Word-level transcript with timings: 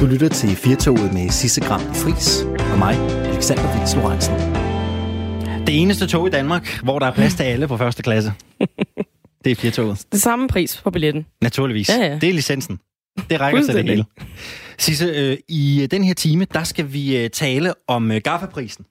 Du 0.00 0.06
lytter 0.06 0.28
til 0.28 0.48
Firtoget 0.48 1.12
med 1.12 1.30
Sisse 1.30 1.60
Gram 1.60 1.94
Fris 1.94 2.42
og 2.72 2.78
mig, 2.78 2.94
Alexander 3.26 3.78
Vils 3.78 3.94
Lorentzen. 3.94 4.34
Det 5.66 5.82
eneste 5.82 6.06
tog 6.06 6.26
i 6.26 6.30
Danmark, 6.30 6.82
hvor 6.82 6.98
der 6.98 7.06
er 7.06 7.14
plads 7.14 7.34
til 7.34 7.42
alle 7.42 7.68
på 7.68 7.76
første 7.76 8.02
klasse. 8.02 8.32
Det 9.44 9.50
er 9.52 9.54
Firtoget. 9.54 10.04
Det 10.12 10.22
samme 10.22 10.48
pris 10.48 10.80
på 10.84 10.90
billetten. 10.90 11.26
Naturligvis. 11.42 11.88
Ja, 11.88 11.94
ja. 11.94 12.18
Det 12.18 12.28
er 12.28 12.32
licensen. 12.32 12.78
Det 13.30 13.40
rækker 13.40 13.62
til 13.62 13.74
det 13.74 13.84
hele. 13.84 14.04
Sisse, 14.78 15.04
øh, 15.04 15.36
i 15.48 15.88
den 15.90 16.04
her 16.04 16.14
time, 16.14 16.46
der 16.52 16.64
skal 16.64 16.92
vi 16.92 17.16
øh, 17.16 17.30
tale 17.30 17.74
om 17.88 18.10
øh, 18.10 18.20
Gaffa-prisen. 18.24 18.84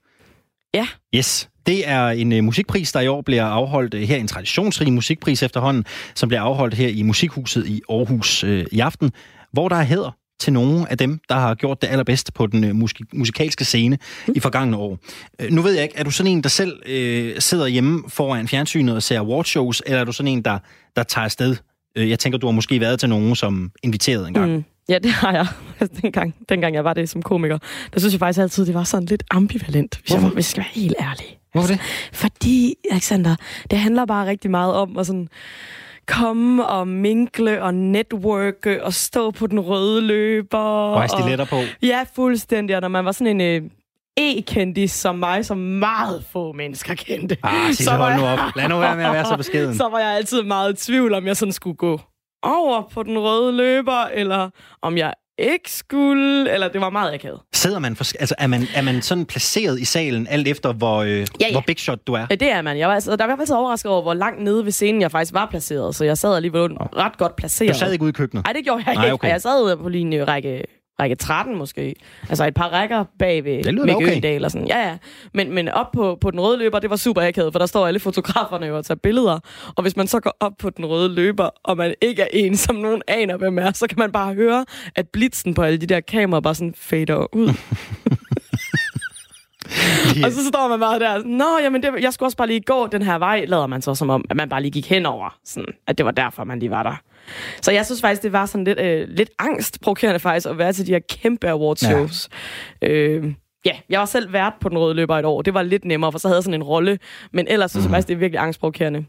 Ja. 0.74 0.88
Yes. 1.16 1.50
Det 1.66 1.90
er 1.90 2.08
en 2.08 2.34
øh, 2.34 2.44
musikpris, 2.44 2.92
der 2.92 3.00
i 3.00 3.08
år 3.08 3.22
bliver 3.22 3.46
afholdt 3.46 3.94
øh, 3.94 4.02
her, 4.02 4.18
en 4.18 4.28
traditionsrig 4.28 4.94
musikpris 4.94 5.44
efterhånden, 5.44 5.86
som 6.16 6.30
bliver 6.30 6.42
afholdt 6.42 6.74
her 6.74 6.88
i 6.88 7.02
Musikhuset 7.02 7.68
i 7.68 7.82
Aarhus 7.90 8.44
øh, 8.44 8.66
i 8.72 8.80
aften, 8.80 9.12
hvor 9.52 9.70
der 9.70 9.76
er 9.76 9.84
hæder 9.84 10.18
til 10.40 10.54
nogle 10.54 10.92
af 10.92 10.98
dem, 10.98 11.20
der 11.30 11.36
har 11.36 11.56
gjort 11.56 11.82
det 11.82 11.88
allerbedst 11.88 12.34
på 12.34 12.48
den 12.48 12.64
øh, 12.64 12.76
musik- 12.76 13.14
musikalske 13.14 13.66
scene 13.66 13.98
mm. 14.28 14.34
i 14.36 14.40
forgangne 14.40 14.78
år. 14.78 15.00
Øh, 15.40 15.52
nu 15.52 15.62
ved 15.62 15.74
jeg 15.74 15.84
ikke, 15.84 15.98
er 15.98 16.04
du 16.04 16.12
sådan 16.12 16.32
en, 16.32 16.44
der 16.44 16.50
selv 16.50 16.82
øh, 16.86 17.36
sidder 17.40 17.68
hjemme 17.68 18.04
foran 18.08 18.48
fjernsynet 18.48 18.96
og 18.96 19.04
ser 19.04 19.20
awardshows, 19.20 19.84
eller 19.86 20.00
er 20.00 20.04
du 20.04 20.12
sådan 20.12 20.32
en, 20.32 20.42
der, 20.42 20.60
der 20.96 21.04
tager 21.04 21.26
afsted? 21.26 21.56
Øh, 21.96 22.10
jeg 22.10 22.20
tænker, 22.20 22.40
du 22.40 22.48
har 22.48 22.52
måske 22.52 22.80
været 22.80 23.00
til 23.00 23.10
nogen, 23.10 23.36
som 23.36 23.72
inviterede 23.84 24.28
en 24.28 24.34
gang. 24.34 24.52
Mm. 24.52 24.64
Ja, 24.90 25.00
det 25.00 25.12
har 25.12 25.32
jeg. 25.34 25.48
Altså, 25.80 26.02
dengang, 26.02 26.36
dengang 26.50 26.76
jeg 26.76 26.84
var 26.84 26.94
det 26.94 27.10
som 27.10 27.22
komiker, 27.22 27.58
der 27.94 28.00
synes 28.00 28.14
jeg 28.14 28.20
faktisk 28.20 28.42
altid, 28.42 28.66
det 28.66 28.74
var 28.74 28.84
sådan 28.84 29.06
lidt 29.06 29.24
ambivalent, 29.32 30.00
hvis, 30.02 30.12
jeg, 30.12 30.20
Hvorfor? 30.20 30.34
hvis 30.34 30.46
jeg 30.46 30.50
skal 30.50 30.62
være 30.62 30.72
helt 30.74 30.96
ærlig. 31.00 31.38
Hvorfor 31.52 31.68
det? 31.68 31.80
Fordi, 32.14 32.76
Alexander, 32.92 33.36
det 33.72 33.80
handler 33.80 34.06
bare 34.06 34.28
rigtig 34.28 34.52
meget 34.52 34.74
om 34.74 34.98
at 34.98 35.08
sådan 35.08 35.30
komme 36.08 36.66
og 36.66 36.88
minkle 36.88 37.64
og 37.64 37.74
networke 37.74 38.84
og 38.84 38.94
stå 38.94 39.32
på 39.32 39.48
den 39.48 39.60
røde 39.60 40.02
løber. 40.02 40.58
Og 40.60 41.02
have 41.02 41.08
stiletter 41.10 41.46
på. 41.46 41.56
Ja, 41.82 42.06
fuldstændig. 42.16 42.76
Og 42.76 42.82
når 42.82 42.88
man 42.88 43.06
var 43.06 43.12
sådan 43.12 43.42
en 43.42 43.64
øh, 43.66 43.70
e-kendis 44.18 44.92
som 44.92 45.16
mig, 45.16 45.46
som 45.46 45.58
meget 45.58 46.24
få 46.32 46.52
mennesker 46.52 46.96
kendte, 46.96 47.38
Ah, 47.44 47.68
Sisse, 47.74 47.92
var 47.92 47.98
hold 47.98 48.16
nu 48.22 48.26
jeg- 48.28 48.34
op. 48.48 48.56
Lad 48.56 48.70
nu 48.70 48.78
være 48.80 48.96
med 48.96 49.06
at 49.06 49.14
være 49.14 49.26
så 49.26 49.38
beskeden. 49.44 49.76
så 49.76 49.90
var 49.90 50.00
jeg 50.00 50.10
altid 50.16 50.44
meget 50.44 50.74
i 50.84 50.86
tvivl, 50.86 51.14
om 51.14 51.26
jeg 51.28 51.38
sådan 51.38 51.52
skulle 51.52 51.76
gå 51.78 52.00
over 52.44 52.82
på 52.94 53.04
den 53.04 53.20
røde 53.20 53.52
løber, 53.58 54.04
eller 54.14 54.50
om 54.82 54.98
jeg 54.98 55.14
ikke 55.40 55.72
skulle, 55.72 56.52
eller 56.54 56.68
det 56.68 56.82
var 56.82 56.90
meget 56.90 57.14
akavet. 57.14 57.40
Sidder 57.54 57.80
man, 57.80 57.96
for, 57.96 58.06
altså 58.20 58.36
er 58.38 58.48
man, 58.48 58.64
er 58.76 58.82
man 58.82 59.02
sådan 59.02 59.26
placeret 59.26 59.80
i 59.80 59.86
salen, 59.86 60.28
alt 60.30 60.48
efter 60.48 60.74
hvor, 60.74 60.98
øh, 60.98 61.10
Ja, 61.10 61.26
ja. 61.42 61.52
hvor 61.52 61.64
big 61.68 61.80
shot 61.80 62.00
du 62.08 62.14
er? 62.14 62.26
Ja, 62.30 62.36
det 62.36 62.52
er 62.52 62.62
man. 62.62 62.78
Jeg 62.78 62.88
var, 62.88 62.94
altså, 62.94 63.16
der 63.16 63.24
var 63.24 63.32
jeg 63.32 63.38
faktisk 63.38 63.54
overrasket 63.54 63.92
over, 63.92 64.02
hvor 64.02 64.14
langt 64.14 64.44
nede 64.44 64.66
ved 64.66 64.72
scenen 64.72 65.02
jeg 65.02 65.12
faktisk 65.12 65.34
var 65.34 65.46
placeret, 65.46 65.96
så 65.96 66.06
jeg 66.06 66.18
sad 66.18 66.36
alligevel 66.36 66.72
ret 66.74 67.18
godt 67.18 67.36
placeret. 67.36 67.74
Du 67.74 67.80
sad 67.80 67.92
ikke 67.92 68.04
ude 68.04 68.10
i 68.10 68.14
køkkenet? 68.14 68.46
Nej, 68.46 68.54
det 68.54 68.64
gjorde 68.64 68.84
jeg 68.86 68.96
Nej, 68.96 69.04
ikke. 69.04 69.14
okay. 69.14 69.30
Jeg 69.30 69.42
sad 69.42 69.78
på 69.78 69.90
lige 69.90 70.16
en 70.20 70.28
række, 70.28 70.64
række 71.00 71.16
13 71.16 71.58
måske. 71.58 71.96
Altså 72.30 72.46
et 72.46 72.54
par 72.54 72.68
rækker 72.68 73.06
bag 73.20 73.44
ved 73.44 73.74
Mikke 73.74 73.96
okay. 73.96 74.08
Øgendal 74.08 74.46
og 74.46 74.52
sådan. 74.52 74.68
Ja, 74.68 74.88
ja. 74.88 74.98
Men, 75.34 75.54
men 75.54 75.70
op 75.70 75.92
på, 75.92 76.18
på 76.22 76.32
den 76.32 76.40
røde 76.40 76.58
løber, 76.58 76.80
det 76.80 76.90
var 76.90 76.96
super 76.96 77.22
akavet, 77.22 77.54
for 77.54 77.60
der 77.60 77.66
står 77.66 77.88
alle 77.88 78.00
fotograferne 78.00 78.66
jo 78.66 78.78
og 78.78 78.86
tager 78.86 79.00
billeder. 79.04 79.40
Og 79.76 79.82
hvis 79.82 79.98
man 79.98 80.08
så 80.08 80.20
går 80.20 80.38
op 80.40 80.54
på 80.60 80.70
den 80.70 80.86
røde 80.86 81.10
løber, 81.10 81.50
og 81.64 81.78
man 81.78 81.96
ikke 82.02 82.22
er 82.22 82.28
en, 82.34 82.58
som 82.58 82.76
nogen 82.76 83.02
aner, 83.08 83.38
hvem 83.38 83.60
er, 83.60 83.72
så 83.72 83.88
kan 83.88 84.00
man 84.00 84.12
bare 84.12 84.34
høre, 84.34 84.66
at 84.96 85.08
blitzen 85.10 85.54
på 85.54 85.62
alle 85.62 85.78
de 85.78 85.86
der 85.86 86.00
kameraer 86.00 86.42
bare 86.42 86.56
sådan 86.56 86.74
fader 86.78 87.36
ud. 87.36 87.54
Og 90.26 90.32
så 90.32 90.48
står 90.48 90.68
man 90.68 90.80
bare 90.80 91.00
der, 91.00 91.24
nå, 91.24 91.60
jamen, 91.64 91.84
det, 91.84 91.92
jeg 92.02 92.14
skulle 92.14 92.28
også 92.28 92.38
bare 92.38 92.48
lige 92.48 92.62
gå 92.62 92.88
den 92.88 93.02
her 93.02 93.18
vej, 93.18 93.46
lader 93.46 93.68
man 93.68 93.82
så 93.82 93.96
som 93.96 94.10
om, 94.10 94.26
at 94.30 94.36
man 94.36 94.50
bare 94.50 94.62
lige 94.62 94.72
gik 94.72 94.90
henover, 94.90 95.38
sådan, 95.46 95.74
at 95.88 95.98
det 95.98 96.06
var 96.06 96.12
derfor, 96.12 96.44
man 96.44 96.60
lige 96.60 96.72
var 96.72 96.84
der. 96.84 96.96
Så 97.62 97.72
jeg 97.72 97.86
synes 97.86 98.02
faktisk, 98.02 98.24
det 98.24 98.32
var 98.34 98.46
sådan 98.46 98.64
lidt, 98.64 98.80
øh, 98.80 99.08
lidt 99.10 99.30
angstprovokerende 99.40 100.20
faktisk, 100.20 100.48
at 100.48 100.58
være 100.58 100.74
til 100.74 100.88
de 100.88 100.92
her 100.92 101.00
kæmpe 101.10 101.48
awardshows. 101.50 102.30
Ja. 102.82 102.88
Øh, 102.88 103.34
ja, 103.66 103.72
jeg 103.90 104.00
var 104.00 104.06
selv 104.06 104.34
vært 104.34 104.54
på 104.62 104.70
den 104.70 104.78
røde 104.78 104.94
løber 104.96 105.18
et 105.18 105.26
år. 105.26 105.42
Det 105.42 105.54
var 105.54 105.62
lidt 105.62 105.86
nemmere, 105.86 106.12
for 106.12 106.20
så 106.20 106.28
havde 106.28 106.38
jeg 106.38 106.44
sådan 106.44 106.54
en 106.54 106.64
rolle. 106.64 107.00
Men 107.34 107.48
ellers 107.50 107.72
synes 107.72 107.84
jeg 107.84 107.90
faktisk, 107.92 108.08
det 108.08 108.14
er 108.14 108.18
virkelig 108.20 108.40
angstprovokerende. 108.42 109.06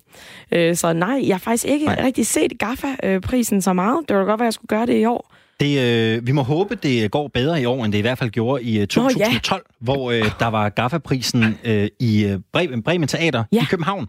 Øh, 0.52 0.76
så 0.76 0.92
nej, 0.92 1.20
jeg 1.26 1.34
har 1.34 1.38
faktisk 1.38 1.64
ikke 1.64 1.86
Nej. 1.86 2.00
rigtig 2.04 2.26
set 2.26 2.52
GAFA-prisen 2.58 3.62
så 3.62 3.72
meget. 3.72 3.98
Det 4.08 4.16
var 4.16 4.24
godt, 4.24 4.40
at 4.40 4.44
jeg 4.44 4.52
skulle 4.52 4.68
gøre 4.68 4.86
det 4.86 5.00
i 5.00 5.04
år. 5.04 5.34
Det, 5.60 5.80
øh, 5.80 6.26
vi 6.26 6.32
må 6.32 6.42
håbe, 6.42 6.74
det 6.74 7.10
går 7.10 7.28
bedre 7.28 7.62
i 7.62 7.64
år, 7.64 7.84
end 7.84 7.92
det 7.92 7.98
i 7.98 8.02
hvert 8.02 8.18
fald 8.18 8.30
gjorde 8.30 8.62
i 8.62 8.80
øh, 8.80 8.86
2012, 8.86 9.66
hvor 9.80 10.10
øh, 10.10 10.24
der 10.40 10.46
var 10.46 10.68
Gaffa-prisen 10.68 11.58
øh, 11.64 11.88
i 12.00 12.24
øh, 12.24 12.38
Bremen, 12.52 12.82
Bremen 12.82 13.08
Teater 13.08 13.44
Ja. 13.52 13.62
i 13.62 13.64
København. 13.70 14.06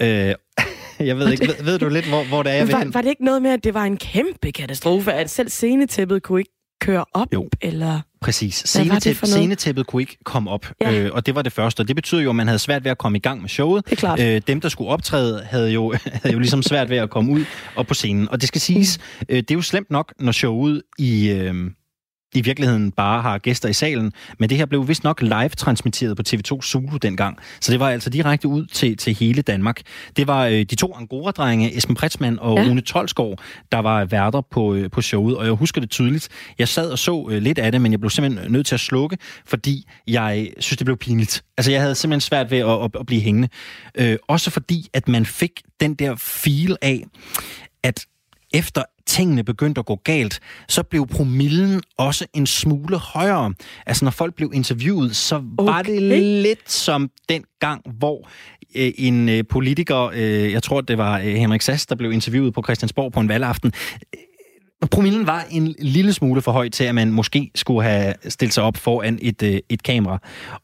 Øh, 0.00 0.34
jeg 1.08 1.18
ved 1.18 1.32
ikke, 1.32 1.46
ved, 1.48 1.64
ved 1.64 1.78
du 1.78 1.88
lidt, 1.88 2.08
hvor, 2.08 2.24
hvor 2.24 2.42
det 2.42 2.52
er, 2.52 2.56
jeg 2.56 2.66
vil 2.66 2.72
Var, 2.72 2.78
hen? 2.78 2.94
var 2.94 3.00
det 3.02 3.08
ikke 3.08 3.24
noget 3.24 3.42
med, 3.42 3.50
at 3.50 3.64
det 3.64 3.74
var 3.74 3.84
en 3.84 3.96
kæmpe 3.96 4.52
katastrofe, 4.52 5.12
at 5.12 5.30
selv 5.30 5.48
scenetæppet 5.48 6.22
kunne 6.22 6.40
ikke 6.40 6.52
køre 6.80 7.04
op? 7.14 7.26
Jo. 7.34 7.48
Eller... 7.60 8.00
Præcis. 8.20 8.72
Hvad 8.74 8.84
var 8.84 8.94
det 8.94 9.02
Scenetæp, 9.02 9.16
for 9.18 9.26
noget? 9.26 9.32
scenetæppet 9.40 9.86
kunne 9.86 10.02
ikke 10.02 10.16
komme 10.24 10.50
op, 10.50 10.66
Ja. 10.80 10.92
øh, 11.00 11.10
og 11.12 11.26
det 11.26 11.34
var 11.34 11.42
det 11.42 11.52
første. 11.52 11.80
Og 11.80 11.88
det 11.88 11.96
betyder 11.96 12.20
jo, 12.20 12.30
at 12.30 12.36
man 12.36 12.46
havde 12.46 12.58
svært 12.58 12.84
ved 12.84 12.90
at 12.90 12.98
komme 12.98 13.18
i 13.18 13.20
gang 13.20 13.40
med 13.40 13.48
showet. 13.48 13.84
Det 13.84 13.92
er 13.92 13.96
klart. 13.96 14.20
Øh, 14.20 14.42
dem, 14.46 14.60
der 14.60 14.68
skulle 14.68 14.90
optræde, 14.90 15.42
havde 15.50 15.70
jo, 15.70 15.94
havde 16.22 16.32
jo 16.32 16.38
ligesom 16.38 16.62
svært 16.62 16.90
ved 16.90 16.96
at 16.96 17.10
komme 17.10 17.32
ud 17.32 17.44
og 17.74 17.86
på 17.86 17.94
scenen. 17.94 18.28
Og 18.28 18.40
det 18.40 18.48
skal 18.48 18.60
siges, 18.60 18.98
Mm. 19.20 19.26
øh, 19.28 19.36
det 19.36 19.50
er 19.50 19.54
jo 19.54 19.62
slemt 19.62 19.90
nok, 19.90 20.14
når 20.20 20.32
showet 20.32 20.82
i... 20.98 21.28
Øh, 21.30 21.54
i 22.34 22.40
virkeligheden 22.40 22.92
bare 22.92 23.22
har 23.22 23.38
gæster 23.38 23.68
i 23.68 23.72
salen, 23.72 24.12
men 24.38 24.50
det 24.50 24.58
her 24.58 24.66
blev 24.66 24.88
vist 24.88 25.04
nok 25.04 25.22
live 25.22 25.48
transmitteret 25.48 26.16
på 26.16 26.22
TV2 26.28 26.62
Zulu 26.62 26.96
dengang. 26.96 27.38
Så 27.60 27.72
det 27.72 27.80
var 27.80 27.90
altså 27.90 28.10
direkte 28.10 28.48
ud 28.48 28.66
til, 28.66 28.96
til 28.96 29.14
hele 29.14 29.42
Danmark. 29.42 29.80
Det 30.16 30.26
var 30.26 30.46
øh, 30.46 30.52
de 30.52 30.74
to 30.74 30.94
Angora-drenge, 30.94 31.76
Esben 31.76 31.94
Pretzmann 31.94 32.38
og. 32.38 32.58
Ja. 32.58 32.68
Rune 32.68 32.80
Tolsgaard, 32.80 33.42
der 33.72 33.78
var 33.78 34.04
værter 34.04 34.40
på, 34.40 34.74
øh, 34.74 34.90
på 34.90 35.02
showet, 35.02 35.36
og 35.36 35.44
jeg 35.44 35.52
husker 35.52 35.80
det 35.80 35.90
tydeligt. 35.90 36.28
Jeg 36.58 36.68
sad 36.68 36.90
og 36.90 36.98
så 36.98 37.28
øh, 37.30 37.42
lidt 37.42 37.58
af 37.58 37.72
det, 37.72 37.80
men 37.80 37.92
jeg 37.92 38.00
blev 38.00 38.10
simpelthen 38.10 38.52
nødt 38.52 38.66
til 38.66 38.74
at 38.74 38.80
slukke, 38.80 39.18
fordi 39.46 39.88
jeg 40.06 40.50
synes, 40.58 40.76
det 40.76 40.84
blev 40.84 40.96
pinligt. 40.96 41.44
Altså, 41.56 41.72
jeg 41.72 41.80
havde 41.80 41.94
simpelthen 41.94 42.20
svært 42.20 42.50
ved 42.50 42.58
at, 42.58 42.84
at, 42.84 42.90
at 43.00 43.06
blive 43.06 43.20
hængende. 43.20 43.48
Øh, 43.94 44.16
også 44.28 44.50
fordi, 44.50 44.88
at 44.92 45.08
man 45.08 45.26
fik 45.26 45.62
den 45.80 45.94
der 45.94 46.16
feel 46.16 46.76
af, 46.82 47.04
at 47.82 48.06
efter 48.54 48.82
tingene 49.08 49.44
begyndte 49.44 49.78
at 49.78 49.86
gå 49.86 50.00
galt, 50.04 50.40
så 50.68 50.82
blev 50.82 51.06
promillen 51.06 51.82
også 51.96 52.26
en 52.34 52.46
smule 52.46 52.98
højere. 52.98 53.54
Altså, 53.86 54.04
når 54.04 54.10
folk 54.10 54.34
blev 54.34 54.50
interviewet, 54.54 55.16
så 55.16 55.36
okay. 55.36 55.72
var 55.72 55.82
det 55.82 56.22
lidt 56.22 56.70
som 56.72 57.10
den 57.28 57.44
gang, 57.60 57.82
hvor 57.98 58.28
øh, 58.74 58.92
en 58.98 59.28
øh, 59.28 59.44
politiker, 59.50 60.10
øh, 60.14 60.52
jeg 60.52 60.62
tror, 60.62 60.80
det 60.80 60.98
var 60.98 61.18
øh, 61.18 61.24
Henrik 61.24 61.62
Sass, 61.62 61.86
der 61.86 61.94
blev 61.94 62.12
interviewet 62.12 62.54
på 62.54 62.62
Christiansborg 62.62 63.12
på 63.12 63.20
en 63.20 63.28
valgaften, 63.28 63.72
Promillen 64.86 65.26
var 65.26 65.46
en 65.50 65.74
lille 65.78 66.12
smule 66.12 66.42
for 66.42 66.52
høj 66.52 66.68
til, 66.68 66.84
at 66.84 66.94
man 66.94 67.12
måske 67.12 67.50
skulle 67.54 67.82
have 67.82 68.14
stillet 68.28 68.54
sig 68.54 68.62
op 68.62 68.76
foran 68.76 69.18
et, 69.22 69.42
øh, 69.42 69.60
et 69.68 69.82
kamera. 69.82 70.18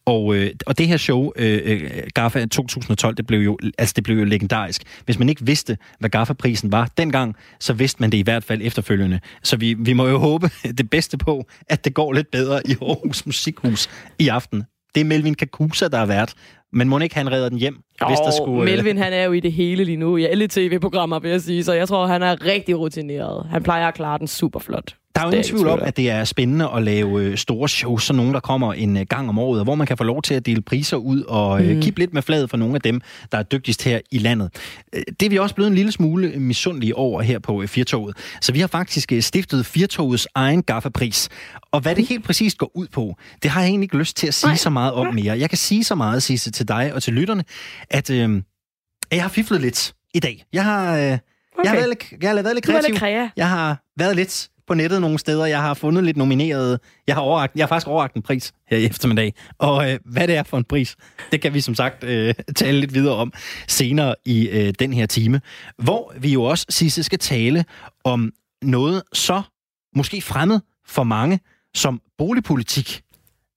Og, 0.04 0.34
øh, 0.34 0.50
og 0.66 0.78
det 0.78 0.88
her 0.88 0.96
show, 0.96 1.32
øh, 1.36 1.60
øh 1.64 1.90
GAFA 2.14 2.46
2012, 2.46 3.16
det 3.16 3.26
blev, 3.26 3.40
jo, 3.40 3.58
altså 3.78 3.92
det 3.96 4.04
blev 4.04 4.18
jo 4.18 4.24
legendarisk. 4.24 4.82
Hvis 5.04 5.18
man 5.18 5.28
ikke 5.28 5.46
vidste, 5.46 5.78
hvad 5.98 6.10
GAFA-prisen 6.10 6.72
var 6.72 6.90
dengang, 6.98 7.36
så 7.60 7.72
vidste 7.72 8.00
man 8.00 8.12
det 8.12 8.18
i 8.18 8.22
hvert 8.22 8.44
fald 8.44 8.60
efterfølgende. 8.62 9.20
Så 9.42 9.56
vi, 9.56 9.74
vi 9.74 9.92
må 9.92 10.08
jo 10.08 10.18
håbe 10.18 10.50
det 10.78 10.90
bedste 10.90 11.18
på, 11.18 11.46
at 11.68 11.84
det 11.84 11.94
går 11.94 12.12
lidt 12.12 12.30
bedre 12.30 12.60
i 12.64 12.76
Aarhus 12.82 13.26
Musikhus 13.26 13.88
i 14.18 14.28
aften. 14.28 14.64
Det 14.94 15.00
er 15.00 15.04
Melvin 15.04 15.34
Kakusa, 15.34 15.88
der 15.88 15.98
er 15.98 16.06
vært. 16.06 16.34
Men 16.74 16.88
må 16.88 16.98
ikke 16.98 17.14
han 17.14 17.32
redder 17.32 17.48
den 17.48 17.58
hjem, 17.58 17.74
hvis 18.08 18.18
der 18.18 18.30
skulle... 18.30 18.60
øh, 18.60 18.76
Melvin, 18.76 18.98
han 18.98 19.12
er 19.12 19.24
jo 19.24 19.32
i 19.32 19.40
det 19.40 19.52
hele 19.52 19.84
lige 19.84 19.96
nu, 19.96 20.16
i 20.16 20.24
alle 20.24 20.48
tv-programmer, 20.48 21.18
vil 21.18 21.30
jeg 21.30 21.40
sige, 21.40 21.64
så 21.64 21.72
jeg 21.72 21.88
tror, 21.88 22.06
han 22.06 22.22
er 22.22 22.44
rigtig 22.46 22.78
rutineret. 22.78 23.46
Han 23.50 23.62
plejer 23.62 23.88
at 23.88 23.94
klare 23.94 24.18
den 24.18 24.26
super 24.26 24.60
flot. 24.60 24.94
Der 25.14 25.20
er 25.20 25.24
jo 25.24 25.28
er 25.30 25.32
ingen 25.32 25.48
tvivl 25.48 25.68
om, 25.68 25.80
at 25.82 25.96
det 25.96 26.10
er 26.10 26.24
spændende 26.24 26.68
at 26.76 26.82
lave 26.82 27.22
øh, 27.22 27.36
store 27.36 27.68
shows, 27.68 28.02
så 28.04 28.12
nogen, 28.12 28.34
der 28.34 28.40
kommer 28.40 28.72
en 28.72 28.96
øh, 28.96 29.06
gang 29.08 29.28
om 29.28 29.38
året, 29.38 29.64
hvor 29.64 29.74
man 29.74 29.86
kan 29.86 29.96
få 29.96 30.04
lov 30.04 30.22
til 30.22 30.34
at 30.34 30.46
dele 30.46 30.62
priser 30.62 30.96
ud 30.96 31.22
og 31.22 31.64
øh, 31.64 31.74
Mm. 31.76 31.82
kippe 31.82 32.00
lidt 32.00 32.14
med 32.14 32.22
fladet 32.22 32.50
for 32.50 32.56
nogle 32.56 32.74
af 32.74 32.80
dem, 32.80 33.00
der 33.32 33.38
er 33.38 33.42
dygtigst 33.42 33.82
her 33.84 34.00
i 34.10 34.18
landet. 34.18 34.50
Det 35.20 35.26
er 35.26 35.30
vi 35.30 35.38
også 35.38 35.54
blevet 35.54 35.68
en 35.68 35.74
lille 35.74 35.92
smule 35.92 36.28
misundelige 36.38 36.96
over 36.96 37.22
her 37.22 37.38
på 37.38 37.62
Firtoget. 37.66 38.16
Så 38.40 38.52
vi 38.52 38.60
har 38.60 38.66
faktisk 38.66 39.12
stiftet 39.20 39.66
Firtogets 39.66 40.28
egen 40.34 40.62
gaffapris. 40.62 41.28
Og 41.72 41.80
hvad 41.80 41.94
det 41.94 42.06
helt 42.06 42.24
præcist 42.24 42.58
går 42.58 42.70
ud 42.74 42.86
på, 42.86 43.16
det 43.42 43.50
har 43.50 43.60
jeg 43.60 43.68
egentlig 43.68 43.84
ikke 43.86 43.96
lyst 43.98 44.16
til 44.16 44.26
at 44.26 44.34
sige 44.34 44.48
Nej. 44.48 44.56
så 44.56 44.70
meget 44.70 44.92
om 44.92 45.14
mere. 45.14 45.38
Jeg 45.38 45.48
kan 45.50 45.58
sige 45.58 45.84
så 45.84 45.94
meget, 45.94 46.22
Sisse, 46.22 46.50
til 46.50 46.68
dig 46.68 46.94
og 46.94 47.02
til 47.02 47.12
lytterne, 47.12 47.44
at 47.90 48.10
øh, 48.10 48.42
jeg 49.12 49.22
har 49.22 49.28
fiflet 49.28 49.60
lidt 49.60 49.94
i 50.14 50.20
dag. 50.20 50.44
Jeg 50.52 50.64
har, 50.64 50.94
øh, 50.96 51.00
jeg 51.02 51.18
har 51.64 51.74
været 51.74 51.88
lidt, 51.88 52.22
jeg 52.22 52.30
har 52.30 52.42
været 52.42 52.54
lidt 52.56 52.66
Du 52.66 52.72
kreativ. 52.72 52.88
lidt 52.90 52.98
kræa. 52.98 53.28
Jeg 53.36 53.48
har 53.48 53.82
været 53.98 54.16
lidt 54.16 54.48
på 54.66 54.74
nettet 54.74 55.00
nogle 55.00 55.18
steder. 55.18 55.46
Jeg 55.46 55.60
har 55.60 55.74
fundet 55.74 56.04
lidt 56.04 56.16
nomineret. 56.16 56.80
Jeg 57.06 57.14
har, 57.14 57.22
overragt, 57.22 57.56
jeg 57.56 57.62
har 57.62 57.68
faktisk 57.68 57.88
overragt 57.88 58.14
en 58.14 58.22
pris 58.22 58.52
her 58.70 58.78
i 58.78 58.84
eftermiddag. 58.84 59.34
Og 59.58 59.90
øh, 59.90 59.98
hvad 60.04 60.28
det 60.28 60.36
er 60.36 60.42
for 60.42 60.58
en 60.58 60.64
pris, 60.64 60.96
det 61.32 61.40
kan 61.40 61.54
vi 61.54 61.60
som 61.60 61.74
sagt 61.74 62.04
øh, 62.04 62.34
tale 62.56 62.80
lidt 62.80 62.94
videre 62.94 63.14
om 63.14 63.32
senere 63.68 64.14
i 64.24 64.48
øh, 64.48 64.74
den 64.78 64.92
her 64.92 65.06
time. 65.06 65.40
Hvor 65.78 66.12
vi 66.18 66.32
jo 66.32 66.42
også, 66.42 66.66
Sisse, 66.68 67.02
skal 67.02 67.18
tale 67.18 67.64
om 68.04 68.32
noget 68.62 69.02
så 69.12 69.42
måske 69.96 70.22
fremmed 70.22 70.60
for 70.86 71.02
mange 71.02 71.40
som 71.74 72.00
boligpolitik. 72.18 73.03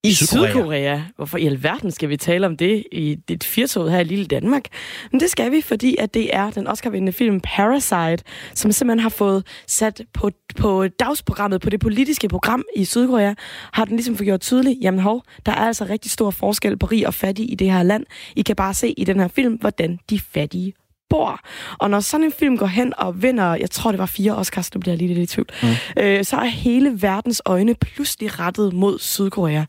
I 0.08 0.14
Sydkorea. 0.14 0.52
Sydkorea. 0.52 1.02
Hvorfor 1.16 1.38
i 1.38 1.46
alverden 1.46 1.92
skal 1.92 2.10
vi 2.10 2.18
tale 2.18 2.46
om 2.46 2.58
det 2.58 2.84
i 2.92 3.16
dit 3.28 3.44
firtog 3.44 3.92
her 3.92 4.00
i 4.00 4.04
lille 4.04 4.26
Danmark? 4.26 4.66
Men 5.12 5.20
det 5.20 5.30
skal 5.30 5.52
vi, 5.52 5.62
fordi 5.62 5.96
at 6.00 6.14
det 6.14 6.36
er 6.36 6.50
den 6.52 6.68
Oscar-vindende 6.68 7.12
film 7.12 7.40
Parasite, 7.40 8.24
som 8.54 8.72
simpelthen 8.72 9.00
har 9.00 9.10
fået 9.10 9.48
sat 9.68 10.02
på, 10.14 10.32
på 10.58 10.88
dagsprogrammet, 10.88 11.62
på 11.62 11.70
det 11.70 11.80
politiske 11.80 12.28
program 12.28 12.64
i 12.76 12.86
Sydkorea, 12.86 13.34
har 13.74 13.86
den 13.86 13.96
ligesom 13.96 14.18
fået 14.18 14.26
gjort 14.26 14.42
tydeligt, 14.42 14.78
jamen 14.82 15.00
hov, 15.00 15.24
der 15.46 15.52
er 15.52 15.56
altså 15.56 15.86
rigtig 15.86 16.12
stor 16.12 16.32
forskel 16.32 16.78
på 16.78 16.86
rig 16.86 17.08
og 17.08 17.14
fattig 17.14 17.52
i 17.52 17.56
det 17.56 17.72
her 17.72 17.84
land. 17.84 18.06
I 18.36 18.42
kan 18.42 18.56
bare 18.56 18.74
se 18.74 18.94
i 18.98 19.04
den 19.04 19.20
her 19.20 19.28
film, 19.28 19.54
hvordan 19.54 20.00
de 20.10 20.20
fattige 20.20 20.74
bor. 21.10 21.40
Og 21.80 21.90
når 21.90 22.00
sådan 22.00 22.26
en 22.26 22.32
film 22.32 22.58
går 22.58 22.66
hen 22.66 22.94
og 22.98 23.22
vinder, 23.22 23.56
jeg 23.56 23.72
tror 23.72 23.92
det 23.92 24.00
var 24.00 24.06
fire 24.06 24.36
Oscars, 24.36 24.74
nu 24.74 24.80
bliver 24.80 24.94
jeg 24.94 24.98
lige 24.98 25.14
lidt 25.14 25.32
i 25.32 25.34
tvivl, 25.34 25.48
mm. 25.64 26.04
øh, 26.04 26.26
så 26.26 26.36
er 26.38 26.46
hele 26.46 27.02
verdens 27.02 27.42
øjne 27.46 27.76
pludselig 27.76 28.40
rettet 28.40 28.74
mod 28.74 29.00
Sydkorea. 29.00 29.64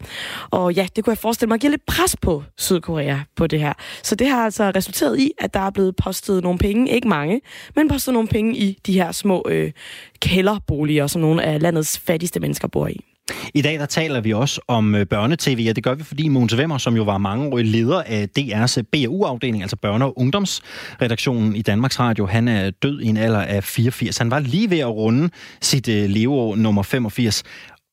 Og 0.50 0.72
ja, 0.72 0.86
det 0.96 1.04
kunne 1.04 1.12
jeg 1.12 1.18
forestille 1.18 1.48
mig 1.48 1.54
at 1.54 1.60
give 1.60 1.70
lidt 1.70 1.86
pres 1.86 2.16
på 2.22 2.44
Sydkorea 2.56 3.18
på 3.36 3.46
det 3.46 3.60
her. 3.60 3.72
Så 4.02 4.14
det 4.14 4.28
har 4.28 4.44
altså 4.44 4.72
resulteret 4.76 5.18
i, 5.18 5.30
at 5.38 5.54
der 5.54 5.60
er 5.60 5.70
blevet 5.70 5.96
postet 5.96 6.42
nogle 6.42 6.58
penge, 6.58 6.90
ikke 6.90 7.08
mange, 7.08 7.40
men 7.76 7.88
postet 7.88 8.14
nogle 8.14 8.28
penge 8.28 8.56
i 8.56 8.78
de 8.86 8.92
her 8.92 9.12
små 9.12 9.42
øh, 9.48 9.72
kælderboliger, 10.20 11.06
som 11.06 11.20
nogle 11.20 11.42
af 11.42 11.62
landets 11.62 11.98
fattigste 11.98 12.40
mennesker 12.40 12.68
bor 12.68 12.86
i. 12.86 13.07
I 13.54 13.62
dag 13.62 13.78
der 13.78 13.86
taler 13.86 14.20
vi 14.20 14.32
også 14.32 14.60
om 14.68 14.94
øh, 14.94 15.06
børnetv, 15.06 15.66
og 15.68 15.76
det 15.76 15.84
gør 15.84 15.94
vi, 15.94 16.04
fordi 16.04 16.28
Mogens 16.28 16.56
Vemmer, 16.56 16.78
som 16.78 16.96
jo 16.96 17.02
var 17.02 17.18
mange 17.18 17.62
leder 17.62 18.02
af 18.06 18.28
DR's 18.38 18.82
BAU-afdeling, 18.92 19.62
altså 19.62 19.76
børne- 19.86 20.04
og 20.04 20.18
ungdomsredaktionen 20.18 21.56
i 21.56 21.62
Danmarks 21.62 22.00
Radio, 22.00 22.26
han 22.26 22.48
er 22.48 22.70
død 22.70 23.00
i 23.00 23.06
en 23.06 23.16
alder 23.16 23.42
af 23.42 23.64
84. 23.64 24.18
Han 24.18 24.30
var 24.30 24.38
lige 24.38 24.70
ved 24.70 24.78
at 24.78 24.88
runde 24.88 25.30
sit 25.62 25.88
øh, 25.88 26.10
leveår 26.10 26.56
nummer 26.56 26.82
85. 26.82 27.42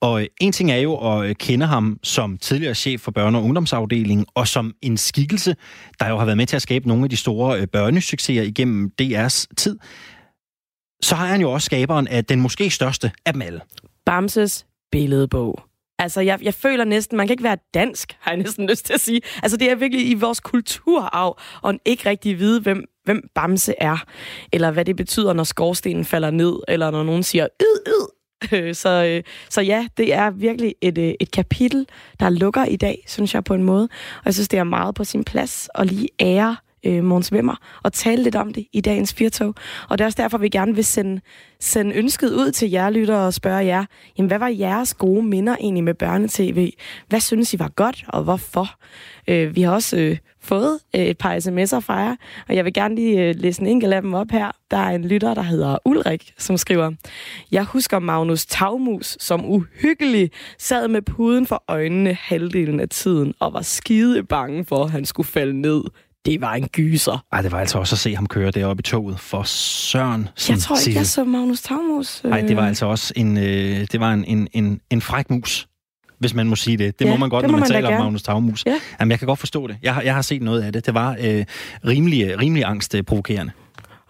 Og 0.02 0.22
øh, 0.22 0.28
en 0.42 0.52
ting 0.52 0.72
er 0.72 0.78
jo 0.78 0.96
at 0.96 1.38
kende 1.38 1.66
ham 1.66 2.00
som 2.04 2.38
tidligere 2.38 2.76
chef 2.76 3.02
for 3.02 3.12
børne- 3.20 3.38
og 3.38 3.44
ungdomsafdelingen, 3.44 4.26
og 4.36 4.48
som 4.48 4.74
en 4.82 4.98
skikkelse, 4.98 5.56
der 6.00 6.10
jo 6.10 6.18
har 6.18 6.26
været 6.26 6.38
med 6.38 6.46
til 6.46 6.56
at 6.56 6.62
skabe 6.62 6.88
nogle 6.88 7.04
af 7.04 7.10
de 7.10 7.18
store 7.18 7.68
børnesucceser 7.68 8.44
igennem 8.44 8.92
DR's 9.02 9.46
tid. 9.58 9.80
Så 11.02 11.16
har 11.16 11.26
han 11.26 11.42
jo 11.42 11.52
også 11.52 11.66
skaberen 11.66 12.08
af 12.08 12.26
den 12.26 12.42
måske 12.42 12.70
største 12.70 13.12
af 13.26 13.34
dem 13.34 13.42
alle. 13.42 13.62
Bamses 14.06 14.66
billedbog. 14.96 15.60
Altså, 16.00 16.22
jeg, 16.22 16.40
jeg 16.42 16.54
føler 16.54 16.84
næsten, 16.84 17.18
man 17.18 17.28
kan 17.28 17.34
ikke 17.34 17.44
være 17.44 17.58
dansk, 17.74 18.18
har 18.20 18.32
jeg 18.32 18.38
næsten 18.38 18.68
lyst 18.70 18.86
til 18.86 18.94
at 18.94 19.00
sige. 19.00 19.22
Altså, 19.44 19.58
det 19.58 19.72
er 19.72 19.76
virkelig 19.76 20.10
i 20.10 20.14
vores 20.14 20.40
kulturarv, 20.40 21.40
og 21.62 21.74
ikke 21.86 22.10
rigtig 22.10 22.40
vide, 22.40 22.62
hvem, 22.62 22.84
hvem 23.04 23.30
Bamse 23.36 23.74
er, 23.78 23.98
eller 24.54 24.72
hvad 24.72 24.86
det 24.86 24.96
betyder, 24.96 25.34
når 25.34 25.44
skorstenen 25.44 26.06
falder 26.06 26.32
ned, 26.32 26.56
eller 26.68 26.92
når 26.92 27.04
nogen 27.04 27.24
siger, 27.24 27.48
yd, 27.62 27.92
yd. 27.92 28.06
Øh, 28.54 28.76
så, 28.76 28.90
øh, 28.90 29.24
så 29.50 29.62
ja, 29.62 29.88
det 29.98 30.14
er 30.14 30.30
virkelig 30.30 30.76
et, 30.82 30.98
øh, 30.98 31.14
et 31.20 31.32
kapitel, 31.32 31.88
der 32.20 32.30
lukker 32.30 32.66
i 32.66 32.76
dag, 32.76 33.04
synes 33.08 33.34
jeg 33.34 33.44
på 33.44 33.54
en 33.54 33.64
måde. 33.64 33.84
Og 34.18 34.26
jeg 34.26 34.34
synes, 34.34 34.48
det 34.48 34.60
er 34.60 34.64
meget 34.64 34.96
på 34.96 35.04
sin 35.04 35.24
plads 35.24 35.70
at 35.76 35.88
lige 35.88 36.10
ære 36.20 36.56
øh, 36.86 37.04
Måns 37.04 37.34
Vimmer 37.34 37.56
og 37.84 37.94
tale 37.94 38.24
lidt 38.24 38.36
om 38.36 38.54
det 38.54 38.66
i 38.74 38.82
dagens 38.82 39.14
Firtog. 39.14 39.56
Og 39.90 39.98
det 39.98 40.04
er 40.04 40.06
også 40.06 40.22
derfor, 40.22 40.38
vi 40.38 40.50
gerne 40.50 40.76
vil 40.76 40.86
sende, 40.86 41.22
sende 41.60 41.96
ønsket 41.96 42.32
ud 42.32 42.52
til 42.52 42.70
jer 42.70 42.90
lyttere 42.90 43.26
og 43.26 43.34
spørge 43.34 43.66
jer, 43.66 43.86
jamen 44.18 44.28
hvad 44.28 44.40
var 44.40 44.48
jeres 44.48 44.94
gode 44.94 45.24
minder 45.24 45.56
egentlig 45.60 45.84
med 45.84 45.94
børnetv? 45.94 46.70
Hvad 47.08 47.20
synes 47.20 47.54
I 47.54 47.60
var 47.60 47.70
godt, 47.76 48.06
og 48.08 48.24
hvorfor? 48.24 48.70
Øh, 49.28 49.56
vi 49.56 49.62
har 49.62 49.72
også 49.72 49.98
øh, 49.98 50.18
fået 50.46 50.80
øh, 50.96 51.02
et 51.02 51.18
par 51.18 51.36
sms'er 51.36 51.80
fra 51.80 51.96
jer, 51.96 52.16
og 52.50 52.56
jeg 52.56 52.66
vil 52.66 52.74
gerne 52.74 52.96
lige 52.96 53.22
øh, 53.22 53.36
læse 53.38 53.62
en 53.62 53.68
enkelt 53.68 53.94
af 53.94 54.02
dem 54.02 54.14
op 54.14 54.32
her. 54.32 54.52
Der 54.72 54.78
er 54.78 54.96
en 54.96 55.06
lytter, 55.06 55.34
der 55.34 55.42
hedder 55.42 55.78
Ulrik, 55.86 56.34
som 56.38 56.58
skriver, 56.58 56.92
Jeg 57.52 57.64
husker 57.64 58.00
Magnus 58.00 58.46
Tavmus, 58.46 59.18
som 59.20 59.46
uhyggelig 59.46 60.32
sad 60.60 60.88
med 60.88 61.02
puden 61.02 61.46
for 61.46 61.64
øjnene 61.68 62.14
halvdelen 62.14 62.80
af 62.80 62.90
tiden, 62.90 63.34
og 63.40 63.54
var 63.54 63.62
skide 63.62 64.24
bange 64.24 64.66
for, 64.66 64.84
at 64.84 64.92
han 64.92 65.06
skulle 65.06 65.28
falde 65.28 65.62
ned 65.62 65.82
det 66.26 66.42
var 66.42 66.54
en 66.54 66.68
gyser. 66.68 67.26
Ej, 67.32 67.42
det 67.42 67.52
var 67.52 67.60
altså 67.60 67.78
også 67.78 67.96
at 67.96 68.00
se 68.00 68.16
ham 68.16 68.28
køre 68.28 68.52
deroppe 68.52 68.82
i 68.82 68.84
toget. 68.84 69.20
For 69.20 69.44
søren. 69.44 70.28
Jeg 70.50 70.60
tror 70.60 70.88
ikke, 70.88 70.98
jeg 71.00 71.06
så 71.06 71.24
Magnus 71.24 71.62
Tagmus. 71.62 72.24
Nej, 72.24 72.42
det 72.42 72.56
var 72.56 72.62
øh. 72.62 72.68
altså 72.68 72.86
også 72.86 73.14
en, 73.16 73.38
øh, 73.38 73.88
det 73.92 74.00
var 74.00 74.14
en, 74.14 74.26
en, 74.26 74.48
en, 74.54 74.82
en 74.90 75.02
fræk 75.02 75.30
mus 75.30 75.68
hvis 76.20 76.34
man 76.34 76.48
må 76.48 76.56
sige 76.56 76.78
det. 76.78 77.00
Det 77.00 77.06
ja, 77.06 77.12
må 77.12 77.18
man 77.18 77.30
godt, 77.30 77.46
når 77.46 77.52
man, 77.52 77.60
man 77.60 77.70
taler 77.70 77.96
om 77.96 78.04
Magnus 78.04 78.24
Tagmus. 78.24 78.66
Ja. 78.66 78.76
Jamen, 79.00 79.12
jeg 79.12 79.20
kan 79.20 79.26
godt 79.26 79.40
forstå 79.40 79.68
det. 79.68 79.78
Jeg 79.84 79.94
har, 79.94 80.02
jeg 80.02 80.16
har 80.16 80.22
set 80.22 80.42
noget 80.42 80.62
af 80.62 80.74
det. 80.74 80.86
Det 80.86 80.94
var 80.94 81.18
øh, 81.22 81.46
rimelig, 81.88 82.40
rimelig 82.40 82.64
angstprovokerende. 82.66 83.52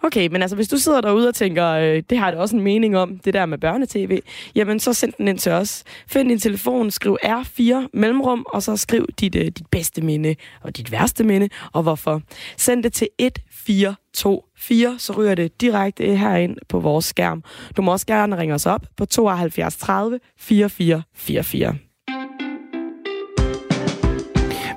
Okay, 0.06 0.28
men 0.28 0.42
altså 0.42 0.56
hvis 0.56 0.68
du 0.68 0.76
sidder 0.76 1.00
derude 1.00 1.28
og 1.28 1.34
tænker, 1.34 1.66
øh, 1.66 2.02
det 2.10 2.18
har 2.18 2.30
det 2.30 2.40
også 2.40 2.56
en 2.56 2.62
mening 2.62 2.96
om, 2.96 3.18
det 3.18 3.34
der 3.34 3.46
med 3.46 3.58
børnetv, 3.58 4.18
jamen 4.54 4.80
så 4.80 4.92
send 4.92 5.12
den 5.18 5.28
ind 5.28 5.38
til 5.38 5.52
os. 5.52 5.84
Find 6.08 6.28
din 6.28 6.38
telefon, 6.38 6.90
skriv 6.90 7.18
R4 7.24 7.88
mellemrum, 7.92 8.46
og 8.48 8.62
så 8.62 8.76
skriv 8.76 9.06
dit, 9.20 9.36
øh, 9.36 9.44
dit 9.44 9.66
bedste 9.70 10.02
minde 10.02 10.34
og 10.62 10.76
dit 10.76 10.92
værste 10.92 11.24
minde, 11.24 11.48
og 11.72 11.82
hvorfor. 11.82 12.22
Send 12.56 12.82
det 12.82 12.92
til 12.92 13.08
1424, 13.18 14.98
så 14.98 15.12
ryger 15.12 15.34
det 15.34 15.60
direkte 15.60 16.16
herind 16.16 16.56
på 16.68 16.80
vores 16.80 17.04
skærm. 17.04 17.44
Du 17.76 17.82
må 17.82 17.92
også 17.92 18.06
gerne 18.06 18.38
ringe 18.38 18.54
os 18.54 18.66
op 18.66 18.86
på 18.96 19.04
72 19.04 19.76
30 19.76 20.20
44 20.38 21.02
44. 21.14 21.85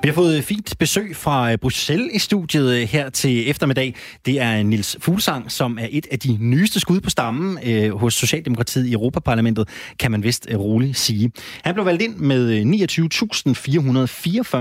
Vi 0.02 0.08
har 0.08 0.14
fået 0.14 0.44
fint 0.44 0.78
besøg 0.78 1.16
fra 1.16 1.52
øh, 1.52 1.58
Bruxelles 1.58 2.10
i 2.12 2.18
studiet 2.18 2.74
øh, 2.74 2.88
her 2.88 3.10
til 3.10 3.50
eftermiddag. 3.50 3.94
Det 4.26 4.40
er 4.40 4.62
Nils 4.62 4.96
Fuglsang, 5.00 5.52
som 5.52 5.78
er 5.78 5.86
et 5.90 6.06
af 6.10 6.18
de 6.18 6.36
nyeste 6.40 6.80
skud 6.80 7.00
på 7.00 7.10
stammen 7.10 7.58
øh, 7.64 7.96
hos 7.96 8.14
Socialdemokratiet 8.14 8.86
i 8.86 8.92
Europaparlamentet, 8.92 9.68
kan 9.98 10.10
man 10.10 10.22
vist 10.22 10.46
øh, 10.50 10.58
roligt 10.58 10.98
sige. 10.98 11.32
Han 11.64 11.74
blev 11.74 11.86
valgt 11.86 12.02
ind 12.02 12.16
med 12.16 12.62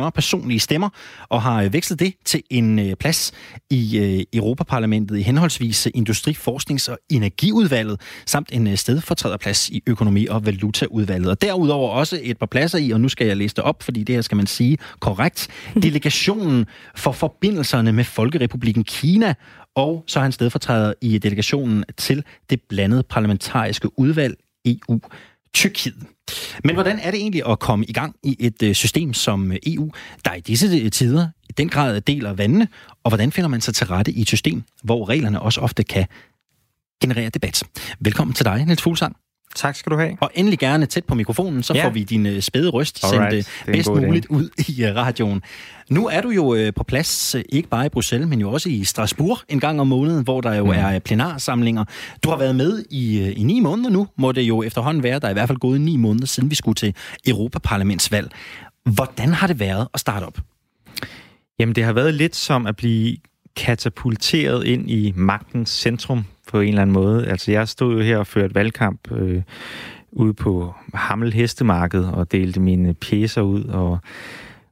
29.444 0.06 0.10
personlige 0.10 0.60
stemmer 0.60 0.90
og 1.30 1.42
har 1.42 1.70
vekslet 1.70 2.00
det 2.00 2.14
til 2.26 2.44
en 2.50 2.96
plads 3.00 3.32
i 3.70 3.98
øh, 3.98 4.24
Europaparlamentet 4.34 5.18
i 5.18 5.22
henholdsvis 5.22 5.88
Industri-, 5.96 6.34
Forsknings- 6.34 6.92
og 6.92 6.98
Energiudvalget, 7.10 8.02
samt 8.26 8.50
en 8.52 8.78
stedfortræderplads 8.78 9.70
i 9.70 9.84
Økonomi- 9.88 10.28
og 10.28 10.46
Valutaudvalget. 10.46 11.30
Og 11.30 11.42
derudover 11.42 11.90
også 11.90 12.20
et 12.24 12.38
par 12.38 12.46
pladser 12.46 12.78
i, 12.78 12.92
og 12.92 13.02
nu 13.02 13.10
skal 13.10 13.28
jeg 13.28 13.38
læse 13.38 13.56
det 13.56 13.64
op, 13.64 13.84
fordi 13.84 14.04
det 14.04 14.16
her 14.16 14.22
skal 14.22 14.38
man 14.38 14.48
sige 14.48 14.78
korrekt, 15.00 15.29
korrekt, 15.30 15.48
delegationen 15.84 16.66
for 16.96 17.12
forbindelserne 17.12 17.92
med 17.92 18.04
Folkerepubliken 18.04 18.84
Kina, 18.84 19.34
og 19.76 20.04
så 20.08 20.20
er 20.20 20.24
han 20.24 20.32
stedfortræder 20.32 20.94
i 21.02 21.18
delegationen 21.18 21.84
til 21.98 22.24
det 22.50 22.62
blandede 22.70 23.04
parlamentariske 23.04 24.00
udvalg 24.00 24.36
EU 24.66 25.00
Tyrkiet. 25.54 25.96
Men 26.64 26.76
hvordan 26.76 27.00
er 27.00 27.12
det 27.12 27.20
egentlig 27.20 27.48
at 27.48 27.60
komme 27.60 27.86
i 27.86 27.94
gang 27.94 28.16
i 28.24 28.36
et 28.40 28.64
øh, 28.64 28.74
system 28.74 29.14
som 29.14 29.52
øh, 29.52 29.58
EU, 29.66 29.92
der 30.26 30.34
i 30.34 30.40
disse 30.40 30.68
øh, 30.84 30.92
tider 30.92 31.28
i 31.50 31.54
den 31.58 31.70
grad 31.70 32.02
deler 32.02 32.34
vandene, 32.34 32.68
og 33.04 33.10
hvordan 33.10 33.32
finder 33.32 33.48
man 33.48 33.62
sig 33.62 33.76
til 33.76 33.88
rette 33.88 34.12
i 34.12 34.22
et 34.22 34.28
system, 34.28 34.64
hvor 34.84 35.10
reglerne 35.10 35.42
også 35.42 35.62
ofte 35.62 35.84
kan 35.84 36.06
generere 37.02 37.30
debat? 37.30 37.64
Velkommen 38.00 38.34
til 38.34 38.46
dig, 38.46 38.66
Niels 38.66 38.82
Fuglsang. 38.82 39.16
Tak 39.56 39.76
skal 39.76 39.92
du 39.92 39.98
have. 39.98 40.18
Og 40.22 40.32
endelig 40.36 40.60
gerne 40.60 40.86
tæt 40.86 41.06
på 41.06 41.16
mikrofonen, 41.16 41.64
så 41.64 41.74
ja. 41.74 41.86
får 41.86 41.90
vi 41.90 42.04
din 42.04 42.26
uh, 42.26 42.40
spæde 42.40 42.70
røst 42.70 43.04
Alright. 43.04 43.46
sendt 43.46 43.68
uh, 43.68 43.74
bedst 43.74 43.90
muligt 43.90 44.26
idé. 44.26 44.36
ud 44.36 44.50
i 44.68 44.84
uh, 44.84 44.96
radioen. 44.96 45.42
Nu 45.90 46.08
er 46.08 46.22
du 46.22 46.30
jo 46.30 46.54
uh, 46.54 46.74
på 46.76 46.84
plads, 46.84 47.36
uh, 47.36 47.42
ikke 47.50 47.70
bare 47.70 47.86
i 47.86 47.90
Bruxelles, 47.90 48.30
men 48.30 48.42
jo 48.42 48.52
også 48.52 48.70
i 48.70 48.84
Strasbourg 48.84 49.40
en 49.50 49.60
gang 49.60 49.82
om 49.82 49.88
måneden, 49.88 50.24
hvor 50.24 50.42
der 50.42 50.54
jo 50.54 50.66
mm. 50.66 50.72
er 50.72 51.00
plenarsamlinger. 51.00 51.86
Du 52.24 52.30
har 52.30 52.38
været 52.38 52.56
med 52.56 52.84
i, 52.90 53.22
uh, 53.22 53.42
i 53.42 53.44
ni 53.44 53.60
måneder 53.60 53.90
nu, 53.90 54.08
må 54.18 54.32
det 54.32 54.42
jo 54.42 54.64
efterhånden 54.64 55.04
være. 55.04 55.20
Der 55.20 55.28
er 55.28 55.32
i 55.32 55.34
hvert 55.34 55.50
fald 55.50 55.60
gået 55.60 55.82
ni 55.82 55.98
måneder, 55.98 56.28
siden 56.28 56.50
vi 56.50 56.56
skulle 56.56 56.76
til 56.76 56.96
Europaparlamentsvalg. 57.28 58.32
Hvordan 58.84 59.34
har 59.34 59.48
det 59.48 59.60
været 59.60 59.88
at 59.94 60.00
starte 60.00 60.24
op? 60.24 60.38
Jamen, 61.60 61.76
det 61.76 61.84
har 61.84 61.94
været 61.94 62.14
lidt 62.14 62.36
som 62.36 62.66
at 62.66 62.76
blive 62.76 63.18
katapulteret 63.56 64.66
ind 64.66 64.92
i 64.92 65.14
magtens 65.16 65.70
centrum 65.70 66.26
på 66.50 66.60
en 66.60 66.70
eller 66.70 66.82
anden 66.82 66.94
måde. 66.94 67.28
Altså, 67.28 67.52
jeg 67.52 67.68
stod 67.68 67.94
jo 67.94 68.00
her 68.00 68.18
og 68.18 68.28
førte 68.28 68.56
valgkamp 68.56 69.12
øh, 69.12 69.42
ude 70.12 70.34
på 70.34 70.74
Hammel 70.94 71.34
Hestemarked 71.34 72.04
og 72.04 72.32
delte 72.32 72.60
mine 72.60 72.94
pjæser 72.94 73.42
ud, 73.42 73.64
og, 73.64 74.00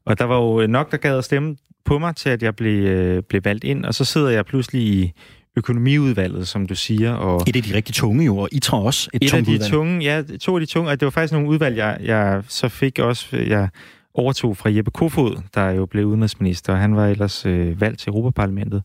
og 0.05 0.19
der 0.19 0.25
var 0.25 0.35
jo 0.35 0.67
nok, 0.67 0.91
der 0.91 0.97
gad 0.97 1.17
at 1.17 1.23
stemme 1.23 1.55
på 1.85 1.99
mig 1.99 2.15
til, 2.15 2.29
at 2.29 2.43
jeg 2.43 2.55
blev, 2.55 2.83
øh, 2.83 3.23
blev 3.23 3.41
valgt 3.45 3.63
ind, 3.63 3.85
og 3.85 3.93
så 3.93 4.05
sidder 4.05 4.29
jeg 4.29 4.45
pludselig 4.45 4.81
i 4.81 5.13
økonomiudvalget, 5.55 6.47
som 6.47 6.67
du 6.67 6.75
siger. 6.75 7.13
Og 7.13 7.41
et 7.47 7.55
af 7.55 7.63
de 7.63 7.75
rigtig 7.75 7.95
tunge 7.95 8.25
jo, 8.25 8.37
og 8.37 8.49
I 8.51 8.59
tror 8.59 8.79
også 8.79 9.09
et, 9.13 9.23
et 9.23 9.29
tungt 9.29 9.39
af 9.39 9.45
de 9.45 9.51
udvalg. 9.53 9.71
tunge, 9.71 10.03
ja, 10.03 10.23
to 10.41 10.55
af 10.55 10.59
de 10.59 10.65
tunge, 10.65 10.91
og 10.91 10.99
det 10.99 11.05
var 11.05 11.09
faktisk 11.09 11.33
nogle 11.33 11.47
udvalg, 11.47 11.77
jeg, 11.77 11.97
jeg 12.01 12.43
så 12.47 12.69
fik 12.69 12.99
også, 12.99 13.37
jeg 13.37 13.69
overtog 14.13 14.57
fra 14.57 14.69
Jeppe 14.73 14.91
Kofod, 14.91 15.41
der 15.55 15.69
jo 15.69 15.85
blev 15.85 16.05
udenrigsminister, 16.05 16.73
og 16.73 16.79
han 16.79 16.95
var 16.95 17.07
ellers 17.07 17.45
øh, 17.45 17.81
valgt 17.81 17.99
til 17.99 18.09
Europaparlamentet. 18.09 18.83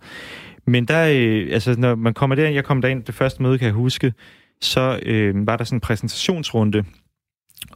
Men 0.66 0.84
der, 0.84 1.08
øh, 1.14 1.48
altså, 1.52 1.74
når 1.78 1.94
man 1.94 2.14
kommer 2.14 2.36
derind, 2.36 2.54
jeg 2.54 2.64
kom 2.64 2.82
derind, 2.82 3.04
det 3.04 3.14
første 3.14 3.42
møde, 3.42 3.58
kan 3.58 3.66
jeg 3.66 3.74
huske, 3.74 4.12
så 4.60 5.00
øh, 5.02 5.46
var 5.46 5.56
der 5.56 5.64
sådan 5.64 5.76
en 5.76 5.80
præsentationsrunde, 5.80 6.84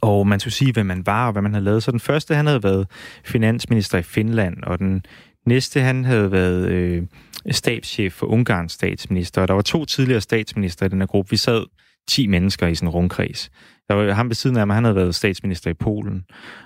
og 0.01 0.27
man 0.27 0.39
skulle 0.39 0.53
sige, 0.53 0.73
hvem 0.73 0.85
man 0.85 1.05
var 1.05 1.25
og 1.25 1.31
hvad 1.31 1.41
man 1.41 1.53
havde 1.53 1.65
lavet. 1.65 1.83
Så 1.83 1.91
den 1.91 1.99
første, 1.99 2.35
han 2.35 2.47
havde 2.47 2.63
været 2.63 2.87
finansminister 3.25 3.97
i 3.97 4.03
Finland, 4.03 4.63
og 4.63 4.79
den 4.79 5.05
næste, 5.45 5.81
han 5.81 6.05
havde 6.05 6.31
været 6.31 6.69
øh, 6.69 7.03
stabschef 7.51 8.13
for 8.13 8.27
Ungarns 8.27 8.71
statsminister, 8.71 9.41
og 9.41 9.47
der 9.47 9.53
var 9.53 9.61
to 9.61 9.85
tidligere 9.85 10.21
statsminister 10.21 10.85
i 10.85 10.89
den 10.89 10.99
her 10.99 11.07
gruppe. 11.07 11.29
Vi 11.29 11.37
sad 11.37 11.65
10 12.07 12.27
mennesker 12.27 12.67
i 12.67 12.75
sådan 12.75 12.87
en 12.87 12.93
rundkreds. 12.93 13.51
Der 13.89 13.93
var 13.93 14.13
ham 14.13 14.29
ved 14.29 14.35
siden 14.35 14.57
af 14.57 14.67
mig, 14.67 14.75
han 14.75 14.83
havde 14.83 14.95
været 14.95 15.15
statsminister 15.15 15.69
i 15.69 15.73
Polen. 15.73 16.25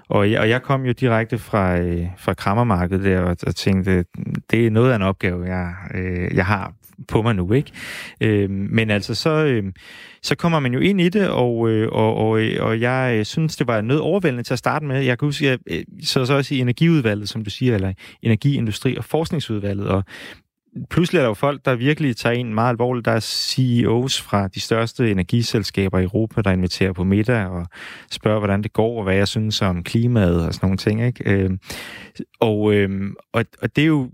Og 0.10 0.32
jeg, 0.32 0.40
og 0.40 0.50
jeg 0.50 0.62
kom 0.62 0.86
jo 0.86 0.92
direkte 0.92 1.38
fra, 1.38 1.78
øh, 1.78 2.08
fra 2.18 2.34
krammermarkedet 2.34 3.06
der 3.06 3.20
og, 3.20 3.38
og 3.48 3.56
tænkte, 3.56 4.06
det 4.52 4.66
er 4.66 4.72
noget 4.72 4.92
af 4.92 4.96
en 4.96 5.02
opgave, 5.02 5.46
jeg, 5.46 5.74
øh, 5.94 6.36
jeg 6.36 6.46
har 6.46 6.74
på 7.08 7.22
mig 7.22 7.36
nu, 7.36 7.54
ikke? 7.54 7.72
Øh, 8.22 8.50
men 8.50 8.90
altså, 8.90 9.16
så, 9.16 9.30
øh, 9.30 9.64
så 10.22 10.36
kommer 10.36 10.60
man 10.60 10.74
jo 10.74 10.80
ind 10.80 11.02
i 11.02 11.10
det, 11.10 11.30
og, 11.30 11.70
øh, 11.70 11.90
og, 11.92 12.16
og, 12.16 12.42
og 12.60 12.82
jeg 12.82 13.16
øh, 13.18 13.26
synes, 13.26 13.56
det 13.56 13.68
var 13.68 13.82
noget 13.82 14.02
overvældende 14.02 14.44
til 14.44 14.54
at 14.54 14.60
starte 14.60 14.86
med. 14.86 15.02
Jeg 15.02 15.20
kan 15.20 15.28
huske, 15.28 15.46
jeg 15.46 15.60
øh, 15.68 15.84
så, 16.04 16.26
så 16.26 16.34
også 16.34 16.56
i 16.56 16.60
energiudvalget, 16.60 17.30
som 17.30 17.44
du 17.44 17.50
siger, 17.50 17.76
eller 17.76 17.94
energiindustri- 18.26 18.98
og 18.98 19.06
forskningsudvalget, 19.06 19.88
og 19.88 20.04
pludselig 20.90 21.20
er 21.20 21.24
der 21.24 21.30
jo 21.30 21.34
folk, 21.34 21.66
der 21.66 21.76
virkelig 21.76 22.18
tager 22.18 22.36
en 22.36 22.54
meget 22.54 22.70
alvorligt. 22.70 23.06
Der 23.06 23.12
er 23.12 23.20
CEOs 23.20 24.22
fra 24.22 24.48
de 24.48 24.60
største 24.60 25.12
energiselskaber 25.12 26.00
i 26.00 26.04
Europa, 26.04 26.42
der 26.42 26.52
inviterer 26.52 26.94
på 26.94 27.04
middag 27.04 27.46
og 27.46 27.66
spørger, 28.12 28.40
hvordan 28.40 28.64
det 28.64 28.74
går, 28.74 28.98
og 28.98 29.04
hvad 29.04 29.16
jeg 29.16 29.28
synes 29.28 29.62
om 29.62 29.84
klimaet 29.84 30.48
og 30.48 30.54
sådan 30.54 30.68
nogle 30.68 30.78
ting. 30.78 31.06
Ikke? 31.06 31.32
Øh, 31.32 31.50
og, 32.40 32.74
øh, 32.74 32.90
og, 33.34 33.46
og 33.62 33.76
det 33.76 33.82
er 33.82 33.86
jo 33.86 34.10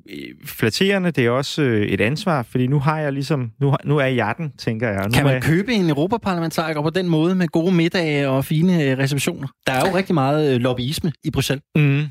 flatterende, 0.45 1.11
det 1.11 1.25
er 1.25 1.29
også 1.29 1.61
øh, 1.61 1.85
et 1.87 2.01
ansvar, 2.01 2.43
fordi 2.43 2.67
nu 2.67 2.79
har 2.79 2.99
jeg 2.99 3.13
ligesom, 3.13 3.51
nu, 3.59 3.75
nu 3.85 3.97
er 3.97 4.05
jeg 4.05 4.33
den, 4.37 4.51
tænker 4.57 4.89
jeg. 4.89 5.03
Nu 5.03 5.11
kan 5.11 5.23
man 5.23 5.33
jeg... 5.33 5.43
købe 5.43 5.73
en 5.73 5.89
europaparlamentariker 5.89 6.81
på 6.81 6.89
den 6.89 7.09
måde 7.09 7.35
med 7.35 7.47
gode 7.47 7.75
middage 7.75 8.29
og 8.29 8.45
fine 8.45 8.83
øh, 8.83 8.97
receptioner? 8.97 9.47
Der 9.67 9.73
er 9.73 9.89
jo 9.89 9.95
rigtig 9.97 10.13
meget 10.13 10.53
øh, 10.55 10.61
lobbyisme 10.61 11.11
i 11.23 11.31
Bruxelles. 11.31 11.63
Mm. 11.75 12.03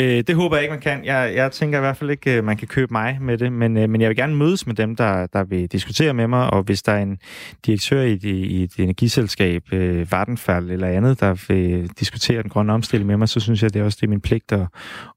Øh, 0.00 0.24
det 0.26 0.34
håber 0.34 0.56
jeg 0.56 0.62
ikke, 0.62 0.72
man 0.72 0.80
kan. 0.80 1.04
Jeg, 1.04 1.32
jeg 1.34 1.52
tænker 1.52 1.78
i 1.78 1.80
hvert 1.80 1.96
fald 1.96 2.10
ikke, 2.10 2.36
øh, 2.36 2.44
man 2.44 2.56
kan 2.56 2.68
købe 2.68 2.92
mig 2.92 3.18
med 3.20 3.38
det, 3.38 3.52
men, 3.52 3.76
øh, 3.76 3.90
men 3.90 4.00
jeg 4.00 4.08
vil 4.08 4.16
gerne 4.16 4.36
mødes 4.36 4.66
med 4.66 4.74
dem, 4.74 4.96
der, 4.96 5.26
der 5.26 5.44
vil 5.44 5.66
diskutere 5.66 6.14
med 6.14 6.28
mig, 6.28 6.50
og 6.50 6.62
hvis 6.62 6.82
der 6.82 6.92
er 6.92 7.02
en 7.02 7.18
direktør 7.66 8.02
i, 8.02 8.18
i 8.24 8.62
et 8.62 8.78
energiselskab, 8.78 9.72
øh, 9.72 10.12
Vattenfall 10.12 10.70
eller 10.70 10.88
andet, 10.88 11.20
der 11.20 11.46
vil 11.48 11.90
diskutere 12.00 12.42
den 12.42 12.50
grønne 12.50 12.72
omstilling 12.72 13.06
med 13.06 13.16
mig, 13.16 13.28
så 13.28 13.40
synes 13.40 13.62
jeg, 13.62 13.74
det 13.74 13.80
er 13.80 13.84
også 13.84 13.98
det 14.00 14.06
er 14.06 14.10
min 14.10 14.20
pligt 14.20 14.52
at, 14.52 14.66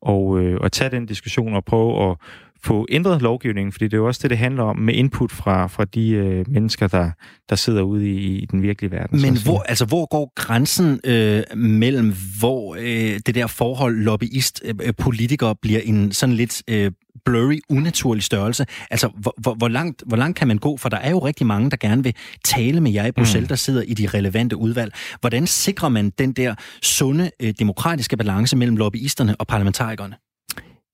og, 0.02 0.40
øh, 0.42 0.60
at 0.64 0.72
tage 0.72 0.90
den 0.90 1.06
diskussion 1.06 1.54
og 1.54 1.66
prøve 1.66 2.12
at 2.12 2.18
få 2.66 2.86
ændret 2.90 3.22
lovgivningen, 3.22 3.72
fordi 3.72 3.86
det 3.86 3.94
er 3.94 3.98
jo 3.98 4.08
også 4.08 4.20
det, 4.24 4.30
det 4.30 4.38
handler 4.38 4.64
om, 4.64 4.78
med 4.78 4.94
input 4.94 5.32
fra, 5.32 5.68
fra 5.68 5.86
de 5.86 6.10
øh, 6.10 6.46
mennesker, 6.48 6.88
der, 6.88 7.12
der 7.50 7.56
sidder 7.56 7.82
ude 7.82 8.10
i, 8.10 8.38
i 8.38 8.46
den 8.46 8.62
virkelige 8.62 8.92
verden. 8.92 9.22
Men 9.22 9.38
hvor, 9.44 9.60
altså, 9.60 9.86
hvor 9.86 10.06
går 10.06 10.32
grænsen 10.36 11.00
øh, 11.04 11.44
mellem, 11.56 12.14
hvor 12.40 12.76
øh, 12.80 13.20
det 13.26 13.36
der 13.36 13.48
forhold 13.48 13.96
lobbyist-politiker 13.96 15.50
øh, 15.50 15.56
bliver 15.62 15.80
en 15.84 16.12
sådan 16.12 16.36
lidt 16.36 16.64
øh, 16.68 16.92
blurry, 17.26 17.60
unaturlig 17.70 18.24
størrelse? 18.24 18.66
Altså, 18.92 19.10
hvor, 19.18 19.34
hvor, 19.38 19.54
hvor, 19.54 19.68
langt, 19.68 20.04
hvor 20.08 20.18
langt 20.18 20.38
kan 20.38 20.48
man 20.48 20.58
gå? 20.58 20.78
For 20.78 20.90
der 20.90 20.98
er 20.98 21.10
jo 21.10 21.20
rigtig 21.20 21.46
mange, 21.46 21.70
der 21.72 21.78
gerne 21.78 22.04
vil 22.04 22.14
tale 22.46 22.82
med 22.82 22.92
jer 22.92 23.06
i 23.06 23.12
Bruxelles, 23.12 23.46
mm. 23.46 23.48
der 23.48 23.56
sidder 23.56 23.82
i 23.82 23.94
de 23.94 24.08
relevante 24.08 24.58
udvalg. 24.58 24.94
Hvordan 25.20 25.48
sikrer 25.48 25.90
man 25.90 26.10
den 26.10 26.32
der 26.32 26.56
sunde, 26.82 27.32
øh, 27.42 27.54
demokratiske 27.60 28.18
balance 28.18 28.58
mellem 28.58 28.78
lobbyisterne 28.78 29.36
og 29.36 29.48
parlamentarikerne? 29.48 30.16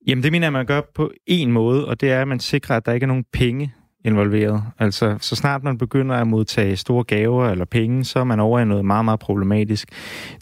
Jamen 0.08 0.24
det 0.24 0.32
mener 0.32 0.46
jeg, 0.46 0.54
man 0.54 0.66
gør 0.66 0.82
på 0.96 1.12
en 1.28 1.52
måde, 1.52 1.88
og 1.88 2.02
det 2.02 2.12
er, 2.12 2.22
at 2.22 2.28
man 2.28 2.40
sikrer, 2.40 2.78
at 2.78 2.86
der 2.86 2.92
ikke 2.92 3.04
er 3.04 3.08
nogen 3.08 3.26
penge 3.34 3.74
involveret. 4.06 4.64
Altså, 4.80 5.18
så 5.22 5.36
snart 5.36 5.64
man 5.64 5.78
begynder 5.78 6.16
at 6.16 6.28
modtage 6.28 6.76
store 6.76 7.04
gaver 7.04 7.50
eller 7.50 7.66
penge, 7.66 8.04
så 8.04 8.20
er 8.20 8.24
man 8.24 8.40
over 8.40 8.60
i 8.60 8.66
noget 8.66 8.86
meget, 8.86 9.06
meget 9.06 9.20
problematisk. 9.20 9.90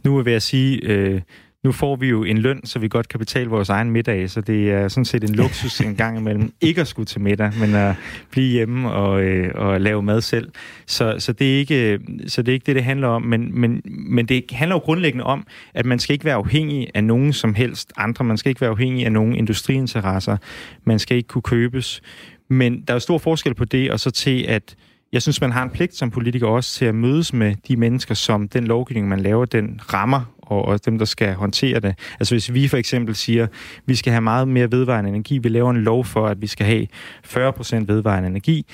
Nu 0.03 0.21
vil 0.21 0.31
jeg 0.31 0.41
sige, 0.41 0.79
øh, 0.83 1.21
nu 1.63 1.71
får 1.71 1.95
vi 1.95 2.07
jo 2.07 2.23
en 2.23 2.37
løn, 2.37 2.65
så 2.65 2.79
vi 2.79 2.87
godt 2.87 3.07
kan 3.07 3.19
betale 3.19 3.49
vores 3.49 3.69
egen 3.69 3.91
middag, 3.91 4.29
så 4.29 4.41
det 4.41 4.71
er 4.71 4.87
sådan 4.87 5.05
set 5.05 5.23
en 5.23 5.35
luksus 5.35 5.81
en 5.81 5.95
gang 5.95 6.17
imellem 6.17 6.53
ikke 6.61 6.81
at 6.81 6.87
skulle 6.87 7.05
til 7.05 7.21
middag, 7.21 7.51
men 7.59 7.75
at 7.75 7.95
blive 8.31 8.51
hjemme 8.51 8.91
og, 8.91 9.21
øh, 9.21 9.51
og 9.55 9.81
lave 9.81 10.03
mad 10.03 10.21
selv. 10.21 10.51
Så, 10.85 11.15
så, 11.19 11.33
det 11.33 11.53
er 11.53 11.57
ikke, 11.57 11.99
så 12.27 12.41
det 12.41 12.51
er 12.51 12.53
ikke 12.53 12.65
det, 12.65 12.75
det 12.75 12.83
handler 12.83 13.07
om, 13.07 13.21
men, 13.21 13.59
men, 13.59 13.81
men 13.85 14.25
det 14.25 14.43
handler 14.51 14.75
jo 14.75 14.79
grundlæggende 14.79 15.23
om, 15.23 15.47
at 15.73 15.85
man 15.85 15.99
skal 15.99 16.13
ikke 16.13 16.25
være 16.25 16.35
afhængig 16.35 16.89
af 16.93 17.03
nogen 17.03 17.33
som 17.33 17.53
helst 17.53 17.93
andre. 17.97 18.25
Man 18.25 18.37
skal 18.37 18.49
ikke 18.49 18.61
være 18.61 18.69
afhængig 18.69 19.05
af 19.05 19.11
nogen 19.11 19.35
industriinteresser. 19.35 20.37
Man 20.83 20.99
skal 20.99 21.17
ikke 21.17 21.27
kunne 21.27 21.41
købes. 21.41 22.01
Men 22.49 22.81
der 22.81 22.93
er 22.93 22.95
jo 22.95 22.99
stor 22.99 23.17
forskel 23.17 23.53
på 23.53 23.65
det, 23.65 23.91
og 23.91 23.99
så 23.99 24.11
til 24.11 24.45
at 24.47 24.75
jeg 25.13 25.21
synes, 25.21 25.41
man 25.41 25.51
har 25.51 25.63
en 25.63 25.69
pligt 25.69 25.95
som 25.95 26.11
politiker 26.11 26.47
også 26.47 26.75
til 26.75 26.85
at 26.85 26.95
mødes 26.95 27.33
med 27.33 27.55
de 27.67 27.77
mennesker, 27.77 28.13
som 28.13 28.47
den 28.47 28.63
lovgivning, 28.63 29.07
man 29.07 29.19
laver, 29.19 29.45
den 29.45 29.79
rammer 29.93 30.21
og, 30.49 30.65
og 30.65 30.85
dem, 30.85 30.97
der 30.97 31.05
skal 31.05 31.33
håndtere 31.33 31.79
det. 31.79 31.95
Altså 32.19 32.35
hvis 32.35 32.53
vi 32.53 32.67
for 32.67 32.77
eksempel 32.77 33.15
siger, 33.15 33.43
at 33.43 33.49
vi 33.85 33.95
skal 33.95 34.11
have 34.11 34.21
meget 34.21 34.47
mere 34.47 34.71
vedvarende 34.71 35.09
energi, 35.09 35.37
vi 35.37 35.49
laver 35.49 35.71
en 35.71 35.83
lov 35.83 36.05
for, 36.05 36.27
at 36.27 36.41
vi 36.41 36.47
skal 36.47 36.65
have 36.65 36.87
40% 37.25 37.83
vedvarende 37.87 38.29
energi, 38.29 38.65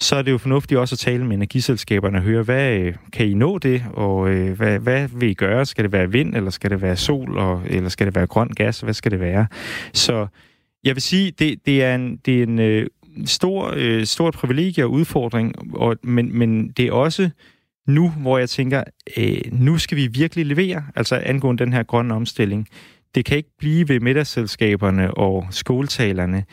så 0.00 0.16
er 0.16 0.22
det 0.22 0.30
jo 0.30 0.38
fornuftigt 0.38 0.80
også 0.80 0.94
at 0.94 0.98
tale 0.98 1.24
med 1.24 1.36
energiselskaberne 1.36 2.18
og 2.18 2.22
høre, 2.22 2.42
hvad 2.42 2.72
øh, 2.72 2.94
kan 3.12 3.26
I 3.26 3.34
nå 3.34 3.58
det, 3.58 3.84
og 3.92 4.30
øh, 4.30 4.56
hvad, 4.56 4.78
hvad 4.78 5.08
vil 5.08 5.28
I 5.28 5.34
gøre? 5.34 5.66
Skal 5.66 5.84
det 5.84 5.92
være 5.92 6.12
vind, 6.12 6.36
eller 6.36 6.50
skal 6.50 6.70
det 6.70 6.82
være 6.82 6.96
sol, 6.96 7.38
og, 7.38 7.62
eller 7.66 7.88
skal 7.88 8.06
det 8.06 8.14
være 8.14 8.26
grøn 8.26 8.48
gas? 8.48 8.80
Hvad 8.80 8.94
skal 8.94 9.10
det 9.10 9.20
være? 9.20 9.46
Så 9.92 10.26
jeg 10.84 10.94
vil 10.94 11.02
sige, 11.02 11.30
det, 11.30 11.66
det 11.66 11.82
er 11.84 11.94
en, 11.94 12.16
det 12.16 12.38
er 12.38 12.42
en 12.42 12.58
øh, 12.58 12.86
stor, 13.24 13.72
øh, 13.76 14.04
stort 14.04 14.34
privilegie 14.34 14.84
og 14.84 14.90
udfordring, 14.90 15.74
og, 15.74 15.96
men, 16.02 16.38
men 16.38 16.68
det 16.68 16.86
er 16.86 16.92
også 16.92 17.30
nu, 17.86 18.10
hvor 18.10 18.38
jeg 18.38 18.48
tænker, 18.48 18.84
øh, 19.16 19.38
nu 19.52 19.78
skal 19.78 19.96
vi 19.96 20.06
virkelig 20.06 20.46
levere, 20.46 20.84
altså 20.96 21.22
angående 21.24 21.64
den 21.64 21.72
her 21.72 21.82
grønne 21.82 22.14
omstilling. 22.14 22.68
Det 23.14 23.24
kan 23.24 23.36
ikke 23.36 23.56
blive 23.58 23.88
ved 23.88 24.00
middagsselskaberne 24.00 25.14
og 25.14 25.46
skoletalerne. 25.50 26.44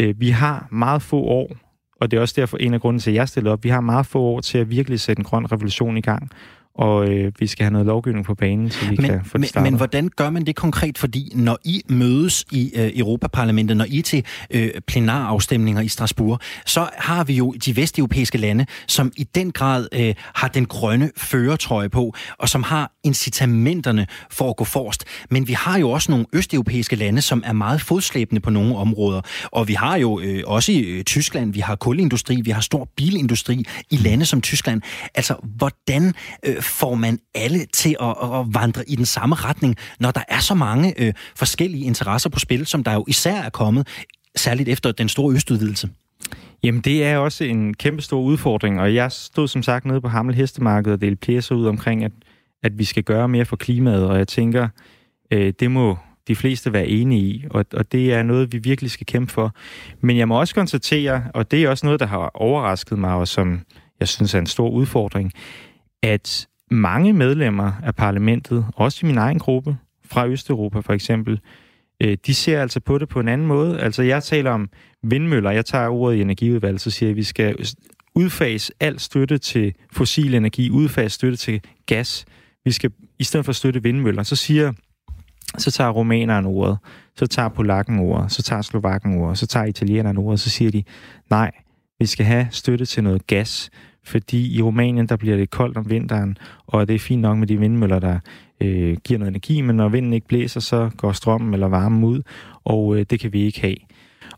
Øh, 0.00 0.20
vi 0.20 0.30
har 0.30 0.68
meget 0.72 1.02
få 1.02 1.20
år, 1.20 1.56
og 2.00 2.10
det 2.10 2.16
er 2.16 2.20
også 2.20 2.34
derfor 2.36 2.56
en 2.56 2.74
af 2.74 2.80
grunden 2.80 3.00
til, 3.00 3.10
at 3.10 3.14
jeg 3.14 3.28
stillede 3.28 3.52
op. 3.52 3.64
Vi 3.64 3.68
har 3.68 3.80
meget 3.80 4.06
få 4.06 4.20
år 4.20 4.40
til 4.40 4.58
at 4.58 4.70
virkelig 4.70 5.00
sætte 5.00 5.20
en 5.20 5.24
grøn 5.24 5.52
revolution 5.52 5.96
i 5.96 6.00
gang 6.00 6.30
og 6.78 7.08
øh, 7.08 7.32
vi 7.38 7.46
skal 7.46 7.64
have 7.64 7.72
noget 7.72 7.86
lovgivning 7.86 8.26
på 8.26 8.34
banen, 8.34 8.70
så 8.70 8.88
vi 8.88 8.96
men, 8.96 9.10
kan 9.10 9.20
få 9.24 9.38
det 9.38 9.48
startet. 9.48 9.64
Men, 9.64 9.72
men 9.72 9.76
hvordan 9.76 10.08
gør 10.16 10.30
man 10.30 10.46
det 10.46 10.56
konkret? 10.56 10.98
Fordi 10.98 11.32
når 11.34 11.58
I 11.64 11.82
mødes 11.88 12.44
i 12.52 12.72
øh, 12.74 12.90
Europaparlamentet, 12.94 13.76
når 13.76 13.86
I 13.88 13.98
er 13.98 14.02
til 14.02 14.24
øh, 14.50 14.70
plenarafstemninger 14.86 15.82
i 15.82 15.88
Strasbourg, 15.88 16.40
så 16.66 16.88
har 16.98 17.24
vi 17.24 17.34
jo 17.34 17.52
de 17.52 17.76
vesteuropæiske 17.76 18.38
lande, 18.38 18.66
som 18.86 19.12
i 19.16 19.24
den 19.24 19.52
grad 19.52 19.88
øh, 19.92 20.14
har 20.34 20.48
den 20.48 20.66
grønne 20.66 21.10
føretrøje 21.16 21.88
på, 21.88 22.14
og 22.38 22.48
som 22.48 22.62
har 22.62 22.92
incitamenterne 23.04 24.06
for 24.30 24.50
at 24.50 24.56
gå 24.56 24.64
forrest. 24.64 25.04
Men 25.30 25.48
vi 25.48 25.52
har 25.52 25.78
jo 25.78 25.90
også 25.90 26.10
nogle 26.10 26.26
østeuropæiske 26.32 26.96
lande, 26.96 27.22
som 27.22 27.42
er 27.46 27.52
meget 27.52 27.80
fodslæbende 27.80 28.40
på 28.40 28.50
nogle 28.50 28.76
områder. 28.76 29.20
Og 29.44 29.68
vi 29.68 29.74
har 29.74 29.96
jo 29.96 30.20
øh, 30.20 30.42
også 30.46 30.72
i 30.72 30.80
øh, 30.80 31.04
Tyskland, 31.04 31.52
vi 31.52 31.60
har 31.60 31.76
kulindustri, 31.76 32.40
vi 32.40 32.50
har 32.50 32.60
stor 32.60 32.88
bilindustri 32.96 33.64
i 33.90 33.96
lande 33.96 34.24
som 34.24 34.40
Tyskland. 34.40 34.82
Altså, 35.14 35.34
hvordan 35.42 36.14
øh, 36.46 36.62
får 36.66 36.94
man 36.94 37.18
alle 37.34 37.66
til 37.74 37.96
at, 38.00 38.08
at 38.08 38.46
vandre 38.54 38.90
i 38.90 38.96
den 38.96 39.06
samme 39.06 39.34
retning, 39.34 39.76
når 40.00 40.10
der 40.10 40.22
er 40.28 40.40
så 40.40 40.54
mange 40.54 41.02
øh, 41.02 41.12
forskellige 41.36 41.84
interesser 41.84 42.30
på 42.30 42.38
spil, 42.38 42.66
som 42.66 42.84
der 42.84 42.92
jo 42.94 43.04
især 43.08 43.42
er 43.42 43.50
kommet, 43.50 43.88
særligt 44.36 44.68
efter 44.68 44.92
den 44.92 45.08
store 45.08 45.34
østudvidelse? 45.34 45.88
Jamen, 46.62 46.80
det 46.80 47.04
er 47.04 47.16
også 47.16 47.44
en 47.44 47.74
kæmpe 47.74 48.02
stor 48.02 48.20
udfordring, 48.20 48.80
og 48.80 48.94
jeg 48.94 49.12
stod 49.12 49.48
som 49.48 49.62
sagt 49.62 49.84
nede 49.84 50.00
på 50.00 50.08
Hamel 50.08 50.34
Hestemarked 50.34 50.92
og 50.92 51.00
delte 51.00 51.26
pjæser 51.26 51.54
ud 51.54 51.66
omkring, 51.66 52.04
at, 52.04 52.12
at 52.62 52.78
vi 52.78 52.84
skal 52.84 53.02
gøre 53.02 53.28
mere 53.28 53.44
for 53.44 53.56
klimaet, 53.56 54.06
og 54.06 54.18
jeg 54.18 54.28
tænker, 54.28 54.68
øh, 55.30 55.52
det 55.60 55.70
må 55.70 55.98
de 56.28 56.36
fleste 56.36 56.72
være 56.72 56.86
enige 56.86 57.22
i, 57.22 57.44
og, 57.50 57.64
og 57.72 57.92
det 57.92 58.12
er 58.12 58.22
noget, 58.22 58.52
vi 58.52 58.58
virkelig 58.58 58.90
skal 58.90 59.06
kæmpe 59.06 59.32
for. 59.32 59.54
Men 60.00 60.16
jeg 60.16 60.28
må 60.28 60.40
også 60.40 60.54
konstatere, 60.54 61.24
og 61.34 61.50
det 61.50 61.64
er 61.64 61.68
også 61.68 61.86
noget, 61.86 62.00
der 62.00 62.06
har 62.06 62.30
overrasket 62.34 62.98
mig, 62.98 63.14
og 63.14 63.28
som 63.28 63.60
jeg 64.00 64.08
synes 64.08 64.34
er 64.34 64.38
en 64.38 64.46
stor 64.46 64.70
udfordring, 64.70 65.32
at 66.02 66.48
mange 66.70 67.12
medlemmer 67.12 67.72
af 67.82 67.94
parlamentet, 67.94 68.66
også 68.74 69.00
i 69.02 69.06
min 69.06 69.18
egen 69.18 69.38
gruppe, 69.38 69.76
fra 70.04 70.28
Østeuropa 70.28 70.80
for 70.80 70.92
eksempel, 70.92 71.40
øh, 72.02 72.16
de 72.26 72.34
ser 72.34 72.60
altså 72.62 72.80
på 72.80 72.98
det 72.98 73.08
på 73.08 73.20
en 73.20 73.28
anden 73.28 73.46
måde. 73.46 73.80
Altså 73.80 74.02
jeg 74.02 74.22
taler 74.22 74.50
om 74.50 74.68
vindmøller, 75.02 75.50
jeg 75.50 75.64
tager 75.64 75.88
ordet 75.88 76.16
i 76.16 76.20
energiudvalget, 76.20 76.80
så 76.80 76.90
siger 76.90 77.08
jeg, 77.08 77.12
at 77.12 77.16
vi 77.16 77.22
skal 77.22 77.56
udfase 78.14 78.72
al 78.80 78.98
støtte 78.98 79.38
til 79.38 79.74
fossil 79.92 80.34
energi, 80.34 80.70
udfase 80.70 81.14
støtte 81.14 81.36
til 81.36 81.60
gas. 81.86 82.24
Vi 82.64 82.70
skal 82.70 82.90
i 83.18 83.24
stedet 83.24 83.46
for 83.46 83.52
støtte 83.52 83.82
vindmøller, 83.82 84.22
så 84.22 84.36
siger 84.36 84.72
så 85.58 85.70
tager 85.70 85.90
rumæneren 85.90 86.46
ordet, 86.46 86.78
så 87.16 87.26
tager 87.26 87.48
polakken 87.48 87.98
ordet, 87.98 88.32
så 88.32 88.42
tager 88.42 88.62
slovakken 88.62 89.20
ordet, 89.20 89.38
så 89.38 89.46
tager 89.46 89.66
italieneren 89.66 90.16
ordet, 90.16 90.40
så 90.40 90.50
siger 90.50 90.70
de, 90.70 90.82
nej, 91.30 91.50
vi 91.98 92.06
skal 92.06 92.26
have 92.26 92.48
støtte 92.50 92.86
til 92.86 93.04
noget 93.04 93.26
gas, 93.26 93.70
fordi 94.06 94.56
i 94.56 94.62
Rumænien, 94.62 95.06
der 95.06 95.16
bliver 95.16 95.36
det 95.36 95.50
koldt 95.50 95.76
om 95.76 95.90
vinteren, 95.90 96.38
og 96.66 96.88
det 96.88 96.94
er 96.94 96.98
fint 96.98 97.22
nok 97.22 97.38
med 97.38 97.46
de 97.46 97.58
vindmøller, 97.58 97.98
der 97.98 98.18
øh, 98.60 98.96
giver 99.04 99.18
noget 99.18 99.30
energi, 99.30 99.60
men 99.60 99.76
når 99.76 99.88
vinden 99.88 100.12
ikke 100.12 100.26
blæser, 100.26 100.60
så 100.60 100.90
går 100.96 101.12
strømmen 101.12 101.54
eller 101.54 101.68
varmen 101.68 102.04
ud, 102.04 102.22
og 102.64 102.96
øh, 102.96 103.06
det 103.10 103.20
kan 103.20 103.32
vi 103.32 103.42
ikke 103.42 103.60
have. 103.60 103.76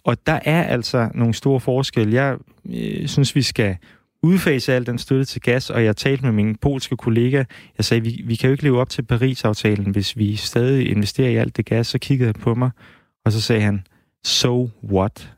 Og 0.04 0.26
der 0.26 0.40
er 0.44 0.62
altså 0.62 1.10
nogle 1.14 1.34
store 1.34 1.60
forskelle. 1.60 2.14
Jeg 2.14 2.36
øh, 2.74 3.06
synes, 3.08 3.34
vi 3.34 3.42
skal 3.42 3.76
udfase 4.22 4.72
al 4.72 4.86
den 4.86 4.98
støtte 4.98 5.24
til 5.24 5.40
gas, 5.40 5.70
og 5.70 5.84
jeg 5.84 5.96
talte 5.96 6.24
med 6.24 6.32
min 6.32 6.56
polske 6.56 6.96
kollega, 6.96 7.44
jeg 7.78 7.84
sagde, 7.84 8.02
vi, 8.02 8.22
vi 8.24 8.34
kan 8.34 8.48
jo 8.48 8.52
ikke 8.52 8.64
leve 8.64 8.80
op 8.80 8.88
til 8.88 9.02
Paris-aftalen, 9.02 9.90
hvis 9.90 10.16
vi 10.16 10.36
stadig 10.36 10.90
investerer 10.90 11.28
i 11.28 11.36
alt 11.36 11.56
det 11.56 11.66
gas, 11.66 11.86
så 11.86 11.98
kiggede 11.98 12.26
han 12.26 12.34
på 12.34 12.54
mig, 12.54 12.70
og 13.24 13.32
så 13.32 13.40
sagde 13.40 13.62
han, 13.62 13.86
so 14.24 14.70
what? 14.84 15.37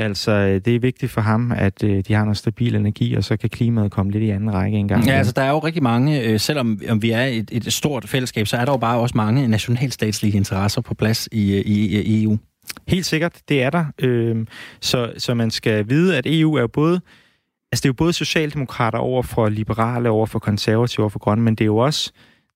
Altså, 0.00 0.30
øh, 0.30 0.60
det 0.64 0.76
er 0.76 0.80
vigtigt 0.80 1.12
for 1.12 1.20
ham, 1.20 1.52
at 1.56 1.84
øh, 1.84 2.04
de 2.08 2.14
har 2.14 2.24
noget 2.24 2.36
stabil 2.36 2.74
energi, 2.74 3.14
og 3.14 3.24
så 3.24 3.36
kan 3.36 3.50
klimaet 3.50 3.90
komme 3.90 4.12
lidt 4.12 4.24
i 4.24 4.30
anden 4.30 4.54
række 4.54 4.78
engang. 4.78 5.06
Ja, 5.06 5.12
altså 5.12 5.32
der 5.32 5.42
er 5.42 5.50
jo 5.50 5.58
rigtig 5.58 5.82
mange, 5.82 6.22
øh, 6.22 6.40
selvom 6.40 6.80
om 6.88 7.02
vi 7.02 7.10
er 7.10 7.24
et, 7.24 7.48
et 7.52 7.72
stort 7.72 8.08
fællesskab, 8.08 8.46
så 8.46 8.56
er 8.56 8.64
der 8.64 8.72
jo 8.72 8.78
bare 8.78 8.98
også 8.98 9.16
mange 9.16 9.48
nationalstatslige 9.48 10.36
interesser 10.36 10.80
på 10.80 10.94
plads 10.94 11.28
i, 11.32 11.60
i, 11.60 12.00
i 12.00 12.24
EU. 12.24 12.38
Helt 12.88 13.06
sikkert, 13.06 13.40
det 13.48 13.62
er 13.62 13.70
der. 13.70 13.84
Øh, 13.98 14.46
så, 14.80 15.12
så 15.18 15.34
man 15.34 15.50
skal 15.50 15.88
vide, 15.88 16.16
at 16.16 16.24
EU 16.26 16.54
er 16.54 16.60
jo 16.60 16.68
både 16.68 17.00
Altså, 17.72 17.82
det 17.82 17.84
er 17.84 17.88
jo 17.88 18.04
både 18.04 18.12
socialdemokrater 18.12 18.98
over 18.98 19.22
for 19.22 19.48
liberale, 19.48 20.10
over 20.10 20.26
for 20.26 20.38
konservative, 20.38 21.02
over 21.02 21.10
for 21.10 21.18
grønne, 21.18 21.44
men 21.44 21.54
det 21.54 21.64
er 21.64 21.66
jo 21.66 21.76
også 21.76 22.12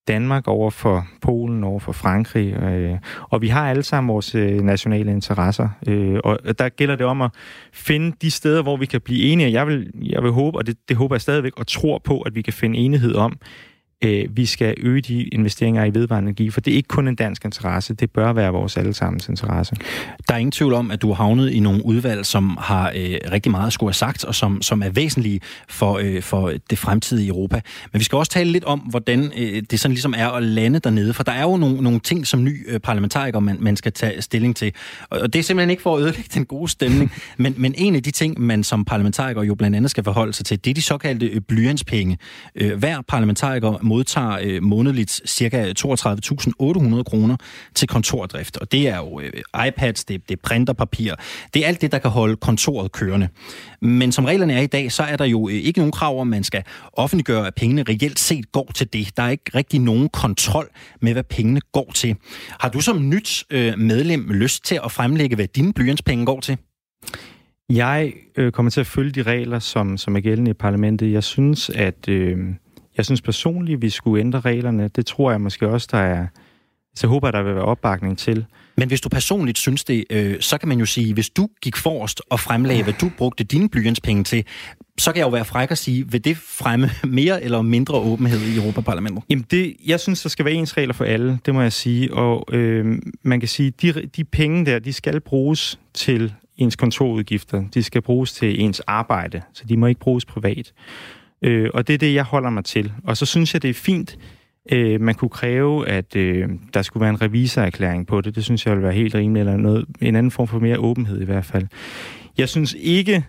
Danmark 0.08 0.48
over 0.48 0.70
for 0.70 1.06
Polen, 1.22 1.64
over 1.64 1.80
for 1.80 1.92
Frankrig. 1.92 2.54
Øh, 2.54 2.98
og 3.20 3.42
vi 3.42 3.48
har 3.48 3.70
alle 3.70 3.82
sammen 3.82 4.12
vores 4.12 4.34
øh, 4.34 4.60
nationale 4.60 5.10
interesser. 5.10 5.68
Øh, 5.88 6.20
og 6.24 6.58
der 6.58 6.68
gælder 6.68 6.96
det 6.96 7.06
om 7.06 7.22
at 7.22 7.30
finde 7.72 8.16
de 8.22 8.30
steder, 8.30 8.62
hvor 8.62 8.76
vi 8.76 8.86
kan 8.86 9.00
blive 9.00 9.22
enige. 9.22 9.52
Jeg 9.52 9.66
vil, 9.66 9.90
jeg 10.02 10.22
vil 10.22 10.30
håbe, 10.30 10.58
og 10.58 10.66
det, 10.66 10.76
det 10.88 10.96
håber 10.96 11.14
jeg 11.14 11.20
stadigvæk, 11.20 11.52
og 11.56 11.66
tror 11.66 11.98
på, 12.04 12.20
at 12.20 12.34
vi 12.34 12.42
kan 12.42 12.52
finde 12.52 12.78
enighed 12.78 13.14
om, 13.14 13.38
øh, 14.04 14.36
vi 14.36 14.46
skal 14.46 14.74
øge 14.80 15.00
de 15.00 15.22
investeringer 15.22 15.84
i 15.84 15.94
vedvarende 15.94 16.28
energi, 16.28 16.50
for 16.50 16.60
det 16.60 16.72
er 16.72 16.76
ikke 16.76 16.88
kun 16.88 17.08
en 17.08 17.14
dansk 17.14 17.44
interesse, 17.44 17.94
det 17.94 18.10
bør 18.10 18.32
være 18.32 18.52
vores 18.52 18.76
allesammens 18.76 19.28
interesse. 19.28 19.76
Der 20.28 20.34
er 20.34 20.38
ingen 20.38 20.52
tvivl 20.52 20.72
om, 20.72 20.90
at 20.90 21.02
du 21.02 21.08
har 21.08 21.14
havnet 21.14 21.50
i 21.50 21.60
nogle 21.60 21.86
udvalg, 21.86 22.26
som 22.26 22.58
har 22.60 22.92
øh, 22.96 23.18
rigtig 23.32 23.50
meget 23.50 23.66
at 23.66 23.72
skulle 23.72 23.88
have 23.88 23.94
sagt, 23.94 24.24
og 24.24 24.34
som, 24.34 24.62
som 24.62 24.82
er 24.82 24.88
væsentlige 24.88 25.40
for, 25.68 25.98
øh, 26.02 26.22
for 26.22 26.52
det 26.70 26.78
fremtidige 26.78 27.28
Europa. 27.28 27.60
Men 27.92 27.98
vi 27.98 28.04
skal 28.04 28.16
også 28.16 28.32
tale 28.32 28.52
lidt 28.52 28.64
om, 28.64 28.78
hvordan 28.78 29.32
øh, 29.36 29.62
det 29.70 29.80
sådan 29.80 29.92
ligesom 29.92 30.14
er 30.16 30.28
at 30.28 30.42
lande 30.42 30.78
dernede, 30.78 31.14
for 31.14 31.22
der 31.22 31.32
er 31.32 31.42
jo 31.42 31.56
nogle, 31.56 31.82
nogle 31.82 32.00
ting 32.00 32.26
som 32.26 32.44
ny 32.44 32.70
øh, 32.70 32.80
parlamentariker, 32.80 33.40
man, 33.40 33.56
man 33.60 33.76
skal 33.76 33.92
tage 33.92 34.22
stilling 34.22 34.56
til. 34.56 34.72
Og 35.10 35.32
det 35.32 35.38
er 35.38 35.42
simpelthen 35.42 35.70
ikke 35.70 35.82
for 35.82 35.96
at 35.96 36.02
ødelægge 36.02 36.30
den 36.34 36.44
gode 36.44 36.68
stemning, 36.68 37.12
men, 37.36 37.54
men 37.56 37.74
en 37.76 37.96
af 37.96 38.02
de 38.02 38.10
ting, 38.10 38.40
man 38.40 38.64
som 38.64 38.84
parlamentariker 38.84 39.42
jo 39.42 39.54
blandt 39.54 39.76
andet 39.76 39.90
skal 39.90 40.04
forholde 40.04 40.32
sig 40.32 40.46
til, 40.46 40.64
det 40.64 40.70
er 40.70 40.74
de 40.74 40.82
såkaldte 40.82 41.26
øh, 41.26 41.40
blyantspenge. 41.40 42.18
Øh, 42.54 42.78
hver 42.78 43.00
parlamentariker 43.08 43.78
modtager 43.94 44.38
øh, 44.42 44.62
månedligt 44.62 45.10
ca. 45.28 45.72
32.800 45.78 47.02
kroner 47.02 47.36
til 47.74 47.88
kontordrift. 47.88 48.56
Og 48.56 48.72
det 48.72 48.88
er 48.88 48.96
jo 48.96 49.20
øh, 49.20 49.66
iPads, 49.68 50.04
det, 50.04 50.28
det 50.28 50.36
er 50.36 50.40
printerpapir, 50.42 51.14
det 51.54 51.64
er 51.64 51.68
alt 51.68 51.80
det, 51.80 51.92
der 51.92 51.98
kan 51.98 52.10
holde 52.10 52.36
kontoret 52.36 52.92
kørende. 52.92 53.28
Men 53.82 54.12
som 54.12 54.24
reglerne 54.24 54.52
er 54.52 54.60
i 54.60 54.66
dag, 54.66 54.92
så 54.92 55.02
er 55.02 55.16
der 55.16 55.24
jo 55.24 55.48
øh, 55.48 55.54
ikke 55.54 55.78
nogen 55.78 55.92
krav 55.92 56.20
om, 56.20 56.28
at 56.28 56.30
man 56.30 56.44
skal 56.44 56.62
offentliggøre, 56.92 57.46
at 57.46 57.54
pengene 57.54 57.82
reelt 57.88 58.18
set 58.18 58.52
går 58.52 58.70
til 58.74 58.92
det. 58.92 59.16
Der 59.16 59.22
er 59.22 59.30
ikke 59.30 59.50
rigtig 59.54 59.80
nogen 59.80 60.08
kontrol 60.08 60.68
med, 61.00 61.12
hvad 61.12 61.24
pengene 61.24 61.60
går 61.72 61.92
til. 61.94 62.16
Har 62.60 62.68
du 62.68 62.80
som 62.80 63.08
nyt 63.08 63.44
øh, 63.50 63.78
medlem 63.78 64.30
lyst 64.30 64.64
til 64.64 64.80
at 64.84 64.92
fremlægge, 64.92 65.36
hvad 65.36 65.46
dine 65.46 65.72
blyantspenge 65.72 66.26
går 66.26 66.40
til? 66.40 66.58
Jeg 67.70 68.12
øh, 68.36 68.52
kommer 68.52 68.70
til 68.70 68.80
at 68.80 68.86
følge 68.86 69.10
de 69.10 69.22
regler, 69.22 69.58
som, 69.58 69.96
som 69.96 70.16
er 70.16 70.20
gældende 70.20 70.50
i 70.50 70.54
parlamentet. 70.54 71.12
Jeg 71.12 71.24
synes, 71.24 71.70
at 71.70 72.08
øh, 72.08 72.38
jeg 72.96 73.04
synes 73.04 73.22
personligt, 73.22 73.82
vi 73.82 73.90
skulle 73.90 74.20
ændre 74.20 74.40
reglerne. 74.40 74.88
Det 74.88 75.06
tror 75.06 75.30
jeg 75.30 75.40
måske 75.40 75.68
også, 75.68 75.88
der 75.90 75.98
er... 75.98 76.26
Så 76.96 77.06
håber 77.06 77.28
jeg, 77.28 77.32
der 77.32 77.42
vil 77.42 77.54
være 77.54 77.64
opbakning 77.64 78.18
til. 78.18 78.46
Men 78.76 78.88
hvis 78.88 79.00
du 79.00 79.08
personligt 79.08 79.58
synes 79.58 79.84
det, 79.84 80.04
øh, 80.10 80.40
så 80.40 80.58
kan 80.58 80.68
man 80.68 80.78
jo 80.78 80.86
sige, 80.86 81.14
hvis 81.14 81.30
du 81.30 81.48
gik 81.62 81.76
forrest 81.76 82.22
og 82.30 82.40
fremlagde, 82.40 82.82
hvad 82.82 82.94
du 83.00 83.10
brugte 83.18 83.44
dine 83.44 83.68
blyantspenge 83.68 84.24
til, 84.24 84.44
så 84.98 85.12
kan 85.12 85.18
jeg 85.18 85.24
jo 85.24 85.30
være 85.30 85.44
fræk 85.44 85.70
at 85.70 85.78
sige, 85.78 86.10
vil 86.10 86.24
det 86.24 86.36
fremme 86.36 86.90
mere 87.04 87.42
eller 87.42 87.62
mindre 87.62 87.94
åbenhed 87.94 88.40
i 88.40 88.56
Europaparlamentet? 88.56 89.22
Jamen, 89.30 89.44
det, 89.50 89.76
jeg 89.86 90.00
synes, 90.00 90.22
der 90.22 90.28
skal 90.28 90.44
være 90.44 90.54
ens 90.54 90.76
regler 90.76 90.94
for 90.94 91.04
alle, 91.04 91.38
det 91.46 91.54
må 91.54 91.62
jeg 91.62 91.72
sige. 91.72 92.14
Og 92.14 92.54
øh, 92.54 92.98
man 93.22 93.40
kan 93.40 93.48
sige, 93.48 93.70
de, 93.70 93.92
de 94.16 94.24
penge 94.24 94.66
der, 94.66 94.78
de 94.78 94.92
skal 94.92 95.20
bruges 95.20 95.78
til 95.94 96.34
ens 96.56 96.76
kontorudgifter. 96.76 97.64
De 97.74 97.82
skal 97.82 98.02
bruges 98.02 98.32
til 98.32 98.60
ens 98.60 98.80
arbejde, 98.80 99.42
så 99.52 99.64
de 99.68 99.76
må 99.76 99.86
ikke 99.86 100.00
bruges 100.00 100.24
privat. 100.24 100.72
Øh, 101.44 101.70
og 101.74 101.86
det 101.86 101.94
er 101.94 101.98
det, 101.98 102.14
jeg 102.14 102.24
holder 102.24 102.50
mig 102.50 102.64
til. 102.64 102.92
Og 103.04 103.16
så 103.16 103.26
synes 103.26 103.54
jeg, 103.54 103.62
det 103.62 103.70
er 103.70 103.74
fint, 103.74 104.18
øh, 104.72 105.00
man 105.00 105.14
kunne 105.14 105.28
kræve, 105.28 105.88
at 105.88 106.16
øh, 106.16 106.48
der 106.74 106.82
skulle 106.82 107.00
være 107.00 107.10
en 107.10 107.22
revisorerklæring 107.22 108.06
på 108.06 108.20
det. 108.20 108.34
Det 108.34 108.44
synes 108.44 108.66
jeg 108.66 108.72
ville 108.72 108.84
være 108.84 108.94
helt 108.94 109.14
rimeligt, 109.14 109.40
eller 109.40 109.56
noget, 109.56 109.84
en 110.00 110.16
anden 110.16 110.30
form 110.30 110.48
for 110.48 110.58
mere 110.58 110.78
åbenhed 110.78 111.20
i 111.20 111.24
hvert 111.24 111.44
fald. 111.44 111.66
Jeg 112.38 112.48
synes 112.48 112.76
ikke, 112.78 113.24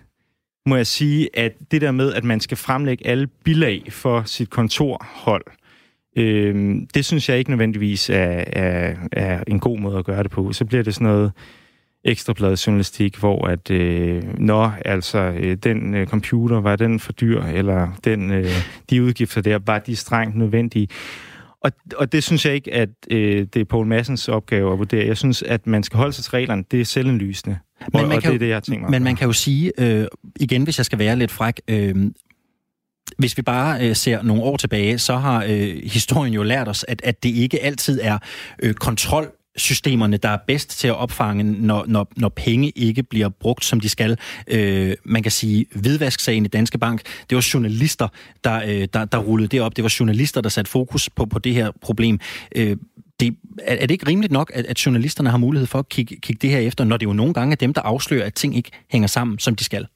må 0.66 0.76
jeg 0.76 0.86
sige, 0.86 1.28
at 1.34 1.52
det 1.70 1.80
der 1.80 1.90
med, 1.90 2.12
at 2.12 2.24
man 2.24 2.40
skal 2.40 2.56
fremlægge 2.56 3.06
alle 3.06 3.26
bilag 3.26 3.82
for 3.90 4.22
sit 4.22 4.50
kontorhold, 4.50 5.44
øh, 6.16 6.76
det 6.94 7.04
synes 7.04 7.28
jeg 7.28 7.38
ikke 7.38 7.50
nødvendigvis 7.50 8.10
er, 8.10 8.44
er, 8.52 8.94
er 9.12 9.44
en 9.46 9.60
god 9.60 9.78
måde 9.78 9.98
at 9.98 10.04
gøre 10.04 10.22
det 10.22 10.30
på. 10.30 10.52
Så 10.52 10.64
bliver 10.64 10.82
det 10.82 10.94
sådan 10.94 11.06
noget 11.06 11.32
ekstrabladet 12.06 12.66
journalistik, 12.66 13.16
hvor 13.16 13.46
at, 13.46 13.70
øh, 13.70 14.22
nå, 14.38 14.70
altså, 14.84 15.18
øh, 15.18 15.56
den 15.56 15.94
øh, 15.94 16.06
computer, 16.06 16.60
var 16.60 16.76
den 16.76 17.00
for 17.00 17.12
dyr, 17.12 17.42
eller 17.42 17.88
den, 18.04 18.30
øh, 18.30 18.50
de 18.90 19.02
udgifter 19.02 19.40
der, 19.40 19.58
var 19.66 19.78
de 19.78 19.96
strengt 19.96 20.36
nødvendige? 20.36 20.88
Og, 21.60 21.72
og 21.96 22.12
det 22.12 22.24
synes 22.24 22.46
jeg 22.46 22.54
ikke, 22.54 22.74
at 22.74 22.88
øh, 23.10 23.46
det 23.54 23.60
er 23.60 23.64
Poul 23.64 23.86
Massens 23.86 24.28
opgave 24.28 24.72
at 24.72 24.78
vurdere. 24.78 25.06
Jeg 25.06 25.16
synes, 25.16 25.42
at 25.42 25.66
man 25.66 25.82
skal 25.82 25.96
holde 25.96 26.12
sig 26.12 26.24
til 26.24 26.30
reglerne. 26.30 26.64
Det 26.70 26.80
er 26.80 26.84
selvindlysende. 26.84 27.58
Men 27.80 27.90
man 27.92 28.04
og, 28.04 28.10
kan 28.10 28.16
og 28.16 28.22
det 28.22 28.34
er 28.34 28.38
det, 28.38 28.48
jeg 28.48 28.62
tænker 28.62 28.88
Men 28.88 29.04
man 29.04 29.16
kan 29.16 29.26
jo 29.26 29.32
sige, 29.32 29.72
øh, 29.78 30.06
igen, 30.40 30.62
hvis 30.62 30.78
jeg 30.78 30.86
skal 30.86 30.98
være 30.98 31.16
lidt 31.16 31.30
fræk, 31.30 31.60
øh, 31.68 31.94
hvis 33.18 33.36
vi 33.36 33.42
bare 33.42 33.88
øh, 33.88 33.96
ser 33.96 34.22
nogle 34.22 34.42
år 34.42 34.56
tilbage, 34.56 34.98
så 34.98 35.16
har 35.16 35.44
øh, 35.48 35.82
historien 35.84 36.34
jo 36.34 36.42
lært 36.42 36.68
os, 36.68 36.84
at, 36.88 37.00
at 37.04 37.22
det 37.22 37.28
ikke 37.28 37.62
altid 37.62 38.00
er 38.02 38.18
øh, 38.62 38.74
kontrol 38.74 39.32
systemerne, 39.56 40.16
der 40.16 40.28
er 40.28 40.38
bedst 40.46 40.78
til 40.78 40.88
at 40.88 40.96
opfange, 40.96 41.44
når, 41.44 41.84
når, 41.88 42.12
når 42.16 42.28
penge 42.28 42.70
ikke 42.70 43.02
bliver 43.02 43.28
brugt, 43.28 43.64
som 43.64 43.80
de 43.80 43.88
skal. 43.88 44.18
Øh, 44.48 44.94
man 45.04 45.22
kan 45.22 45.32
sige, 45.32 45.66
hvidvasksagen 45.74 46.44
i 46.44 46.48
Danske 46.48 46.78
Bank, 46.78 47.02
det 47.30 47.36
var 47.36 47.48
journalister, 47.54 48.08
der, 48.44 48.62
øh, 48.66 48.88
der, 48.92 49.04
der 49.04 49.18
rullede 49.18 49.48
det 49.48 49.60
op. 49.60 49.76
Det 49.76 49.84
var 49.84 49.94
journalister, 50.00 50.40
der 50.40 50.48
satte 50.48 50.70
fokus 50.70 51.10
på, 51.10 51.26
på 51.26 51.38
det 51.38 51.54
her 51.54 51.70
problem. 51.80 52.20
Øh, 52.56 52.76
det, 53.20 53.36
er, 53.58 53.74
er 53.74 53.80
det 53.86 53.90
ikke 53.90 54.06
rimeligt 54.06 54.32
nok, 54.32 54.50
at, 54.54 54.66
at 54.66 54.86
journalisterne 54.86 55.30
har 55.30 55.38
mulighed 55.38 55.66
for 55.66 55.78
at 55.78 55.88
kigge, 55.88 56.16
kigge 56.20 56.38
det 56.42 56.50
her 56.50 56.58
efter, 56.58 56.84
når 56.84 56.96
det 56.96 57.06
jo 57.06 57.12
nogle 57.12 57.34
gange 57.34 57.52
er 57.52 57.56
dem, 57.56 57.74
der 57.74 57.80
afslører, 57.80 58.26
at 58.26 58.34
ting 58.34 58.56
ikke 58.56 58.70
hænger 58.90 59.08
sammen, 59.08 59.38
som 59.38 59.56
de 59.56 59.64
skal? 59.64 59.86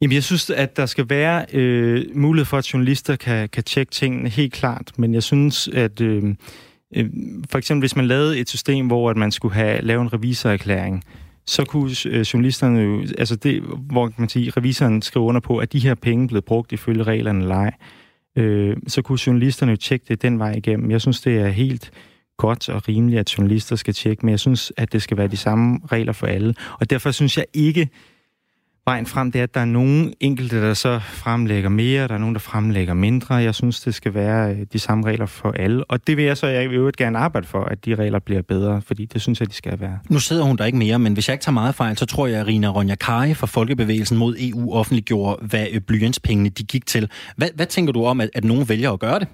Jamen, 0.00 0.14
jeg 0.14 0.24
synes, 0.24 0.50
at 0.50 0.76
der 0.76 0.86
skal 0.86 1.10
være 1.10 1.46
øh, 1.52 2.04
mulighed 2.14 2.44
for, 2.44 2.58
at 2.58 2.72
journalister 2.74 3.16
kan, 3.16 3.48
kan 3.48 3.64
tjekke 3.64 3.92
tingene 3.92 4.28
helt 4.28 4.52
klart, 4.52 4.92
men 4.96 5.14
jeg 5.14 5.22
synes, 5.22 5.68
at... 5.68 6.00
Øh, 6.00 6.34
Øh, 6.94 7.10
for 7.50 7.58
eksempel, 7.58 7.82
hvis 7.82 7.96
man 7.96 8.06
lavede 8.06 8.38
et 8.38 8.48
system, 8.48 8.86
hvor 8.86 9.10
at 9.10 9.16
man 9.16 9.32
skulle 9.32 9.54
have 9.54 9.82
lave 9.82 10.02
en 10.02 10.12
revisorerklæring, 10.12 11.04
så 11.46 11.64
kunne 11.64 11.90
øh, 12.06 12.20
journalisterne 12.20 12.80
jo, 12.80 13.00
altså 13.18 13.36
det, 13.36 13.62
hvor 13.62 14.12
man 14.16 14.28
sige, 14.28 14.50
revisoren 14.50 15.02
skriver 15.02 15.26
under 15.26 15.40
på, 15.40 15.58
at 15.58 15.72
de 15.72 15.78
her 15.78 15.94
penge 15.94 16.28
blev 16.28 16.42
brugt 16.42 16.72
ifølge 16.72 17.02
reglerne 17.02 17.40
eller 17.40 17.56
ej, 17.56 17.74
øh, 18.36 18.76
så 18.86 19.02
kunne 19.02 19.18
journalisterne 19.26 19.72
jo 19.72 19.76
tjekke 19.76 20.04
det 20.08 20.22
den 20.22 20.38
vej 20.38 20.52
igennem. 20.52 20.90
Jeg 20.90 21.00
synes, 21.00 21.20
det 21.20 21.38
er 21.38 21.48
helt 21.48 21.90
godt 22.36 22.68
og 22.68 22.88
rimeligt, 22.88 23.20
at 23.20 23.38
journalister 23.38 23.76
skal 23.76 23.94
tjekke, 23.94 24.26
men 24.26 24.30
jeg 24.30 24.40
synes, 24.40 24.72
at 24.76 24.92
det 24.92 25.02
skal 25.02 25.16
være 25.16 25.28
de 25.28 25.36
samme 25.36 25.80
regler 25.92 26.12
for 26.12 26.26
alle. 26.26 26.54
Og 26.80 26.90
derfor 26.90 27.10
synes 27.10 27.36
jeg 27.36 27.44
ikke, 27.54 27.88
vejen 28.86 29.06
frem, 29.06 29.32
det 29.32 29.38
er, 29.38 29.42
at 29.42 29.54
der 29.54 29.60
er 29.60 29.64
nogen 29.64 30.14
enkelte, 30.20 30.62
der 30.62 30.74
så 30.74 30.98
fremlægger 30.98 31.70
mere, 31.70 32.08
der 32.08 32.14
er 32.14 32.18
nogen, 32.18 32.34
der 32.34 32.40
fremlægger 32.40 32.94
mindre. 32.94 33.34
Jeg 33.34 33.54
synes, 33.54 33.80
det 33.80 33.94
skal 33.94 34.14
være 34.14 34.50
øh, 34.50 34.66
de 34.72 34.78
samme 34.78 35.06
regler 35.06 35.26
for 35.26 35.50
alle. 35.50 35.84
Og 35.84 36.06
det 36.06 36.16
vil 36.16 36.24
jeg 36.24 36.36
så 36.36 36.46
jeg 36.46 36.72
øvrigt 36.72 36.96
gerne 36.96 37.18
arbejde 37.18 37.46
for, 37.46 37.64
at 37.64 37.84
de 37.84 37.94
regler 37.94 38.18
bliver 38.18 38.42
bedre, 38.42 38.82
fordi 38.82 39.04
det 39.04 39.22
synes 39.22 39.40
jeg, 39.40 39.48
de 39.48 39.54
skal 39.54 39.80
være. 39.80 39.98
Nu 40.10 40.18
sidder 40.18 40.42
hun 40.44 40.56
der 40.56 40.64
ikke 40.64 40.78
mere, 40.78 40.98
men 40.98 41.12
hvis 41.12 41.28
jeg 41.28 41.34
ikke 41.34 41.44
tager 41.44 41.54
meget 41.54 41.74
fejl, 41.74 41.96
så 41.96 42.06
tror 42.06 42.26
jeg, 42.26 42.40
at 42.40 42.46
Rina 42.46 42.68
Ronja 42.68 42.94
Kari 42.94 43.34
fra 43.34 43.46
Folkebevægelsen 43.46 44.18
mod 44.18 44.36
EU 44.38 44.74
offentliggjorde, 44.74 45.46
hvad 45.46 45.66
øh, 45.72 45.80
blyantspengene 45.80 46.48
de 46.48 46.64
gik 46.64 46.86
til. 46.86 47.10
Hvad, 47.36 47.48
hvad 47.54 47.66
tænker 47.66 47.92
du 47.92 48.04
om, 48.04 48.20
at, 48.20 48.30
at 48.34 48.44
nogen 48.44 48.68
vælger 48.68 48.92
at 48.92 49.00
gøre 49.00 49.18
det? 49.18 49.28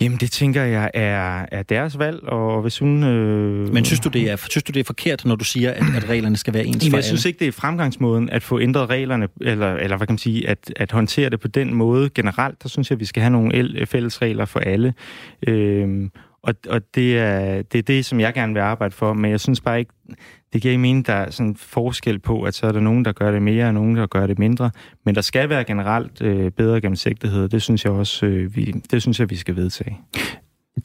Jamen, 0.00 0.18
det 0.18 0.30
tænker 0.30 0.62
jeg 0.62 0.90
er, 0.94 1.46
er 1.52 1.62
deres 1.62 1.98
valg, 1.98 2.22
og 2.22 2.62
hvis 2.62 2.78
hun... 2.78 3.02
Øh... 3.02 3.72
Men 3.72 3.84
synes 3.84 4.00
du, 4.00 4.08
det 4.08 4.30
er, 4.30 4.36
synes 4.36 4.64
du, 4.64 4.72
det 4.72 4.80
er 4.80 4.84
forkert, 4.84 5.24
når 5.24 5.36
du 5.36 5.44
siger, 5.44 5.70
at, 5.70 5.84
at 5.96 6.08
reglerne 6.08 6.36
skal 6.36 6.54
være 6.54 6.64
ens 6.64 6.76
Jamen, 6.76 6.90
for 6.90 6.96
jeg 6.96 7.04
alle? 7.04 7.06
synes 7.06 7.24
ikke, 7.24 7.38
det 7.38 7.48
er 7.48 7.52
fremgangsmåden 7.52 8.30
at 8.30 8.42
få 8.42 8.60
ændret 8.60 8.90
reglerne, 8.90 9.28
eller, 9.40 9.74
eller 9.74 9.96
hvad 9.96 10.06
kan 10.06 10.12
man 10.12 10.18
sige, 10.18 10.48
at, 10.48 10.72
at 10.76 10.92
håndtere 10.92 11.30
det 11.30 11.40
på 11.40 11.48
den 11.48 11.74
måde 11.74 12.10
generelt. 12.10 12.62
Der 12.62 12.68
synes 12.68 12.90
jeg, 12.90 12.96
at 12.96 13.00
vi 13.00 13.04
skal 13.04 13.22
have 13.22 13.30
nogle 13.30 13.86
fælles 13.86 14.22
regler 14.22 14.44
for 14.44 14.60
alle. 14.60 14.94
Øh, 15.46 16.08
og, 16.42 16.54
og 16.68 16.80
det, 16.94 17.18
er, 17.18 17.62
det 17.62 17.78
er 17.78 17.82
det, 17.82 18.04
som 18.04 18.20
jeg 18.20 18.34
gerne 18.34 18.54
vil 18.54 18.60
arbejde 18.60 18.94
for, 18.94 19.12
men 19.12 19.30
jeg 19.30 19.40
synes 19.40 19.60
bare 19.60 19.78
ikke, 19.78 19.92
det 20.52 20.62
giver 20.62 20.72
ikke 20.72 20.80
mening, 20.80 21.06
der 21.06 21.12
er 21.12 21.30
sådan 21.30 21.56
forskel 21.56 22.18
på, 22.18 22.42
at 22.42 22.54
så 22.54 22.66
er 22.66 22.72
der 22.72 22.80
nogen, 22.80 23.04
der 23.04 23.12
gør 23.12 23.30
det 23.30 23.42
mere, 23.42 23.66
og 23.66 23.74
nogen, 23.74 23.96
der 23.96 24.06
gør 24.06 24.26
det 24.26 24.38
mindre. 24.38 24.70
Men 25.04 25.14
der 25.14 25.20
skal 25.20 25.48
være 25.48 25.64
generelt 25.64 26.22
øh, 26.22 26.50
bedre 26.50 26.80
gennemsigtighed, 26.80 27.48
det 27.48 27.62
synes 27.62 27.84
jeg 27.84 27.92
også, 27.92 28.26
øh, 28.26 28.56
vi, 28.56 28.74
det 28.90 29.02
synes 29.02 29.20
jeg, 29.20 29.30
vi 29.30 29.36
skal 29.36 29.56
vedtage. 29.56 29.98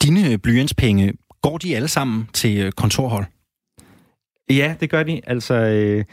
Dine 0.04 0.32
øh, 0.32 0.38
blyantspenge, 0.38 1.14
går 1.42 1.58
de 1.58 1.76
alle 1.76 1.88
sammen 1.88 2.28
til 2.34 2.58
øh, 2.58 2.72
kontorhold? 2.72 3.26
Ja, 4.50 4.76
det 4.80 4.90
gør 4.90 5.04
de. 5.04 5.22
Altså, 5.28 5.54
øh, 5.54 6.04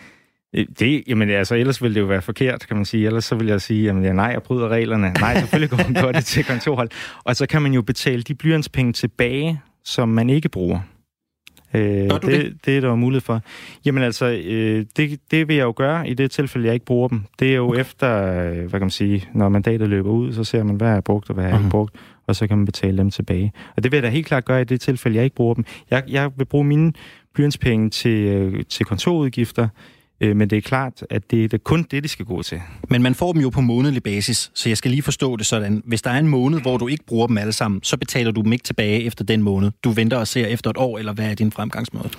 Øh, 0.54 0.66
det, 0.78 1.02
jamen 1.06 1.30
altså, 1.30 1.54
ellers 1.54 1.82
ville 1.82 1.94
det 1.94 2.00
jo 2.00 2.06
være 2.06 2.22
forkert, 2.22 2.66
kan 2.68 2.76
man 2.76 2.84
sige. 2.84 3.06
Ellers 3.06 3.24
så 3.24 3.34
vil 3.34 3.46
jeg 3.46 3.60
sige, 3.60 3.84
jamen 3.84 4.04
ja, 4.04 4.12
nej, 4.12 4.26
jeg 4.26 4.42
bryder 4.42 4.68
reglerne. 4.68 5.12
Nej, 5.20 5.38
selvfølgelig 5.40 5.70
går 5.70 6.02
man 6.02 6.14
det 6.14 6.24
til 6.24 6.44
kontorhold. 6.44 6.90
Og 7.24 7.36
så 7.36 7.46
kan 7.46 7.62
man 7.62 7.72
jo 7.72 7.82
betale 7.82 8.22
de 8.22 8.34
blyantspenge 8.34 8.92
tilbage, 8.92 9.60
som 9.84 10.08
man 10.08 10.30
ikke 10.30 10.48
bruger. 10.48 10.80
Øh, 11.74 11.82
det, 11.82 12.22
det? 12.22 12.56
det 12.66 12.76
er 12.76 12.80
der 12.80 12.88
jo 12.88 12.96
mulighed 12.96 13.20
for. 13.20 13.40
Jamen 13.84 14.02
altså, 14.02 14.26
øh, 14.46 14.84
det, 14.96 15.20
det 15.30 15.48
vil 15.48 15.56
jeg 15.56 15.64
jo 15.64 15.72
gøre 15.76 16.08
i 16.08 16.14
det 16.14 16.30
tilfælde, 16.30 16.66
jeg 16.66 16.74
ikke 16.74 16.86
bruger 16.86 17.08
dem. 17.08 17.22
Det 17.38 17.50
er 17.50 17.54
jo 17.54 17.68
okay. 17.68 17.80
efter, 17.80 18.40
hvad 18.50 18.70
kan 18.70 18.80
man 18.80 18.90
sige, 18.90 19.24
når 19.34 19.48
mandatet 19.48 19.88
løber 19.88 20.10
ud, 20.10 20.32
så 20.32 20.44
ser 20.44 20.62
man, 20.62 20.76
hvad 20.76 20.88
er 20.88 21.00
brugt 21.00 21.28
og 21.28 21.34
hvad 21.34 21.44
er 21.44 21.48
Mhm. 21.54 21.58
ikke 21.58 21.70
brugt, 21.70 21.94
og 22.26 22.36
så 22.36 22.46
kan 22.46 22.56
man 22.58 22.66
betale 22.66 22.98
dem 22.98 23.10
tilbage. 23.10 23.52
Og 23.76 23.82
det 23.82 23.92
vil 23.92 23.96
jeg 23.96 24.02
da 24.02 24.08
helt 24.08 24.26
klart 24.26 24.44
gøre 24.44 24.60
i 24.60 24.64
det 24.64 24.80
tilfælde, 24.80 25.16
jeg 25.16 25.24
ikke 25.24 25.36
bruger 25.36 25.54
dem. 25.54 25.64
Jeg, 25.90 26.02
jeg 26.08 26.30
vil 26.36 26.44
bruge 26.44 26.64
mine 26.64 26.92
blyantspenge 27.34 27.90
til, 27.90 28.18
øh, 28.18 28.64
til 28.68 28.86
kontorudgifter, 28.86 29.68
øh, 30.20 30.36
men 30.36 30.50
det 30.50 30.56
er 30.58 30.62
klart, 30.62 31.04
at 31.10 31.30
det 31.30 31.54
er 31.54 31.58
kun 31.58 31.82
det, 31.90 32.02
de 32.02 32.08
skal 32.08 32.24
gå 32.24 32.42
til. 32.42 32.60
Men 32.88 33.02
man 33.02 33.14
får 33.14 33.32
dem 33.32 33.42
jo 33.42 33.50
på 33.50 33.60
månedlig 33.60 34.02
basis, 34.02 34.50
så 34.54 34.68
jeg 34.68 34.76
skal 34.78 34.90
lige 34.90 35.02
forstå 35.02 35.36
det 35.36 35.46
sådan. 35.46 35.82
Hvis 35.86 36.02
der 36.02 36.10
er 36.10 36.18
en 36.18 36.28
måned, 36.28 36.60
hvor 36.60 36.76
du 36.76 36.88
ikke 36.88 37.04
bruger 37.06 37.26
dem 37.26 37.38
alle 37.38 37.52
sammen, 37.52 37.82
så 37.82 37.96
betaler 37.96 38.30
du 38.30 38.42
dem 38.42 38.52
ikke 38.52 38.64
tilbage 38.64 39.02
efter 39.02 39.24
den 39.24 39.42
måned. 39.42 39.70
Du 39.84 39.90
venter 39.90 40.16
og 40.16 40.28
ser 40.28 40.46
efter 40.46 40.70
et 40.70 40.76
år, 40.76 40.98
eller 40.98 41.12
hvad 41.12 41.30
er 41.30 41.34
din 41.34 41.52
fremgangsmåde? 41.52 42.10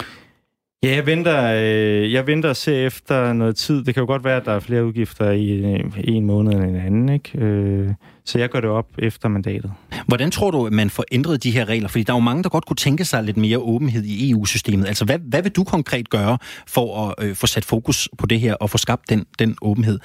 Ja, 0.83 0.95
jeg 0.95 1.05
venter, 1.05 1.53
øh, 1.53 2.13
jeg 2.13 2.27
venter 2.27 2.49
og 2.49 2.55
ser 2.55 2.85
efter 2.87 3.33
noget 3.33 3.55
tid. 3.55 3.83
Det 3.83 3.93
kan 3.93 4.01
jo 4.01 4.07
godt 4.07 4.23
være, 4.23 4.37
at 4.37 4.45
der 4.45 4.51
er 4.51 4.59
flere 4.59 4.85
udgifter 4.85 5.31
i 5.31 5.49
øh, 5.51 5.79
en 6.03 6.25
måned 6.25 6.53
end 6.53 6.63
en 6.63 6.75
anden, 6.75 7.09
ikke? 7.09 7.37
Øh, 7.37 7.89
så 8.25 8.39
jeg 8.39 8.49
gør 8.49 8.59
det 8.59 8.69
op 8.69 8.87
efter 8.97 9.29
mandatet. 9.29 9.71
Hvordan 10.07 10.31
tror 10.31 10.51
du, 10.51 10.65
at 10.65 10.73
man 10.73 10.89
får 10.89 11.03
ændret 11.11 11.43
de 11.43 11.51
her 11.51 11.65
regler? 11.65 11.87
Fordi 11.87 12.03
der 12.03 12.13
er 12.13 12.17
jo 12.17 12.21
mange, 12.21 12.43
der 12.43 12.49
godt 12.49 12.65
kunne 12.65 12.77
tænke 12.77 13.05
sig 13.05 13.23
lidt 13.23 13.37
mere 13.37 13.57
åbenhed 13.57 14.03
i 14.03 14.31
EU-systemet. 14.31 14.87
Altså, 14.87 15.05
hvad, 15.05 15.19
hvad 15.19 15.41
vil 15.41 15.51
du 15.51 15.63
konkret 15.63 16.09
gøre 16.09 16.37
for 16.67 17.07
at 17.07 17.25
øh, 17.25 17.35
få 17.35 17.47
sat 17.47 17.65
fokus 17.65 18.09
på 18.17 18.25
det 18.25 18.39
her 18.39 18.53
og 18.53 18.69
få 18.69 18.77
skabt 18.77 19.09
den, 19.09 19.25
den 19.39 19.57
åbenhed 19.61 19.99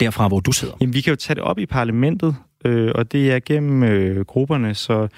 derfra, 0.00 0.28
hvor 0.28 0.40
du 0.40 0.52
sidder? 0.52 0.74
Jamen, 0.80 0.94
vi 0.94 1.00
kan 1.00 1.10
jo 1.10 1.16
tage 1.16 1.34
det 1.34 1.42
op 1.42 1.58
i 1.58 1.66
parlamentet, 1.66 2.36
øh, 2.64 2.92
og 2.94 3.12
det 3.12 3.32
er 3.32 3.40
gennem 3.46 3.82
øh, 3.82 4.24
grupperne, 4.24 4.74
så 4.74 5.08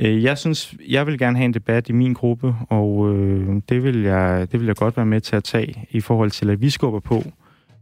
jeg 0.00 0.38
synes, 0.38 0.74
jeg 0.88 1.06
vil 1.06 1.18
gerne 1.18 1.36
have 1.36 1.44
en 1.44 1.54
debat 1.54 1.88
i 1.88 1.92
min 1.92 2.12
gruppe, 2.12 2.54
og 2.68 3.14
øh, 3.14 3.62
det, 3.68 3.84
vil 3.84 4.02
jeg, 4.02 4.52
det 4.52 4.60
vil 4.60 4.66
jeg 4.66 4.76
godt 4.76 4.96
være 4.96 5.06
med 5.06 5.20
til 5.20 5.36
at 5.36 5.44
tage 5.44 5.86
i 5.90 6.00
forhold 6.00 6.30
til, 6.30 6.50
at 6.50 6.60
vi 6.60 6.70
skubber 6.70 7.00
på. 7.00 7.22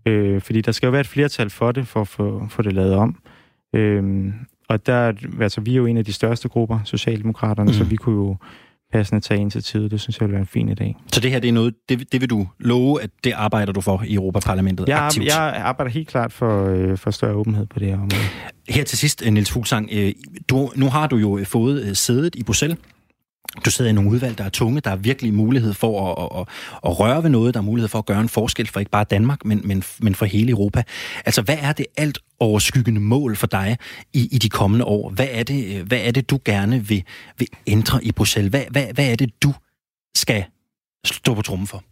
Øh, 0.07 0.41
fordi 0.41 0.61
der 0.61 0.73
skal 0.73 0.87
jo 0.87 0.91
være 0.91 1.01
et 1.01 1.07
flertal 1.07 1.51
for 1.51 1.73
det, 1.73 1.87
for 1.87 2.01
at 2.01 2.09
få, 2.51 2.63
det 2.63 2.73
lavet 2.73 2.95
om. 2.95 3.17
Øh, 3.73 4.33
og 4.69 4.87
der, 4.87 5.13
altså, 5.41 5.61
vi 5.61 5.73
er 5.73 5.77
jo 5.77 5.87
en 5.87 5.97
af 5.97 6.05
de 6.05 6.13
største 6.13 6.49
grupper, 6.49 6.79
Socialdemokraterne, 6.85 7.69
mm. 7.69 7.75
så 7.75 7.85
vi 7.85 7.97
kunne 7.97 8.17
jo 8.17 8.37
passende 8.93 9.21
tage 9.21 9.41
initiativet. 9.41 9.91
Det 9.91 10.01
synes 10.01 10.21
jeg 10.21 10.27
ville 10.27 10.33
være 10.33 10.41
en 10.41 10.47
fin 10.47 10.69
idé. 10.69 11.03
Så 11.13 11.21
det 11.21 11.31
her, 11.31 11.39
det 11.41 11.49
er 11.49 11.53
noget, 11.53 11.75
det, 11.89 12.13
det 12.13 12.21
vil 12.21 12.31
du 12.31 12.49
love, 12.59 13.03
at 13.03 13.11
det 13.25 13.33
arbejder 13.33 13.73
du 13.73 13.81
for 13.81 14.03
i 14.07 14.15
Europaparlamentet 14.15 14.89
Jeg, 14.89 14.99
aktivt? 14.99 15.27
jeg 15.27 15.37
arbejder 15.65 15.91
helt 15.93 16.09
klart 16.09 16.33
for, 16.33 16.67
øh, 16.67 16.99
for 16.99 17.11
større 17.11 17.35
åbenhed 17.35 17.67
på 17.67 17.79
det 17.79 17.89
her 17.89 17.95
område. 17.95 18.15
Her 18.69 18.85
til 18.85 18.99
sidst, 18.99 19.23
øh, 19.27 19.33
Niels 19.33 19.51
Fuglsang, 19.51 19.89
øh, 19.93 20.13
du, 20.49 20.71
nu 20.77 20.87
har 20.89 21.07
du 21.07 21.17
jo 21.17 21.39
øh, 21.39 21.47
fået 21.47 21.83
øh, 21.83 21.97
sædet 21.97 22.35
i 22.35 22.43
Bruxelles. 22.43 22.79
Du 23.65 23.71
sidder 23.71 23.91
i 23.91 23.95
nogle 23.95 24.11
udvalg, 24.11 24.39
der 24.39 24.45
er 24.45 24.49
tunge. 24.49 24.81
Der 24.81 24.91
er 24.91 24.97
virkelig 24.97 25.35
mulighed 25.35 25.75
for 25.75 26.11
at, 26.11 26.25
at, 26.25 26.41
at, 26.41 26.49
at 26.91 27.01
røre 27.01 27.23
ved 27.23 27.31
noget. 27.31 27.55
Der 27.55 27.61
er 27.61 27.65
mulighed 27.65 27.89
for 27.89 27.99
at 27.99 28.07
gøre 28.07 28.21
en 28.21 28.29
forskel 28.29 28.67
for 28.67 28.81
ikke 28.81 28.91
bare 28.91 29.05
Danmark, 29.05 29.45
men, 29.45 29.61
men, 29.65 29.83
men 30.01 30.15
for 30.15 30.27
hele 30.27 30.51
Europa. 30.51 30.83
Altså, 31.25 31.43
hvad 31.43 31.57
er 31.61 31.73
det 31.73 31.87
alt 31.97 32.19
overskyggende 32.41 33.01
mål 33.01 33.37
for 33.37 33.47
dig 33.47 33.79
i, 34.13 34.29
i 34.33 34.39
de 34.39 34.49
kommende 34.49 34.85
år? 34.85 35.11
Hvad 35.11 35.29
er 35.31 35.43
det, 35.43 35.83
hvad 35.83 36.01
er 36.03 36.11
det 36.11 36.31
du 36.31 36.39
gerne 36.45 36.89
vil, 36.89 37.05
vil 37.39 37.49
ændre 37.67 38.05
i 38.05 38.13
Bruxelles? 38.13 38.51
Hvad, 38.51 38.65
hvad, 38.71 38.87
hvad 38.95 39.13
er 39.13 39.17
det, 39.17 39.43
du 39.43 39.55
skal 40.15 40.45
stå 41.05 41.35
på 41.35 41.43
trummen 41.43 41.67
for? 41.67 41.85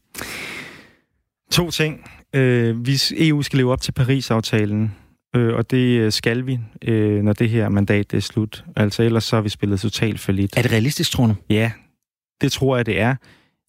To 1.51 1.71
ting. 1.71 2.11
Øh, 2.35 2.77
hvis 2.77 3.13
EU 3.17 3.43
skal 3.43 3.57
leve 3.57 3.73
op 3.73 3.81
til 3.81 3.93
Paris-aftalen, 3.93 4.95
øh, 5.37 5.55
og 5.57 5.71
det 5.71 6.01
øh, 6.01 6.13
skal 6.13 6.47
vi, 6.47 6.59
øh, 6.83 7.23
når 7.23 7.33
det 7.33 7.51
her 7.51 7.69
mandat 7.69 8.11
det 8.11 8.17
er 8.17 8.21
slut. 8.21 8.65
Altså 8.77 9.03
ellers 9.03 9.25
så 9.25 9.37
har 9.37 9.43
vi 9.43 9.49
spillet 9.49 9.81
totalt 9.81 10.21
for 10.21 10.33
lidt. 10.33 10.57
Er 10.57 10.63
det 10.63 10.73
realistisk, 10.73 11.13
tror 11.13 11.27
du? 11.27 11.35
Ja, 11.51 11.71
det 12.41 12.53
tror 12.53 12.77
jeg, 12.77 12.87
det 12.87 13.01
er. 13.01 13.15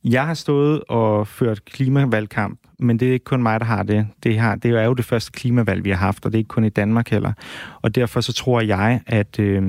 Jeg 0.04 0.26
har 0.26 0.34
stået 0.34 0.82
og 0.90 1.28
ført 1.28 1.66
klimavalgkamp, 1.66 2.60
men 2.80 3.00
det 3.00 3.08
er 3.08 3.14
ikke 3.14 3.24
kun 3.24 3.44
mig, 3.44 3.60
der 3.60 3.66
har 3.66 3.84
det. 3.84 4.08
Det, 4.24 4.40
har, 4.40 4.56
det 4.56 4.72
er 4.72 4.84
jo 4.84 4.94
det 4.94 5.06
første 5.06 5.32
klimavalg, 5.32 5.84
vi 5.84 5.90
har 5.90 5.98
haft, 5.98 6.26
og 6.26 6.32
det 6.32 6.38
er 6.38 6.40
ikke 6.40 6.48
kun 6.48 6.64
i 6.64 6.70
Danmark 6.70 7.10
heller. 7.10 7.34
Og 7.82 7.96
derfor 7.96 8.22
så 8.22 8.34
tror 8.34 8.62
jeg, 8.62 9.02
at 9.08 9.40
øh, 9.40 9.64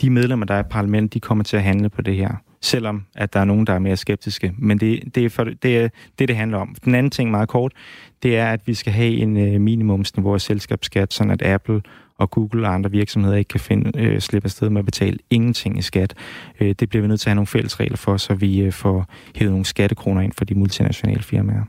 de 0.00 0.10
medlemmer, 0.10 0.46
der 0.46 0.54
er 0.54 0.60
i 0.60 0.68
parlamentet, 0.70 1.14
de 1.14 1.20
kommer 1.20 1.44
til 1.44 1.56
at 1.56 1.62
handle 1.62 1.88
på 1.88 2.02
det 2.02 2.16
her. 2.16 2.34
Selvom 2.62 3.06
at 3.14 3.32
der 3.32 3.40
er 3.40 3.44
nogen, 3.44 3.66
der 3.66 3.72
er 3.72 3.78
mere 3.78 3.96
skeptiske. 3.96 4.54
Men 4.58 4.78
det, 4.78 5.14
det, 5.14 5.24
er, 5.24 5.28
for, 5.28 5.44
det 5.44 5.78
er 5.78 5.88
det, 6.18 6.28
det 6.28 6.36
handler 6.36 6.58
om. 6.58 6.76
Den 6.84 6.94
anden 6.94 7.10
ting, 7.10 7.30
meget 7.30 7.48
kort, 7.48 7.72
det 8.22 8.36
er, 8.36 8.52
at 8.52 8.60
vi 8.66 8.74
skal 8.74 8.92
have 8.92 9.12
en 9.12 9.36
øh, 9.36 9.60
minimumsniveau 9.60 10.34
af 10.34 10.40
selskabsskat, 10.40 11.12
sådan 11.12 11.30
at 11.30 11.42
Apple 11.42 11.82
og 12.20 12.30
Google 12.30 12.66
og 12.68 12.74
andre 12.74 12.90
virksomheder 12.90 13.36
ikke 13.36 13.48
kan 13.48 13.60
finde, 13.60 13.98
øh, 13.98 14.20
slippe 14.20 14.46
afsted 14.46 14.70
med 14.70 14.78
at 14.78 14.84
betale 14.84 15.18
ingenting 15.30 15.78
i 15.78 15.82
skat. 15.82 16.14
Øh, 16.60 16.74
det 16.80 16.88
bliver 16.88 17.02
vi 17.02 17.08
nødt 17.08 17.20
til 17.20 17.28
at 17.28 17.30
have 17.30 17.34
nogle 17.34 17.46
fælles 17.46 17.80
regler 17.80 17.96
for, 17.96 18.16
så 18.16 18.34
vi 18.34 18.58
øh, 18.60 18.72
får 18.72 19.06
hævet 19.36 19.52
nogle 19.52 19.64
skattekroner 19.64 20.20
ind 20.22 20.32
for 20.38 20.44
de 20.44 20.54
multinationale 20.54 21.22
firmaer. 21.22 21.62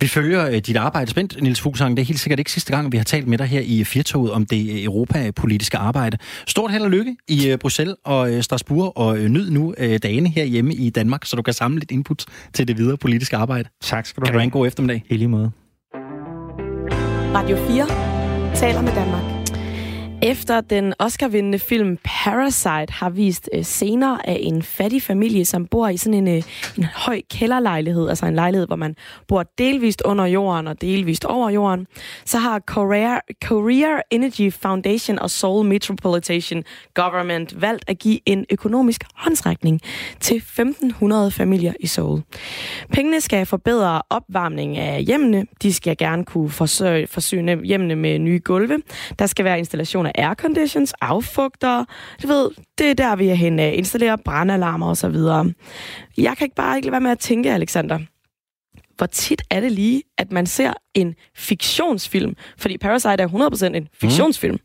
Vi 0.00 0.06
følger 0.06 0.46
øh, 0.48 0.54
dit 0.54 0.76
arbejde 0.76 1.10
spændt, 1.10 1.42
Niels 1.42 1.60
Fuglsang. 1.60 1.96
Det 1.96 2.02
er 2.02 2.06
helt 2.06 2.20
sikkert 2.20 2.38
ikke 2.38 2.52
sidste 2.52 2.72
gang, 2.76 2.92
vi 2.92 2.96
har 2.96 3.04
talt 3.04 3.26
med 3.28 3.38
dig 3.38 3.46
her 3.46 3.60
i 3.64 3.84
Firtoget 3.84 4.32
om 4.32 4.46
det 4.46 4.70
øh, 4.70 4.84
europapolitiske 4.84 5.76
arbejde. 5.78 6.18
Stort 6.46 6.70
held 6.72 6.82
og 6.82 6.90
lykke 6.90 7.16
i 7.28 7.48
øh, 7.50 7.58
Bruxelles 7.58 7.96
og 8.04 8.32
øh, 8.34 8.42
Strasbourg, 8.42 8.92
og 8.96 9.18
øh, 9.18 9.28
nyd 9.28 9.50
nu 9.50 9.74
øh, 9.78 9.98
dagene 10.02 10.28
herhjemme 10.28 10.74
i 10.74 10.90
Danmark, 10.90 11.24
så 11.24 11.36
du 11.36 11.42
kan 11.42 11.54
samle 11.54 11.78
lidt 11.78 11.90
input 11.90 12.24
til 12.52 12.68
det 12.68 12.78
videre 12.78 12.96
politiske 12.96 13.36
arbejde. 13.36 13.68
Tak 13.82 14.06
skal 14.06 14.20
du 14.20 14.24
Kan 14.24 14.32
du 14.32 14.38
have. 14.38 14.40
have 14.40 14.44
en 14.44 14.50
god 14.50 14.66
eftermiddag? 14.66 15.04
I 15.08 15.16
lige 15.16 15.28
måde. 15.28 15.50
Radio 17.34 17.56
4 17.56 18.54
taler 18.56 18.82
med 18.82 18.92
Danmark. 18.94 19.31
Efter 20.24 20.60
den 20.60 20.94
Oscar-vindende 20.98 21.58
film 21.58 21.98
Parasite 22.04 22.92
har 22.92 23.10
vist 23.10 23.50
øh, 23.54 23.62
scener 23.62 24.18
af 24.24 24.38
en 24.40 24.62
fattig 24.62 25.02
familie, 25.02 25.44
som 25.44 25.66
bor 25.66 25.88
i 25.88 25.96
sådan 25.96 26.14
en, 26.14 26.28
øh, 26.28 26.42
en 26.78 26.84
høj 26.84 27.20
kælderlejlighed, 27.30 28.08
altså 28.08 28.26
en 28.26 28.34
lejlighed, 28.34 28.66
hvor 28.66 28.76
man 28.76 28.96
bor 29.28 29.42
delvist 29.58 30.02
under 30.04 30.26
jorden 30.26 30.66
og 30.66 30.80
delvist 30.80 31.24
over 31.24 31.50
jorden, 31.50 31.86
så 32.24 32.38
har 32.38 32.58
Korea, 32.58 33.18
Korea 33.44 34.00
Energy 34.10 34.52
Foundation 34.52 35.18
og 35.18 35.30
Seoul 35.30 35.66
Metropolitan 35.66 36.64
Government 36.94 37.60
valgt 37.60 37.84
at 37.86 37.98
give 37.98 38.18
en 38.26 38.46
økonomisk 38.50 39.04
håndsrækning 39.14 39.80
til 40.20 40.42
1.500 40.60 41.14
familier 41.28 41.72
i 41.80 41.86
Seoul. 41.86 42.22
Pengene 42.92 43.20
skal 43.20 43.46
forbedre 43.46 44.02
opvarmning 44.10 44.78
af 44.78 45.04
hjemmene. 45.04 45.46
De 45.62 45.72
skal 45.72 45.96
gerne 45.96 46.24
kunne 46.24 46.50
forsøge, 46.50 47.06
forsyne 47.06 47.64
hjemmene 47.64 47.96
med 47.96 48.18
nye 48.18 48.40
gulve. 48.44 48.78
Der 49.18 49.26
skal 49.26 49.44
være 49.44 49.58
installation 49.58 50.06
af 50.06 50.11
airconditions, 50.14 50.94
affugter. 51.00 51.84
Du 52.22 52.28
ved, 52.28 52.50
det 52.78 52.90
er 52.90 52.94
der, 52.94 53.16
vi 53.16 53.28
er 53.28 53.34
hen 53.34 53.58
af. 53.58 53.74
Installere 53.76 54.18
brandalarmer 54.18 54.86
og 54.86 54.96
så 54.96 55.08
videre. 55.08 55.52
Jeg 56.18 56.36
kan 56.36 56.44
ikke 56.44 56.56
bare 56.56 56.76
ikke 56.76 56.86
lade 56.86 56.92
være 56.92 57.00
med 57.00 57.10
at 57.10 57.18
tænke, 57.18 57.52
Alexander. 57.52 57.98
Hvor 58.96 59.06
tit 59.06 59.42
er 59.50 59.60
det 59.60 59.72
lige, 59.72 60.02
at 60.18 60.32
man 60.32 60.46
ser 60.46 60.72
en 60.94 61.14
fiktionsfilm, 61.36 62.34
fordi 62.58 62.78
Parasite 62.78 63.22
er 63.22 63.28
100% 63.72 63.76
en 63.76 63.88
fiktionsfilm, 64.00 64.58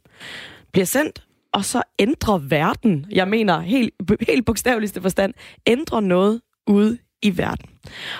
bliver 0.71 0.85
sendt, 0.85 1.23
og 1.53 1.65
så 1.65 1.81
ændrer 1.99 2.37
verden, 2.37 3.05
jeg 3.11 3.27
mener 3.27 3.59
helt, 3.59 3.93
helt 4.27 4.45
bogstaveligste 4.45 5.01
forstand, 5.01 5.33
ændrer 5.67 5.99
noget 5.99 6.41
ude 6.67 6.97
i 7.21 7.37
verden. 7.37 7.69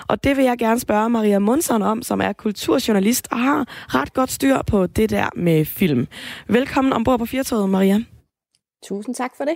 Og 0.08 0.24
det 0.24 0.36
vil 0.36 0.44
jeg 0.44 0.58
gerne 0.58 0.80
spørge 0.80 1.08
Maria 1.08 1.38
Munson 1.38 1.82
om, 1.82 2.02
som 2.02 2.20
er 2.20 2.32
kulturjournalist 2.32 3.28
og 3.30 3.38
har 3.38 3.66
ret 3.94 4.14
godt 4.14 4.30
styr 4.30 4.62
på 4.66 4.86
det 4.86 5.10
der 5.10 5.28
med 5.36 5.64
film. 5.64 6.06
Velkommen 6.48 6.92
ombord 6.92 7.18
på 7.18 7.26
Firtoget, 7.26 7.68
Maria. 7.70 8.00
Tusind 8.84 9.14
tak 9.14 9.30
for 9.36 9.44
det. 9.44 9.54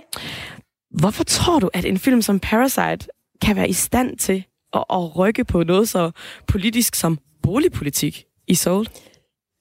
Hvorfor 0.99 1.23
tror 1.23 1.59
du, 1.59 1.69
at 1.73 1.85
en 1.85 1.97
film 1.97 2.21
som 2.21 2.39
Parasite 2.39 3.07
kan 3.41 3.55
være 3.55 3.69
i 3.69 3.73
stand 3.73 4.17
til 4.17 4.43
at, 4.73 4.83
at 4.89 5.17
rykke 5.17 5.45
på 5.45 5.63
noget 5.63 5.89
så 5.89 6.11
politisk 6.47 6.95
som 6.95 7.19
boligpolitik 7.43 8.23
i 8.47 8.55
Seoul? 8.55 8.87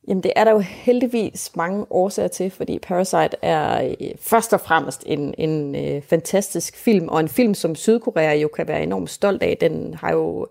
Jamen, 0.08 0.22
det 0.22 0.32
er 0.36 0.44
der 0.44 0.50
jo 0.50 0.58
heldigvis 0.58 1.56
mange 1.56 1.86
årsager 1.90 2.28
til, 2.28 2.50
fordi 2.50 2.78
Parasite 2.78 3.36
er 3.42 3.94
øh, 4.00 4.08
først 4.20 4.52
og 4.52 4.60
fremmest 4.60 5.02
en, 5.06 5.34
en 5.38 5.74
øh, 5.74 6.02
fantastisk 6.02 6.76
film, 6.76 7.08
og 7.08 7.20
en 7.20 7.28
film, 7.28 7.54
som 7.54 7.74
Sydkorea 7.74 8.34
jo 8.34 8.48
kan 8.48 8.68
være 8.68 8.82
enormt 8.82 9.10
stolt 9.10 9.42
af. 9.42 9.56
Den 9.60 9.94
har 9.94 10.12
jo 10.12 10.46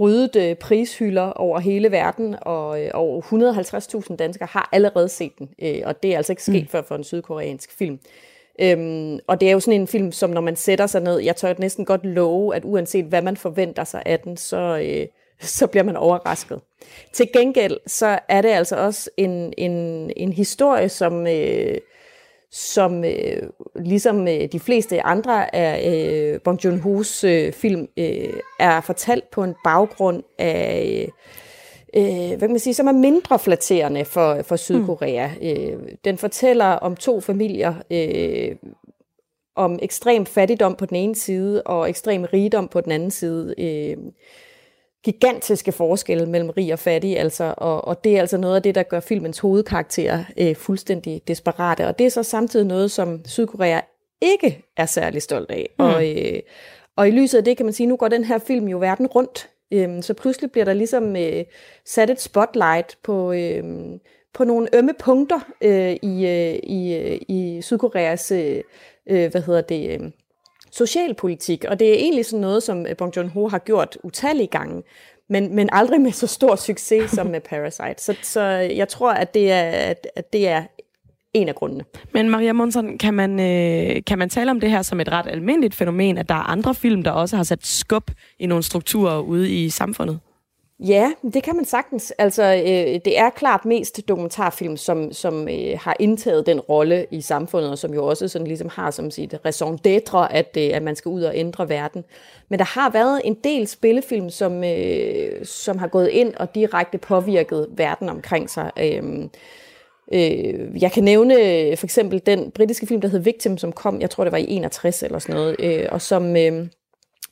ryddet 0.00 0.36
øh, 0.36 0.56
prishylder 0.56 1.32
over 1.32 1.58
hele 1.58 1.90
verden, 1.90 2.36
og 2.40 2.84
øh, 2.84 2.90
over 2.94 4.02
150.000 4.10 4.16
danskere 4.16 4.48
har 4.52 4.68
allerede 4.72 5.08
set 5.08 5.38
den, 5.38 5.48
øh, 5.62 5.82
og 5.84 6.02
det 6.02 6.12
er 6.12 6.16
altså 6.16 6.32
ikke 6.32 6.42
sket 6.42 6.62
mm. 6.62 6.68
før 6.68 6.82
for 6.82 6.94
en 6.94 7.04
sydkoreansk 7.04 7.78
film. 7.78 7.98
Øhm, 8.60 9.18
og 9.26 9.40
det 9.40 9.48
er 9.48 9.52
jo 9.52 9.60
sådan 9.60 9.80
en 9.80 9.86
film, 9.86 10.12
som 10.12 10.30
når 10.30 10.40
man 10.40 10.56
sætter 10.56 10.86
sig 10.86 11.02
ned, 11.02 11.18
jeg 11.18 11.36
tør 11.36 11.54
næsten 11.58 11.84
godt 11.84 12.06
love, 12.06 12.56
at 12.56 12.64
uanset 12.64 13.04
hvad 13.04 13.22
man 13.22 13.36
forventer 13.36 13.84
sig 13.84 14.02
af 14.06 14.20
den, 14.20 14.36
så, 14.36 14.80
øh, 14.82 15.06
så 15.58 15.66
bliver 15.66 15.84
man 15.84 15.96
overrasket. 15.96 16.60
Til 17.12 17.28
gengæld, 17.32 17.76
så 17.86 18.18
er 18.28 18.42
det 18.42 18.48
altså 18.48 18.76
også 18.76 19.10
en, 19.16 19.52
en, 19.58 19.72
en 20.16 20.32
historie, 20.32 20.88
som, 20.88 21.26
øh, 21.26 21.78
som 22.50 23.04
øh, 23.04 23.42
ligesom 23.76 24.28
øh, 24.28 24.52
de 24.52 24.60
fleste 24.60 25.06
andre 25.06 25.54
af 25.54 25.90
øh, 25.94 26.40
Bong 26.40 26.66
Joon-ho's 26.66 27.26
øh, 27.26 27.52
film, 27.52 27.88
øh, 27.96 28.32
er 28.60 28.80
fortalt 28.80 29.30
på 29.30 29.44
en 29.44 29.54
baggrund 29.64 30.22
af... 30.38 31.02
Øh, 31.02 31.08
øh, 31.94 32.28
hvad 32.28 32.38
kan 32.38 32.50
man 32.50 32.58
sige, 32.58 32.74
som 32.74 32.86
er 32.86 32.92
mindre 32.92 33.38
flatterende 33.38 34.04
for, 34.04 34.42
for 34.42 34.56
Sydkorea. 34.56 35.28
Mm. 35.28 35.46
Øh, 35.46 35.92
den 36.04 36.18
fortæller 36.18 36.64
om 36.64 36.96
to 36.96 37.20
familier, 37.20 37.74
øh, 37.90 38.56
om 39.56 39.78
ekstrem 39.82 40.26
fattigdom 40.26 40.74
på 40.74 40.86
den 40.86 40.96
ene 40.96 41.16
side, 41.16 41.62
og 41.62 41.88
ekstrem 41.88 42.24
rigdom 42.32 42.68
på 42.68 42.80
den 42.80 42.92
anden 42.92 43.10
side. 43.10 43.54
Øh, 43.58 43.96
gigantiske 45.12 45.72
forskelle 45.72 46.26
mellem 46.26 46.50
rig 46.50 46.72
og 46.72 46.78
fattig, 46.78 47.18
altså, 47.18 47.54
og, 47.56 47.88
og 47.88 48.04
det 48.04 48.16
er 48.16 48.20
altså 48.20 48.36
noget 48.36 48.56
af 48.56 48.62
det, 48.62 48.74
der 48.74 48.82
gør 48.82 49.00
filmens 49.00 49.38
hovedkarakter 49.38 50.24
øh, 50.38 50.56
fuldstændig 50.56 51.22
desperate. 51.28 51.86
Og 51.86 51.98
det 51.98 52.06
er 52.06 52.10
så 52.10 52.22
samtidig 52.22 52.66
noget, 52.66 52.90
som 52.90 53.20
Sydkorea 53.24 53.80
ikke 54.20 54.64
er 54.76 54.86
særlig 54.86 55.22
stolt 55.22 55.50
af. 55.50 55.70
Mm. 55.78 55.84
Og, 55.84 56.08
øh, 56.08 56.40
og 56.96 57.08
i 57.08 57.10
lyset 57.10 57.38
af 57.38 57.44
det 57.44 57.56
kan 57.56 57.66
man 57.66 57.72
sige, 57.72 57.86
nu 57.86 57.96
går 57.96 58.08
den 58.08 58.24
her 58.24 58.38
film 58.38 58.68
jo 58.68 58.78
verden 58.78 59.06
rundt. 59.06 59.48
Øhm, 59.72 60.02
så 60.02 60.14
pludselig 60.14 60.50
bliver 60.50 60.64
der 60.64 60.72
ligesom 60.72 61.16
øh, 61.16 61.44
sat 61.84 62.10
et 62.10 62.20
spotlight 62.20 62.98
på, 63.02 63.32
øh, 63.32 63.64
på 64.34 64.44
nogle 64.44 64.68
ømme 64.72 64.94
punkter 64.98 65.40
øh, 65.60 65.96
i, 66.02 66.26
øh, 66.26 66.58
i, 66.62 66.94
øh, 66.94 67.20
i 67.28 67.62
Sydkoreas 67.62 68.32
øh, 68.32 68.62
øh, 69.10 69.30
hvad 69.30 69.42
hedder 69.42 69.60
det, 69.60 70.00
øh, 70.00 70.10
socialpolitik. 70.70 71.64
Og 71.68 71.80
det 71.80 71.88
er 71.88 71.94
egentlig 71.94 72.26
sådan 72.26 72.40
noget, 72.40 72.62
som 72.62 72.86
øh, 72.86 72.96
Bong 72.96 73.16
Joon-ho 73.16 73.48
har 73.48 73.58
gjort 73.58 73.98
utallige 74.02 74.46
gange, 74.46 74.82
men, 75.28 75.54
men 75.54 75.68
aldrig 75.72 76.00
med 76.00 76.12
så 76.12 76.26
stor 76.26 76.56
succes 76.56 77.10
som 77.10 77.26
med 77.26 77.40
Parasite. 77.50 77.94
Så, 78.02 78.14
så 78.22 78.40
jeg 78.76 78.88
tror, 78.88 79.12
at 79.12 79.34
det 79.34 79.52
er, 79.52 79.94
at 80.16 80.32
det 80.32 80.48
er 80.48 80.62
en 81.34 81.48
af 81.48 81.54
grundene. 81.54 81.84
Men 82.14 82.30
Maria 82.30 82.52
Monson, 82.52 82.98
kan 82.98 83.14
man, 83.14 83.40
øh, 83.40 84.02
kan 84.06 84.18
man 84.18 84.30
tale 84.30 84.50
om 84.50 84.60
det 84.60 84.70
her 84.70 84.82
som 84.82 85.00
et 85.00 85.12
ret 85.12 85.26
almindeligt 85.26 85.74
fænomen, 85.74 86.18
at 86.18 86.28
der 86.28 86.34
er 86.34 86.50
andre 86.50 86.74
film, 86.74 87.02
der 87.02 87.10
også 87.10 87.36
har 87.36 87.44
sat 87.44 87.66
skub 87.66 88.10
i 88.38 88.46
nogle 88.46 88.64
strukturer 88.64 89.18
ude 89.20 89.50
i 89.50 89.70
samfundet? 89.70 90.20
Ja, 90.80 91.12
det 91.32 91.42
kan 91.42 91.56
man 91.56 91.64
sagtens. 91.64 92.10
Altså, 92.10 92.42
øh, 92.42 93.00
det 93.04 93.18
er 93.18 93.30
klart 93.30 93.64
mest 93.64 94.08
dokumentarfilm, 94.08 94.76
som, 94.76 95.12
som 95.12 95.48
øh, 95.48 95.78
har 95.80 95.96
indtaget 96.00 96.46
den 96.46 96.60
rolle 96.60 97.06
i 97.10 97.20
samfundet, 97.20 97.70
og 97.70 97.78
som 97.78 97.94
jo 97.94 98.06
også 98.06 98.28
sådan 98.28 98.46
ligesom 98.46 98.68
har 98.68 98.90
som 98.90 99.10
sit 99.10 99.34
raison 99.44 99.78
d'être, 99.86 100.16
at, 100.30 100.56
øh, 100.58 100.70
at 100.74 100.82
man 100.82 100.96
skal 100.96 101.08
ud 101.08 101.22
og 101.22 101.36
ændre 101.36 101.68
verden. 101.68 102.04
Men 102.48 102.58
der 102.58 102.64
har 102.64 102.90
været 102.90 103.20
en 103.24 103.34
del 103.44 103.66
spillefilm, 103.66 104.30
som, 104.30 104.64
øh, 104.64 105.44
som 105.44 105.78
har 105.78 105.88
gået 105.88 106.08
ind 106.08 106.34
og 106.34 106.54
direkte 106.54 106.98
påvirket 106.98 107.66
verden 107.70 108.08
omkring 108.08 108.50
sig. 108.50 108.70
Øh, 108.80 109.28
Øh, 110.12 110.82
jeg 110.82 110.92
kan 110.92 111.04
nævne 111.04 111.34
øh, 111.34 111.76
for 111.76 111.86
eksempel 111.86 112.22
den 112.26 112.50
britiske 112.50 112.86
film, 112.86 113.00
der 113.00 113.08
hed 113.08 113.18
Victim, 113.18 113.58
som 113.58 113.72
kom, 113.72 114.00
jeg 114.00 114.10
tror 114.10 114.24
det 114.24 114.32
var 114.32 114.38
i 114.38 114.46
61 114.48 115.02
eller 115.02 115.18
sådan 115.18 115.34
noget, 115.34 115.56
øh, 115.58 115.86
og 115.90 116.02
som, 116.02 116.36
øh, 116.36 116.66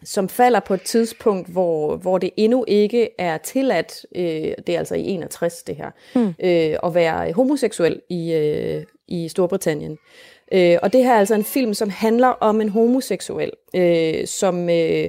som 0.05 0.29
falder 0.29 0.61
på 0.61 0.75
et 0.75 0.83
tidspunkt, 0.83 1.49
hvor, 1.49 1.97
hvor 1.97 2.19
det 2.19 2.31
endnu 2.37 2.65
ikke 2.69 3.09
er 3.19 3.39
tilladt, 3.39 4.07
øh, 4.15 4.53
det 4.67 4.69
er 4.69 4.79
altså 4.79 4.95
i 4.95 5.03
61 5.03 5.63
det 5.63 5.77
her, 5.77 5.91
mm. 6.15 6.35
øh, 6.41 6.77
at 6.85 6.95
være 6.95 7.33
homoseksuel 7.33 8.01
i, 8.09 8.33
øh, 8.33 8.85
i 9.09 9.29
Storbritannien. 9.29 9.99
Øh, 10.53 10.79
og 10.83 10.93
det 10.93 11.05
her 11.05 11.15
er 11.15 11.19
altså 11.19 11.35
en 11.35 11.45
film, 11.45 11.75
som 11.75 11.91
handler 11.91 12.29
om 12.29 12.61
en 12.61 12.69
homoseksuel, 12.69 13.51
øh, 13.77 14.27
som... 14.27 14.71
Øh, 14.71 15.09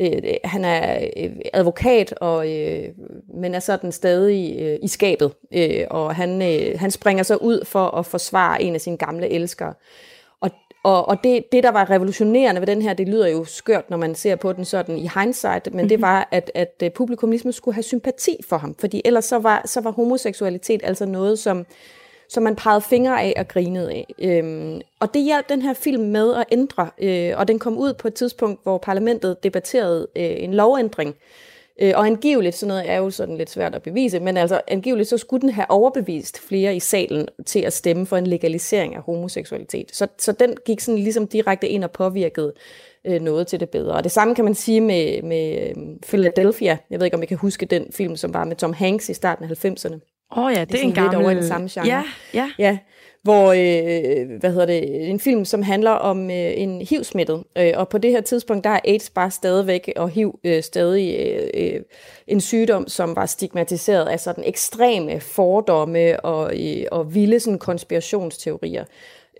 øh, 0.00 0.22
han 0.44 0.64
er 0.64 1.08
øh, 1.16 1.30
advokat, 1.52 2.12
og, 2.12 2.52
øh, 2.52 2.88
men 3.34 3.54
er 3.54 3.60
sådan 3.60 3.92
stadig 3.92 4.60
øh, 4.60 4.78
i 4.82 4.88
skabet. 4.88 5.32
Øh, 5.54 5.84
og 5.90 6.14
han, 6.14 6.42
øh, 6.42 6.80
han 6.80 6.90
springer 6.90 7.22
så 7.22 7.36
ud 7.36 7.64
for 7.64 7.86
at 7.86 8.06
forsvare 8.06 8.62
en 8.62 8.74
af 8.74 8.80
sine 8.80 8.96
gamle 8.96 9.28
elskere. 9.28 9.74
Og, 10.82 11.08
og, 11.08 11.24
det, 11.24 11.52
det, 11.52 11.62
der 11.62 11.70
var 11.70 11.90
revolutionerende 11.90 12.60
ved 12.60 12.66
den 12.66 12.82
her, 12.82 12.94
det 12.94 13.08
lyder 13.08 13.28
jo 13.28 13.44
skørt, 13.44 13.90
når 13.90 13.96
man 13.96 14.14
ser 14.14 14.36
på 14.36 14.52
den 14.52 14.64
sådan 14.64 14.98
i 14.98 15.10
hindsight, 15.14 15.66
men 15.66 15.72
mm-hmm. 15.72 15.88
det 15.88 15.98
mhm. 15.98 16.02
var, 16.02 16.28
at, 16.30 16.50
at 16.54 16.82
øh, 16.82 16.90
publikum 16.90 17.30
ligesom 17.30 17.52
skulle 17.52 17.74
have 17.74 17.82
sympati 17.82 18.36
for 18.48 18.56
ham. 18.56 18.74
Fordi 18.78 19.02
ellers 19.04 19.24
så 19.24 19.38
var, 19.38 19.62
så 19.64 19.80
var 19.80 19.90
homoseksualitet 19.90 20.80
altså 20.84 21.06
noget, 21.06 21.38
som 21.38 21.66
som 22.28 22.42
man 22.42 22.56
pegede 22.56 22.80
fingre 22.80 23.22
af 23.22 23.34
og 23.36 23.48
grinede 23.48 23.90
af. 23.90 24.14
Øhm, 24.18 24.80
og 25.00 25.14
det 25.14 25.22
hjalp 25.22 25.48
den 25.48 25.62
her 25.62 25.74
film 25.74 26.02
med 26.02 26.34
at 26.34 26.44
ændre, 26.52 26.90
øh, 26.98 27.32
og 27.36 27.48
den 27.48 27.58
kom 27.58 27.78
ud 27.78 27.94
på 27.94 28.08
et 28.08 28.14
tidspunkt, 28.14 28.62
hvor 28.62 28.78
parlamentet 28.78 29.42
debatterede 29.44 30.06
øh, 30.16 30.24
en 30.38 30.54
lovændring. 30.54 31.08
Øh, 31.08 31.49
og 31.80 32.06
angiveligt, 32.06 32.56
sådan 32.56 32.68
noget 32.68 32.90
er 32.90 32.96
jo 32.96 33.10
sådan 33.10 33.36
lidt 33.36 33.50
svært 33.50 33.74
at 33.74 33.82
bevise, 33.82 34.20
men 34.20 34.36
altså 34.36 34.60
angiveligt 34.68 35.08
så 35.08 35.18
skulle 35.18 35.40
den 35.40 35.50
have 35.50 35.70
overbevist 35.70 36.40
flere 36.40 36.76
i 36.76 36.80
salen 36.80 37.28
til 37.46 37.60
at 37.60 37.72
stemme 37.72 38.06
for 38.06 38.16
en 38.16 38.26
legalisering 38.26 38.94
af 38.94 39.02
homoseksualitet. 39.02 39.96
Så, 39.96 40.06
så 40.18 40.32
den 40.32 40.54
gik 40.66 40.80
sådan 40.80 40.98
ligesom 40.98 41.26
direkte 41.26 41.68
ind 41.68 41.84
og 41.84 41.90
påvirkede 41.90 42.52
øh, 43.04 43.20
noget 43.20 43.46
til 43.46 43.60
det 43.60 43.70
bedre. 43.70 43.94
Og 43.94 44.04
det 44.04 44.12
samme 44.12 44.34
kan 44.34 44.44
man 44.44 44.54
sige 44.54 44.80
med, 44.80 45.22
med 45.22 45.68
øhm, 45.68 45.98
Philadelphia. 46.08 46.78
Jeg 46.90 47.00
ved 47.00 47.04
ikke, 47.04 47.16
om 47.16 47.22
I 47.22 47.26
kan 47.26 47.36
huske 47.36 47.66
den 47.66 47.86
film, 47.92 48.16
som 48.16 48.34
var 48.34 48.44
med 48.44 48.56
Tom 48.56 48.72
Hanks 48.72 49.08
i 49.08 49.14
starten 49.14 49.44
af 49.44 49.64
90'erne. 49.64 50.26
Åh 50.36 50.44
oh 50.44 50.52
ja, 50.52 50.60
det, 50.60 50.72
det 50.72 50.80
er, 50.80 50.84
en 50.84 50.92
gammel... 50.92 51.16
over 51.16 51.34
den 51.34 51.46
samme 51.46 51.68
genre. 51.72 51.86
Ja, 51.86 52.02
ja. 52.34 52.50
ja 52.58 52.78
hvor, 53.22 53.52
øh, 53.52 54.40
hvad 54.40 54.50
hedder 54.50 54.66
det, 54.66 55.10
en 55.10 55.20
film, 55.20 55.44
som 55.44 55.62
handler 55.62 55.90
om 55.90 56.30
øh, 56.30 56.52
en 56.56 56.82
HIV-smittet. 56.82 57.44
Øh, 57.58 57.72
og 57.76 57.88
på 57.88 57.98
det 57.98 58.10
her 58.10 58.20
tidspunkt, 58.20 58.64
der 58.64 58.70
er 58.70 58.80
AIDS 58.84 59.10
bare 59.10 59.30
stadigvæk, 59.30 59.92
og 59.96 60.10
HIV 60.10 60.38
øh, 60.44 60.62
stadig 60.62 61.16
øh, 61.20 61.50
øh, 61.54 61.80
en 62.26 62.40
sygdom, 62.40 62.88
som 62.88 63.16
var 63.16 63.26
stigmatiseret 63.26 64.08
af 64.08 64.20
sådan 64.20 64.44
ekstreme 64.46 65.20
fordomme 65.20 66.20
og, 66.20 66.52
øh, 66.60 66.84
og 66.92 67.14
vilde 67.14 67.40
sådan, 67.40 67.58
konspirationsteorier. 67.58 68.84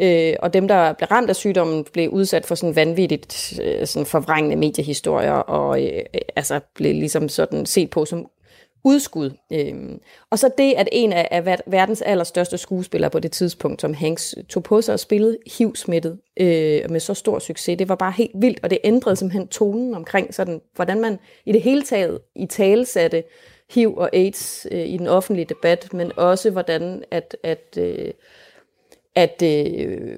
Øh, 0.01 0.35
og 0.43 0.53
dem, 0.53 0.69
der 0.69 0.93
blev 0.93 1.07
ramt 1.07 1.31
af 1.31 1.37
sygdommen, 1.37 1.85
blev 1.93 2.11
udsat 2.11 2.47
for 2.47 2.55
sådan 2.55 2.77
vanvittigt 2.77 3.61
øh, 3.63 3.87
sådan 3.87 4.07
forvrængende 4.07 4.57
mediehistorier, 4.57 5.33
og 5.33 5.85
øh, 5.85 6.03
altså 6.37 6.61
blev 6.75 6.95
ligesom 6.95 7.29
sådan 7.29 7.67
set 7.67 7.91
på 7.91 8.05
som 8.05 8.27
udskud. 8.85 9.31
Øhm, 9.53 10.01
og 10.31 10.39
så 10.39 10.51
det, 10.59 10.75
at 10.77 10.89
en 10.93 11.13
af, 11.13 11.29
af 11.31 11.59
verdens 11.67 12.03
allerstørste 12.03 12.59
skuespillere 12.59 13.11
på 13.11 13.19
det 13.19 13.33
tidspunkt, 13.33 13.81
som 13.81 13.95
Hanks 13.95 14.35
tog 14.49 14.63
på 14.63 14.83
sig 14.83 14.93
og 14.93 15.01
spillede 15.01 15.39
HIV-smittet 15.59 16.19
øh, 16.41 16.91
med 16.91 17.01
så 17.01 17.15
stor 17.15 17.39
succes, 17.39 17.79
det 17.79 17.89
var 17.89 17.95
bare 17.95 18.13
helt 18.13 18.33
vildt, 18.35 18.61
og 18.63 18.71
det 18.71 18.79
ændrede 18.85 19.17
simpelthen 19.17 19.49
tonen 19.49 19.95
omkring, 19.95 20.35
sådan, 20.35 20.61
hvordan 20.75 21.01
man 21.01 21.19
i 21.47 21.53
det 21.53 21.63
hele 21.63 21.83
taget 21.83 22.19
i 22.37 22.47
tale 22.47 22.87
satte 22.87 23.23
HIV 23.75 23.97
og 23.97 24.11
AIDS 24.13 24.67
øh, 24.71 24.87
i 24.87 24.97
den 24.97 25.07
offentlige 25.07 25.47
debat, 25.47 25.93
men 25.93 26.13
også 26.17 26.51
hvordan 26.51 27.03
at, 27.11 27.37
at 27.43 27.79
øh, 27.79 28.13
at, 29.15 29.43
øh, 29.43 30.17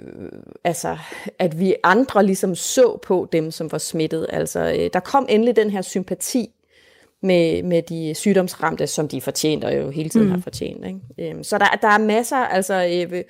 altså, 0.64 0.98
at 1.38 1.58
vi 1.58 1.74
andre 1.82 2.26
ligesom 2.26 2.54
så 2.54 2.98
på 3.02 3.28
dem, 3.32 3.50
som 3.50 3.72
var 3.72 3.78
smittet. 3.78 4.26
Altså, 4.30 4.60
øh, 4.78 4.90
der 4.92 5.00
kom 5.00 5.26
endelig 5.28 5.56
den 5.56 5.70
her 5.70 5.82
sympati 5.82 6.50
med, 7.22 7.62
med 7.62 7.82
de 7.82 8.14
sygdomsramte, 8.14 8.86
som 8.86 9.08
de 9.08 9.20
fortjente 9.20 9.64
og 9.64 9.76
jo 9.76 9.90
hele 9.90 10.08
tiden 10.08 10.26
mm. 10.26 10.32
har 10.32 10.40
fortjent. 10.40 10.86
Ikke? 10.86 11.30
Øhm, 11.30 11.44
så 11.44 11.58
der, 11.58 11.78
der 11.82 11.88
er 11.88 11.98
masser, 11.98 12.36
altså, 12.36 13.06
øh, 13.12 13.22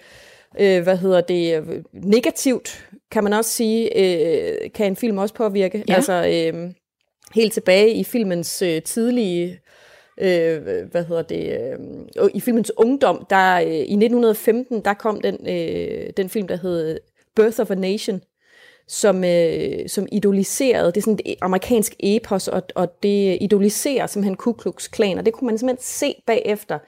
øh, 0.60 0.82
hvad 0.82 0.96
hedder 0.96 1.20
det, 1.20 1.56
øh, 1.56 1.82
negativt, 1.92 2.88
kan 3.10 3.24
man 3.24 3.32
også 3.32 3.50
sige, 3.50 3.98
øh, 3.98 4.70
kan 4.74 4.86
en 4.86 4.96
film 4.96 5.18
også 5.18 5.34
påvirke. 5.34 5.84
Ja. 5.88 5.94
Altså, 5.94 6.12
øh, 6.12 6.70
helt 7.34 7.52
tilbage 7.52 7.94
i 7.94 8.04
filmens 8.04 8.62
øh, 8.62 8.82
tidlige 8.82 9.58
øh, 10.20 10.62
hvad 10.90 11.04
hedder 11.04 11.22
det, 11.22 11.58
øh, 12.18 12.30
i 12.34 12.40
filmens 12.40 12.72
ungdom, 12.76 13.26
der 13.30 13.56
øh, 13.56 13.72
i 13.72 13.94
1915, 13.94 14.80
der 14.84 14.94
kom 14.94 15.20
den, 15.20 15.48
øh, 15.48 16.10
den 16.16 16.28
film, 16.28 16.48
der 16.48 16.56
hed 16.56 16.98
Birth 17.36 17.60
of 17.60 17.70
a 17.70 17.74
Nation, 17.74 18.20
som, 18.92 19.24
øh, 19.24 19.88
som 19.88 20.06
idoliserede, 20.12 20.86
det 20.86 20.96
er 20.96 21.02
sådan 21.02 21.18
et 21.24 21.36
amerikansk 21.40 21.94
epos, 22.00 22.48
og, 22.48 22.62
og 22.74 23.02
det 23.02 23.38
idoliserer 23.40 24.06
simpelthen 24.06 24.36
Ku 24.36 24.52
Klux 24.52 24.90
Klan, 24.90 25.18
og 25.18 25.26
det 25.26 25.34
kunne 25.34 25.46
man 25.46 25.58
simpelthen 25.58 25.82
se 25.82 26.14
bagefter, 26.26 26.78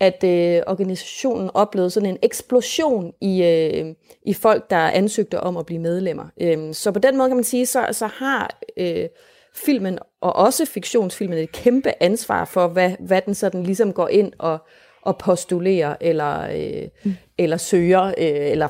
at 0.00 0.24
øh, 0.24 0.62
organisationen 0.66 1.50
oplevede 1.54 1.90
sådan 1.90 2.08
en 2.08 2.18
eksplosion 2.22 3.12
i, 3.20 3.42
øh, 3.42 3.94
i 4.26 4.34
folk, 4.34 4.70
der 4.70 4.76
ansøgte 4.76 5.40
om 5.40 5.56
at 5.56 5.66
blive 5.66 5.80
medlemmer. 5.80 6.24
Øh, 6.40 6.74
så 6.74 6.92
på 6.92 6.98
den 6.98 7.16
måde 7.16 7.28
kan 7.28 7.36
man 7.36 7.44
sige, 7.44 7.66
så, 7.66 7.86
så 7.92 8.06
har 8.06 8.58
øh, 8.76 9.08
filmen, 9.54 9.98
og 10.20 10.36
også 10.36 10.66
fiktionsfilmen, 10.66 11.38
et 11.38 11.52
kæmpe 11.52 11.92
ansvar 12.00 12.44
for, 12.44 12.68
hvad, 12.68 12.90
hvad 13.00 13.20
den 13.26 13.34
sådan 13.34 13.62
ligesom 13.62 13.92
går 13.92 14.08
ind 14.08 14.32
og, 14.38 14.58
og 15.02 15.18
postulerer, 15.18 15.96
eller, 16.00 16.40
øh, 16.40 16.88
mm. 17.04 17.14
eller 17.38 17.56
søger, 17.56 18.02
øh, 18.04 18.50
eller 18.50 18.68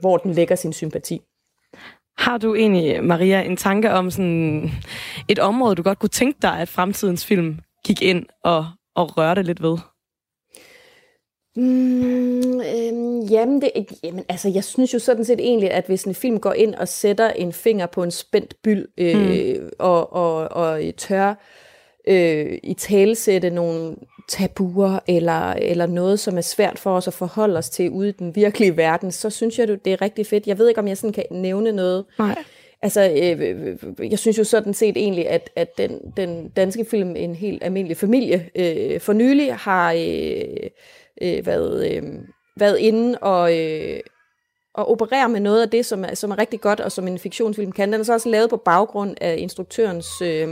hvor 0.00 0.16
den 0.16 0.32
lægger 0.32 0.56
sin 0.56 0.72
sympati. 0.72 1.22
Har 2.18 2.38
du 2.38 2.54
egentlig, 2.54 3.04
Maria, 3.04 3.42
en 3.42 3.56
tanke 3.56 3.90
om 3.90 4.10
sådan 4.10 4.70
et 5.28 5.38
område, 5.38 5.74
du 5.74 5.82
godt 5.82 5.98
kunne 5.98 6.08
tænke 6.08 6.38
dig, 6.42 6.60
at 6.60 6.68
fremtidens 6.68 7.26
film 7.26 7.58
gik 7.84 8.02
ind 8.02 8.26
og, 8.44 8.66
og 8.94 9.18
rørte 9.18 9.42
lidt 9.42 9.62
ved? 9.62 9.78
Mm, 11.56 12.60
øh, 12.60 13.32
jamen, 13.32 13.62
det, 13.62 13.70
jamen, 14.04 14.24
altså, 14.28 14.48
jeg 14.48 14.64
synes 14.64 14.94
jo 14.94 14.98
sådan 14.98 15.24
set 15.24 15.40
egentlig, 15.40 15.70
at 15.70 15.86
hvis 15.86 16.04
en 16.04 16.14
film 16.14 16.40
går 16.40 16.52
ind 16.52 16.74
og 16.74 16.88
sætter 16.88 17.30
en 17.30 17.52
finger 17.52 17.86
på 17.86 18.02
en 18.02 18.10
spændt 18.10 18.54
byld, 18.62 18.86
øh, 18.98 19.60
mm. 19.60 19.68
og, 19.78 20.12
og, 20.12 20.48
og 20.48 20.82
tør 20.96 21.34
øh, 22.08 22.58
i 22.62 22.74
talsætte 22.74 23.50
nogle 23.50 23.96
tabuer, 24.28 24.98
eller, 25.06 25.52
eller 25.52 25.86
noget, 25.86 26.20
som 26.20 26.36
er 26.36 26.40
svært 26.40 26.78
for 26.78 26.96
os 26.96 27.08
at 27.08 27.14
forholde 27.14 27.58
os 27.58 27.70
til 27.70 27.90
ude 27.90 28.08
i 28.08 28.12
den 28.12 28.36
virkelige 28.36 28.76
verden, 28.76 29.12
så 29.12 29.30
synes 29.30 29.58
jeg, 29.58 29.68
det 29.68 29.86
er 29.86 30.02
rigtig 30.02 30.26
fedt. 30.26 30.46
Jeg 30.46 30.58
ved 30.58 30.68
ikke, 30.68 30.80
om 30.80 30.88
jeg 30.88 30.96
sådan 30.96 31.12
kan 31.12 31.24
nævne 31.30 31.72
noget. 31.72 32.04
Nej. 32.18 32.44
Altså, 32.82 33.10
øh, 33.10 34.10
jeg 34.10 34.18
synes 34.18 34.38
jo 34.38 34.44
sådan 34.44 34.74
set 34.74 34.96
egentlig, 34.96 35.28
at, 35.28 35.50
at 35.56 35.78
den, 35.78 36.00
den 36.16 36.48
danske 36.48 36.84
film, 36.84 37.16
En 37.16 37.34
helt 37.34 37.64
almindelig 37.64 37.96
familie, 37.96 38.50
øh, 38.54 39.00
for 39.00 39.12
nylig 39.12 39.54
har 39.54 39.92
øh, 39.92 40.70
øh, 41.22 41.46
været, 41.46 41.90
øh, 41.92 42.02
været 42.56 42.78
inde 42.78 43.18
og, 43.18 43.58
øh, 43.58 44.00
og 44.74 44.90
opererer 44.90 45.28
med 45.28 45.40
noget 45.40 45.62
af 45.62 45.70
det, 45.70 45.86
som 45.86 46.04
er, 46.04 46.14
som 46.14 46.30
er 46.30 46.38
rigtig 46.38 46.60
godt, 46.60 46.80
og 46.80 46.92
som 46.92 47.08
en 47.08 47.18
fiktionsfilm 47.18 47.72
kan. 47.72 47.92
Den 47.92 48.00
er 48.00 48.04
så 48.04 48.12
også 48.12 48.28
lavet 48.28 48.50
på 48.50 48.56
baggrund 48.56 49.16
af 49.20 49.34
instruktørens 49.38 50.22
øh, 50.22 50.48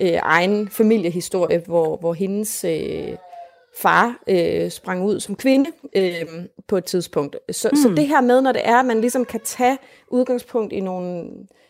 øh, 0.00 0.18
egen 0.22 0.68
familiehistorie, 0.68 1.62
hvor, 1.66 1.96
hvor 1.96 2.12
hendes 2.12 2.64
øh, 2.64 3.16
far 3.76 4.22
øh, 4.28 4.70
sprang 4.70 5.04
ud 5.04 5.20
som 5.20 5.36
kvinde 5.36 5.70
øh, 5.96 6.26
på 6.68 6.76
et 6.76 6.84
tidspunkt. 6.84 7.36
Så, 7.50 7.68
mm. 7.72 7.76
så 7.76 7.88
det 7.88 8.08
her 8.08 8.20
med, 8.20 8.40
når 8.40 8.52
det 8.52 8.62
er, 8.64 8.76
at 8.76 8.86
man 8.86 9.00
ligesom 9.00 9.24
kan 9.24 9.40
tage 9.44 9.78
udgangspunkt 10.08 10.72
i 10.72 10.80
nogle 10.80 11.24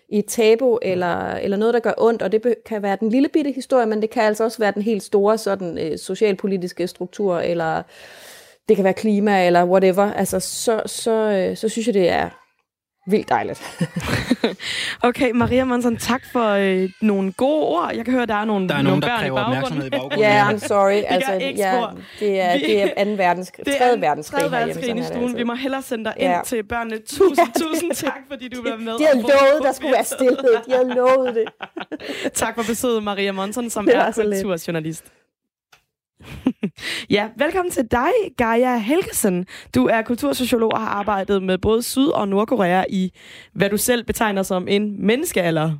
i 0.08 0.18
et 0.18 0.26
tabu 0.26 0.78
eller, 0.82 1.34
eller 1.34 1.56
noget, 1.56 1.74
der 1.74 1.80
gør 1.80 1.92
ondt, 1.98 2.22
og 2.22 2.32
det 2.32 2.54
kan 2.66 2.82
være 2.82 2.96
den 3.00 3.08
lille 3.08 3.28
bitte 3.28 3.52
historie, 3.52 3.86
men 3.86 4.02
det 4.02 4.10
kan 4.10 4.22
altså 4.22 4.44
også 4.44 4.58
være 4.58 4.72
den 4.72 4.82
helt 4.82 5.02
store 5.02 5.38
sådan, 5.38 5.78
øh, 5.78 5.98
socialpolitiske 5.98 6.86
struktur, 6.86 7.38
eller 7.38 7.82
det 8.68 8.76
kan 8.76 8.84
være 8.84 8.94
klima, 8.94 9.46
eller 9.46 9.64
whatever. 9.64 10.12
Altså, 10.12 10.40
så, 10.40 10.82
så, 10.86 11.10
øh, 11.10 11.56
så 11.56 11.68
synes 11.68 11.86
jeg, 11.86 11.94
det 11.94 12.08
er 12.08 12.41
vildt 13.06 13.28
dejligt. 13.28 13.62
okay, 15.08 15.30
Maria 15.30 15.64
Monson, 15.64 15.96
tak 15.96 16.22
for 16.32 16.48
øh, 16.48 16.90
nogle 17.00 17.32
gode 17.32 17.66
ord. 17.66 17.90
Jeg 17.94 18.04
kan 18.04 18.14
høre, 18.14 18.26
der 18.26 18.34
er 18.34 18.44
nogle, 18.44 18.68
der 18.68 18.74
er 18.74 18.82
nogle 18.82 19.00
nogen, 19.00 19.02
der 19.02 19.18
kræver 19.18 19.40
opmærksomhed 19.40 19.86
i 19.86 19.90
baggrunden. 19.90 20.18
Ja, 20.18 20.28
yeah, 20.28 20.50
I'm 20.52 20.58
sorry. 20.58 21.02
altså, 21.06 21.32
ja, 21.32 21.38
det 22.20 22.40
er, 22.40 22.52
det 22.58 23.00
er 23.00 23.04
2. 23.04 23.10
verdenskrig, 23.10 23.66
3. 23.66 24.00
verdenskrig, 24.00 24.40
3. 24.42 24.50
verdenskrig 24.50 24.98
i 24.98 25.02
stuen. 25.02 25.22
Altså. 25.22 25.36
Vi 25.36 25.42
må 25.42 25.54
hellere 25.54 25.82
sende 25.82 26.04
dig 26.04 26.14
ind 26.16 26.32
til 26.44 26.62
børnene. 26.62 26.98
Tusind, 26.98 27.38
ja, 27.56 27.60
tusind 27.60 27.92
tak, 27.94 28.20
fordi 28.30 28.48
du 28.48 28.62
var 28.62 28.76
med. 28.76 28.98
De 28.98 29.04
har 29.04 29.14
lovet, 29.14 29.62
der 29.62 29.72
skulle 29.72 29.92
være 29.92 30.04
stillhed. 30.04 30.54
De 30.66 30.72
har 30.72 30.94
lovet 30.94 31.34
det. 31.34 31.44
tak 32.34 32.54
for 32.54 32.62
besøget, 32.62 33.02
Maria 33.02 33.32
Monson, 33.32 33.70
som 33.70 33.88
er 33.92 34.12
kulturjournalist. 34.12 35.04
Ja, 37.10 37.28
velkommen 37.36 37.70
til 37.72 37.88
dig, 37.90 38.10
Gaia 38.36 38.78
Helgesen. 38.78 39.46
Du 39.74 39.86
er 39.86 40.02
kultursociolog 40.02 40.72
og 40.72 40.80
har 40.80 40.88
arbejdet 40.88 41.42
med 41.42 41.58
både 41.58 41.82
Syd- 41.82 42.08
og 42.08 42.28
Nordkorea 42.28 42.84
i, 42.90 43.12
hvad 43.52 43.70
du 43.70 43.76
selv 43.76 44.04
betegner 44.04 44.42
som 44.42 44.68
en 44.68 45.06
menneskealder. 45.06 45.72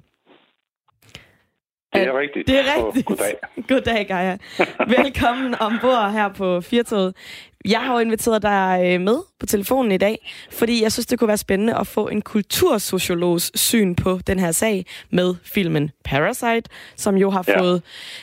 Det 1.94 2.02
er 2.02 2.18
rigtigt. 2.18 2.48
Det 2.48 2.58
er 2.58 2.86
rigtigt. 2.86 3.06
Goddag. 3.06 3.34
Goddag, 3.68 4.06
Gaia. 4.06 4.38
Velkommen 5.02 5.54
ombord 5.60 6.12
her 6.12 6.28
på 6.28 6.60
Firtoget. 6.60 7.14
Jeg 7.64 7.80
har 7.80 7.92
jo 7.92 7.98
inviteret 7.98 8.42
dig 8.42 8.82
øh, 8.84 9.00
med 9.00 9.16
på 9.40 9.46
telefonen 9.46 9.92
i 9.92 9.96
dag, 9.96 10.32
fordi 10.50 10.82
jeg 10.82 10.92
synes, 10.92 11.06
det 11.06 11.18
kunne 11.18 11.28
være 11.28 11.36
spændende 11.36 11.74
at 11.74 11.86
få 11.86 12.08
en 12.08 12.22
kultursociologs 12.22 13.60
syn 13.60 13.94
på 13.94 14.20
den 14.26 14.38
her 14.38 14.52
sag 14.52 14.86
med 15.10 15.34
filmen 15.44 15.90
Parasite, 16.04 16.70
som 16.96 17.16
jo 17.16 17.30
har 17.30 17.42
fået, 17.42 17.74
ja. 17.74 17.80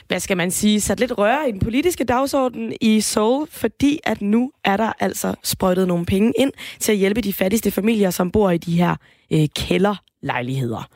hvad 0.08 0.19
skal 0.19 0.38
man 0.38 0.52
sige, 0.52 0.82
sat 0.82 0.99
lidt 0.99 1.17
røre 1.17 1.49
i 1.49 1.52
den 1.52 1.60
politiske 1.60 2.04
dagsorden 2.04 2.73
i 2.82 3.02
Seoul, 3.02 3.47
fordi 3.52 3.99
at 4.04 4.21
nu 4.21 4.52
er 4.63 4.78
der 4.78 4.93
altså 4.99 5.36
sprøjtet 5.43 5.88
nogle 5.88 6.06
penge 6.06 6.34
ind 6.38 6.52
til 6.80 6.91
at 6.91 6.97
hjælpe 6.97 7.21
de 7.21 7.34
fattigste 7.34 7.71
familier, 7.71 8.10
som 8.10 8.32
bor 8.32 8.52
i 8.52 8.58
de 8.58 8.78
her 8.78 8.95
øh, 9.32 9.47
kælderlejligheder. 9.56 10.89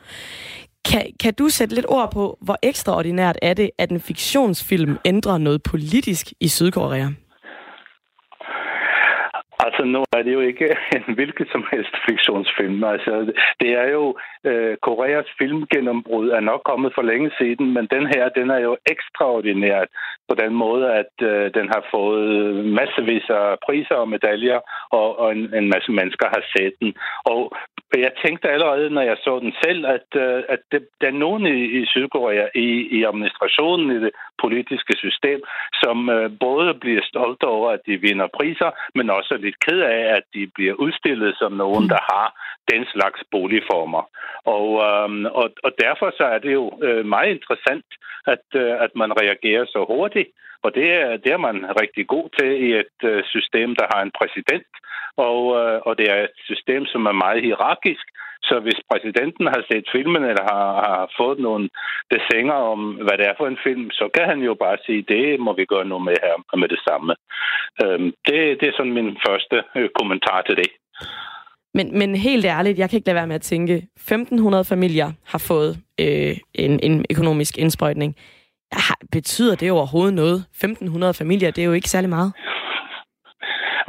Kan, 0.84 1.06
kan 1.20 1.34
du 1.34 1.48
sætte 1.48 1.74
lidt 1.74 1.86
ord 1.88 2.12
på, 2.12 2.38
hvor 2.40 2.58
ekstraordinært 2.62 3.38
er 3.42 3.54
det, 3.54 3.70
at 3.78 3.90
en 3.90 4.00
fiktionsfilm 4.00 4.96
ændrer 5.04 5.38
noget 5.38 5.62
politisk 5.62 6.32
i 6.40 6.48
Sydkorea? 6.48 7.08
Altså, 9.66 9.82
nu 9.84 10.00
er 10.16 10.22
det 10.22 10.32
jo 10.32 10.40
ikke 10.40 10.66
en 10.96 11.14
hvilket 11.14 11.48
som 11.52 11.64
helst 11.72 11.94
fiktionsfilm. 12.08 12.84
Altså, 12.84 13.32
det 13.60 13.70
er 13.82 13.88
jo 13.96 14.04
øh, 14.44 14.76
Koreas 14.76 15.28
filmgennembrud 15.38 16.28
er 16.30 16.40
nok 16.40 16.62
kommet 16.70 16.92
for 16.94 17.02
længe 17.02 17.30
siden, 17.38 17.66
men 17.74 17.86
den 17.86 18.06
her, 18.06 18.28
den 18.28 18.50
er 18.50 18.60
jo 18.68 18.76
ekstraordinært 18.94 19.88
på 20.28 20.34
den 20.42 20.54
måde, 20.54 20.84
at 21.00 21.14
øh, 21.22 21.54
den 21.54 21.66
har 21.74 21.82
fået 21.94 22.64
massevis 22.80 23.26
af 23.28 23.56
priser 23.66 23.94
og 23.94 24.08
medaljer, 24.08 24.60
og, 24.90 25.18
og 25.18 25.32
en, 25.36 25.54
en 25.54 25.68
masse 25.74 25.90
mennesker 25.92 26.26
har 26.34 26.42
set 26.56 26.74
den. 26.80 26.94
Og 27.24 27.40
jeg 27.98 28.12
tænkte 28.24 28.50
allerede, 28.50 28.90
når 28.90 29.02
jeg 29.02 29.16
så 29.16 29.38
den 29.38 29.52
selv, 29.64 29.86
at, 29.86 30.08
øh, 30.16 30.42
at 30.48 30.60
det, 30.72 30.88
der 31.00 31.06
er 31.06 31.22
nogen 31.24 31.46
i, 31.46 31.60
i 31.78 31.86
Sydkorea, 31.86 32.46
i, 32.54 32.68
i 32.96 33.04
administrationen, 33.04 33.96
i 33.96 34.00
det 34.04 34.12
politiske 34.42 34.94
system, 35.04 35.40
som 35.82 36.10
øh, 36.10 36.30
både 36.40 36.74
bliver 36.74 37.02
stolte 37.02 37.44
over, 37.44 37.70
at 37.70 37.80
de 37.86 37.96
vinder 37.96 38.28
priser, 38.38 38.70
men 38.94 39.10
også 39.10 39.38
lidt 39.54 39.64
ked 39.66 39.80
af, 39.80 40.16
at 40.16 40.22
de 40.34 40.46
bliver 40.54 40.74
udstillet 40.74 41.34
som 41.38 41.52
nogen, 41.52 41.88
der 41.88 42.00
har 42.12 42.28
den 42.72 42.86
slags 42.92 43.20
boligformer. 43.30 44.02
Og, 44.44 44.68
øhm, 44.88 45.24
og, 45.24 45.50
og 45.64 45.72
derfor 45.84 46.12
så 46.16 46.24
er 46.24 46.38
det 46.38 46.52
jo 46.52 46.78
øh, 46.82 47.04
meget 47.06 47.30
interessant, 47.30 47.86
at, 48.26 48.44
øh, 48.54 48.72
at 48.84 48.90
man 48.96 49.10
reagerer 49.20 49.64
så 49.64 49.84
hurtigt. 49.88 50.28
Og 50.62 50.74
det 50.74 50.86
er, 50.92 51.16
det 51.16 51.32
er 51.32 51.42
man 51.48 51.58
rigtig 51.82 52.06
god 52.06 52.26
til 52.38 52.50
i 52.66 52.68
et 52.82 52.98
øh, 53.10 53.24
system, 53.24 53.76
der 53.80 53.86
har 53.92 54.02
en 54.02 54.16
præsident. 54.18 54.72
Og, 55.16 55.40
øh, 55.60 55.80
og 55.86 55.98
det 55.98 56.06
er 56.10 56.20
et 56.24 56.38
system, 56.50 56.86
som 56.86 57.06
er 57.06 57.22
meget 57.24 57.42
hierarkisk. 57.42 58.06
Så 58.48 58.54
hvis 58.64 58.80
præsidenten 58.90 59.46
har 59.46 59.62
set 59.70 59.86
filmen 59.94 60.22
eller 60.30 60.44
har, 60.52 60.68
har 60.88 61.02
fået 61.20 61.38
nogle 61.38 61.64
desinger 62.14 62.58
om, 62.72 62.80
hvad 63.04 63.16
det 63.18 63.26
er 63.26 63.36
for 63.38 63.46
en 63.48 63.62
film, 63.66 63.90
så 63.90 64.04
kan 64.14 64.24
han 64.32 64.40
jo 64.48 64.54
bare 64.64 64.78
sige, 64.86 65.02
det 65.14 65.40
må 65.40 65.52
vi 65.56 65.64
gøre 65.64 65.86
noget 65.90 66.04
med 66.04 66.16
her 66.24 66.56
med 66.62 66.68
det 66.74 66.80
samme. 66.88 67.12
Øhm, 67.82 68.08
det, 68.26 68.38
det 68.60 68.66
er 68.68 68.76
sådan 68.76 68.96
min 69.00 69.16
første 69.26 69.56
øh, 69.76 69.88
kommentar 69.98 70.42
til 70.42 70.56
det. 70.56 70.70
Men, 71.76 71.98
men 71.98 72.16
helt 72.16 72.44
ærligt, 72.44 72.78
jeg 72.78 72.90
kan 72.90 72.96
ikke 72.96 73.08
lade 73.08 73.20
være 73.20 73.26
med 73.26 73.34
at 73.34 73.48
tænke, 73.52 73.86
1.500 74.00 74.62
familier 74.72 75.08
har 75.26 75.38
fået 75.48 75.72
øh, 76.00 76.36
en, 76.54 76.80
en 76.82 77.04
økonomisk 77.10 77.58
indsprøjtning. 77.58 78.16
Betyder 79.12 79.54
det 79.54 79.70
overhovedet 79.70 80.14
noget? 80.14 80.44
1.500 80.64 81.10
familier, 81.10 81.50
det 81.50 81.62
er 81.62 81.66
jo 81.66 81.72
ikke 81.72 81.88
særlig 81.88 82.10
meget. 82.10 82.32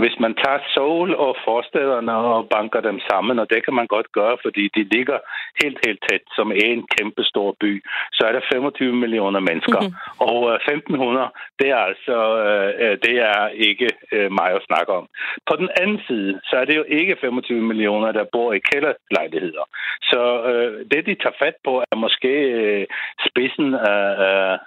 Hvis 0.01 0.15
man 0.19 0.34
tager 0.43 0.60
Seoul 0.73 1.15
og 1.25 1.36
forstederne 1.47 2.13
og 2.15 2.49
banker 2.55 2.81
dem 2.81 2.99
sammen, 3.10 3.39
og 3.39 3.47
det 3.49 3.60
kan 3.65 3.73
man 3.79 3.88
godt 3.88 4.12
gøre, 4.12 4.38
fordi 4.45 4.63
de 4.75 4.84
ligger 4.95 5.17
helt, 5.62 5.79
helt 5.86 6.01
tæt 6.10 6.23
som 6.38 6.51
en 6.51 6.79
kæmpe 6.95 7.23
stor 7.23 7.55
by, 7.62 7.71
så 8.13 8.21
er 8.27 8.31
der 8.31 8.49
25 8.53 8.95
millioner 9.03 9.39
mennesker. 9.39 9.81
Mm-hmm. 9.81 10.27
Og 10.29 10.41
1500, 10.53 11.29
det 11.60 11.69
er 11.69 11.81
altså 11.89 12.17
øh, 12.43 12.97
det 13.05 13.15
er 13.31 13.47
ikke 13.47 13.89
øh, 14.12 14.31
mig 14.39 14.49
at 14.58 14.65
snakke 14.69 14.91
om. 14.99 15.05
På 15.49 15.55
den 15.62 15.69
anden 15.81 15.99
side, 16.08 16.39
så 16.43 16.55
er 16.62 16.65
det 16.65 16.75
jo 16.75 16.86
ikke 16.88 17.17
25 17.21 17.62
millioner, 17.62 18.12
der 18.12 18.31
bor 18.31 18.53
i 18.53 18.60
kælderlejligheder. 18.69 19.65
Så 20.12 20.21
øh, 20.51 20.86
det, 20.91 21.05
de 21.05 21.15
tager 21.15 21.39
fat 21.43 21.58
på, 21.63 21.84
er 21.91 21.95
måske 21.95 22.34
øh, 22.62 22.86
spidsen 23.27 23.73
af, 23.73 24.58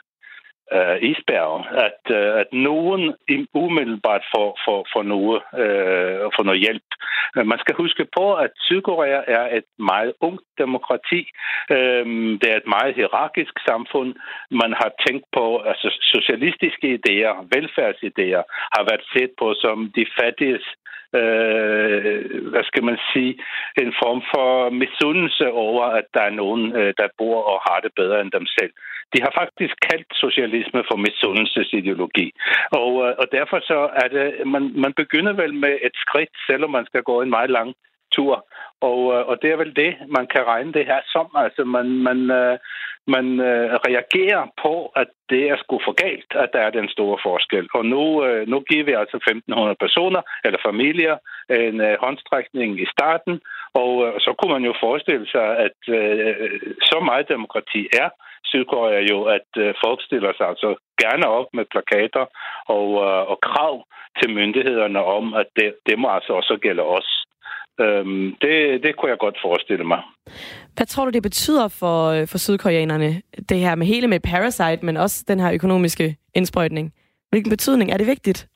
øh, 0.77 0.97
isbjerg, 1.11 1.55
at, 1.87 2.03
øh, 2.19 2.41
at 2.43 2.51
nogen 2.53 3.15
umiddelbart 3.55 4.25
får, 4.35 4.49
får, 4.65 4.87
får, 4.93 5.03
noget, 5.03 5.41
øh, 5.63 6.25
får 6.37 6.45
noget 6.49 6.61
hjælp. 6.61 6.89
Øh, 7.37 7.47
man 7.47 7.59
skal 7.59 7.75
huske 7.75 8.05
på, 8.17 8.35
at 8.35 8.51
Sydkorea 8.67 9.21
er 9.39 9.57
et 9.57 9.69
meget 9.79 10.13
ungt 10.21 10.45
demokrati. 10.59 11.21
Øh, 11.71 12.07
det 12.41 12.49
er 12.53 12.57
et 12.57 12.73
meget 12.77 12.95
hierarkisk 12.95 13.55
samfund. 13.69 14.11
Man 14.51 14.73
har 14.81 14.91
tænkt 15.07 15.27
på, 15.37 15.59
altså 15.71 15.89
socialistiske 16.15 16.89
idéer, 16.99 17.35
velfærdsidéer, 17.55 18.43
har 18.75 18.83
været 18.91 19.05
set 19.15 19.33
på 19.41 19.55
som 19.63 19.93
de 19.97 20.07
fattiges 20.21 20.67
øh, 21.15 22.51
hvad 22.51 22.65
skal 22.65 22.85
man 22.85 22.99
sige, 23.13 23.33
en 23.83 23.93
form 24.03 24.21
for 24.33 24.71
misundelse 24.71 25.47
over, 25.51 25.85
at 25.85 26.07
der 26.15 26.23
er 26.23 26.39
nogen, 26.43 26.77
øh, 26.77 26.95
der 26.99 27.09
bor 27.19 27.39
og 27.53 27.59
har 27.69 27.81
det 27.81 27.93
bedre 27.97 28.21
end 28.21 28.31
dem 28.31 28.47
selv. 28.59 28.73
De 29.13 29.19
har 29.25 29.33
faktisk 29.41 29.75
kaldt 29.91 30.11
socialisme 30.25 30.81
for 30.89 30.97
misundelsesideologi. 31.07 32.27
Og, 32.81 32.93
øh, 33.05 33.15
og 33.21 33.27
derfor 33.33 33.59
så 33.71 33.79
er 34.03 34.09
det, 34.17 34.47
man, 34.47 34.73
man 34.85 34.93
begynder 35.03 35.33
vel 35.33 35.55
med 35.55 35.75
et 35.87 35.97
skridt, 36.05 36.35
selvom 36.49 36.71
man 36.71 36.87
skal 36.87 37.03
gå 37.03 37.23
en 37.23 37.31
meget 37.31 37.51
lang 37.51 37.75
tur. 38.13 38.47
Og, 38.81 39.01
øh, 39.15 39.23
og 39.29 39.43
det 39.43 39.51
er 39.51 39.57
vel 39.57 39.77
det, 39.77 39.97
man 40.17 40.27
kan 40.27 40.47
regne 40.47 40.73
det 40.73 40.85
her 40.87 41.01
som. 41.07 41.29
Altså 41.35 41.65
man, 41.65 41.87
man, 42.09 42.31
øh, 42.31 42.59
man 43.07 43.27
øh, 43.41 43.67
reagerer 43.89 44.45
på, 44.63 44.93
at 44.97 45.09
det 45.31 45.43
er 45.51 45.57
sgu 45.57 45.81
for 45.85 45.95
galt, 46.05 46.31
at 46.43 46.51
der 46.53 46.61
er 46.61 46.71
den 46.71 46.89
store 46.89 47.19
forskel. 47.23 47.69
Og 47.75 47.87
nu, 47.87 48.03
nu 48.53 48.61
giver 48.61 48.85
vi 48.85 48.93
altså 48.93 49.17
1.500 49.31 49.75
personer 49.85 50.23
eller 50.45 50.61
familier 50.69 51.17
en 51.51 51.81
håndstrækning 52.05 52.81
i 52.81 52.87
starten, 52.95 53.41
og 53.75 53.91
så 54.25 54.31
kunne 54.39 54.53
man 54.53 54.65
jo 54.65 54.75
forestille 54.81 55.27
sig, 55.35 55.49
at 55.67 55.79
så 56.91 56.99
meget 57.05 57.29
demokrati 57.29 57.89
er, 58.03 58.09
Sydkorea 58.45 59.01
jo, 59.13 59.19
at 59.25 59.49
folk 59.85 60.01
stiller 60.03 60.33
sig 60.37 60.47
altså 60.49 60.77
gerne 61.03 61.27
op 61.39 61.47
med 61.53 61.65
plakater 61.73 62.25
og, 62.67 62.89
og 63.33 63.39
krav 63.41 63.85
til 64.19 64.35
myndighederne 64.35 65.05
om, 65.05 65.35
at 65.35 65.47
det, 65.57 65.75
det 65.87 65.99
må 65.99 66.09
altså 66.09 66.33
også 66.33 66.59
gælde 66.63 66.83
os. 66.83 67.19
Øhm, 67.81 68.37
det, 68.43 68.83
det 68.83 68.97
kunne 68.97 69.11
jeg 69.11 69.19
godt 69.19 69.39
forestille 69.43 69.85
mig. 69.85 70.01
Hvad 70.77 70.87
tror 70.87 71.05
du, 71.05 71.11
det 71.11 71.23
betyder 71.23 71.69
for, 71.81 71.99
øh, 72.11 72.29
for 72.29 72.39
sydkoreanerne, 72.39 73.23
det 73.49 73.59
her 73.59 73.75
med 73.75 73.87
hele 73.87 74.09
med 74.09 74.21
Parasite, 74.21 74.87
men 74.87 74.97
også 74.97 75.25
den 75.29 75.41
her 75.41 75.53
økonomiske 75.53 76.17
indsprøjtning? 76.35 76.93
Hvilken 77.31 77.51
betydning 77.51 77.91
er 77.91 77.97
det 77.97 78.07
vigtigt? 78.07 78.49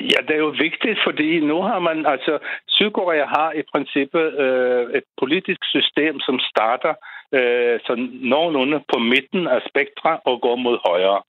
Ja, 0.00 0.18
det 0.26 0.34
er 0.34 0.44
jo 0.48 0.54
vigtigt, 0.66 0.98
fordi 1.06 1.40
nu 1.40 1.62
har 1.62 1.78
man, 1.78 2.06
altså, 2.06 2.38
Sydkorea 2.68 3.26
har 3.26 3.52
i 3.52 3.62
princippet 3.72 4.26
øh, 4.44 4.84
et 4.98 5.04
politisk 5.20 5.60
system, 5.64 6.20
som 6.20 6.38
starter 6.38 6.94
øh, 7.38 7.80
sådan 7.86 8.08
nogenlunde 8.32 8.78
på 8.92 8.98
midten 8.98 9.48
af 9.48 9.60
spektra 9.68 10.20
og 10.24 10.40
går 10.40 10.56
mod 10.56 10.78
højre. 10.88 11.22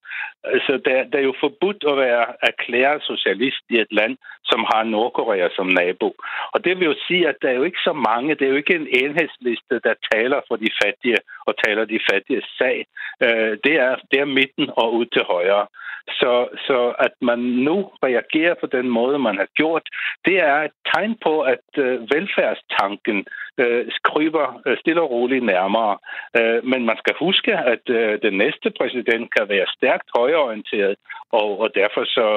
Altså, 0.44 0.74
det, 0.86 0.94
er, 1.00 1.04
det 1.04 1.16
er 1.20 1.28
jo 1.30 1.36
forbudt 1.40 1.84
at 1.92 1.98
være 1.98 2.26
erklæret 2.42 3.02
socialist 3.04 3.64
i 3.70 3.76
et 3.80 3.92
land, 3.92 4.18
som 4.46 4.60
har 4.72 4.84
Nordkorea 4.84 5.50
som 5.56 5.68
nabo. 5.68 6.16
Og 6.54 6.66
det 6.66 6.78
vil 6.78 6.86
jo 6.86 6.96
sige, 7.08 7.28
at 7.28 7.36
der 7.42 7.50
er 7.50 7.54
jo 7.54 7.64
ikke 7.64 7.84
så 7.84 7.94
mange, 7.94 8.36
det 8.36 8.46
er 8.46 8.50
jo 8.50 8.62
ikke 8.62 8.76
en 8.76 8.88
enhedsliste, 9.02 9.76
der 9.88 9.94
taler 10.12 10.40
for 10.48 10.56
de 10.56 10.70
fattige 10.84 11.20
og 11.48 11.54
taler 11.66 11.86
de 11.86 12.00
fattige 12.12 12.42
sag. 12.58 12.86
Øh, 13.24 13.58
det, 13.64 13.76
er, 13.86 13.96
det 14.12 14.20
er 14.20 14.36
midten 14.40 14.70
og 14.78 14.94
ud 14.94 15.06
til 15.06 15.24
højre. 15.24 15.68
Så, 16.10 16.48
så 16.68 16.94
at 17.00 17.12
man 17.22 17.40
nu 17.40 17.92
reagerer 18.04 18.56
på 18.62 18.68
den 18.68 18.90
måde, 18.90 19.20
man 19.20 19.38
har 19.38 19.48
gjort, 19.56 19.90
det 20.26 20.38
er 20.40 20.58
et 20.64 20.72
tegn 20.94 21.16
på, 21.24 21.42
at 21.42 21.68
øh, 21.78 22.02
velfærdstanken 22.14 23.26
øh, 23.58 23.86
kryber 24.04 24.62
øh, 24.66 24.78
stille 24.78 25.02
og 25.02 25.12
roligt 25.12 25.46
nærmere. 25.46 25.98
Øh, 26.38 26.66
men 26.72 26.86
man 26.86 26.98
skal 26.98 27.16
huske, 27.20 27.54
at 27.74 27.90
øh, 27.90 28.20
den 28.22 28.34
næste 28.38 28.72
præsident 28.80 29.36
kan 29.36 29.50
være 29.50 29.68
stærkt 29.78 30.10
højorienteret, 30.18 30.96
og, 31.32 31.60
og 31.60 31.70
derfor 31.76 32.04
så, 32.06 32.28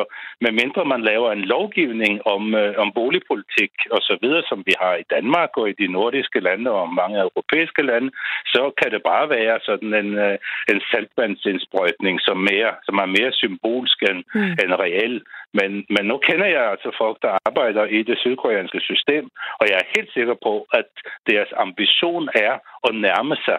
medmindre 0.41 0.85
man 0.85 1.03
laver 1.03 1.33
en 1.33 1.45
lovgivning 1.55 2.27
om, 2.27 2.55
øh, 2.55 2.75
om 2.79 2.93
boligpolitik 2.93 3.73
osv., 3.91 4.27
så 4.31 4.47
som 4.49 4.63
vi 4.67 4.75
har 4.81 4.95
i 4.95 5.09
Danmark 5.11 5.51
og 5.57 5.69
i 5.69 5.79
de 5.81 5.93
nordiske 5.93 6.41
lande 6.41 6.71
og 6.71 6.95
mange 6.95 7.19
europæiske 7.21 7.83
lande, 7.83 8.11
så 8.47 8.63
kan 8.79 8.91
det 8.91 9.03
bare 9.03 9.29
være 9.29 9.59
sådan 9.63 9.95
en, 9.95 10.19
øh, 10.19 10.39
en 10.73 10.81
saltvandsindsprøjtning, 10.91 12.21
som, 12.21 12.37
mere, 12.37 12.73
som 12.87 12.97
er 13.05 13.07
mere 13.07 13.33
symbolsk 13.61 14.03
end, 14.03 14.25
mm. 14.35 14.53
end 14.63 14.73
reel. 14.85 15.23
Men, 15.59 15.71
men 15.95 16.05
nu 16.11 16.17
kender 16.29 16.47
jeg 16.47 16.71
altså 16.71 16.91
folk, 17.03 17.17
der 17.23 17.39
arbejder 17.47 17.85
i 17.85 18.03
det 18.03 18.19
sydkoreanske 18.19 18.81
system, 18.81 19.25
og 19.61 19.65
jeg 19.69 19.77
er 19.81 19.93
helt 19.97 20.13
sikker 20.13 20.37
på, 20.43 20.67
at 20.73 20.91
deres 21.31 21.51
ambition 21.57 22.29
er 22.35 22.55
at 22.89 22.95
nærme 22.95 23.37
sig 23.47 23.59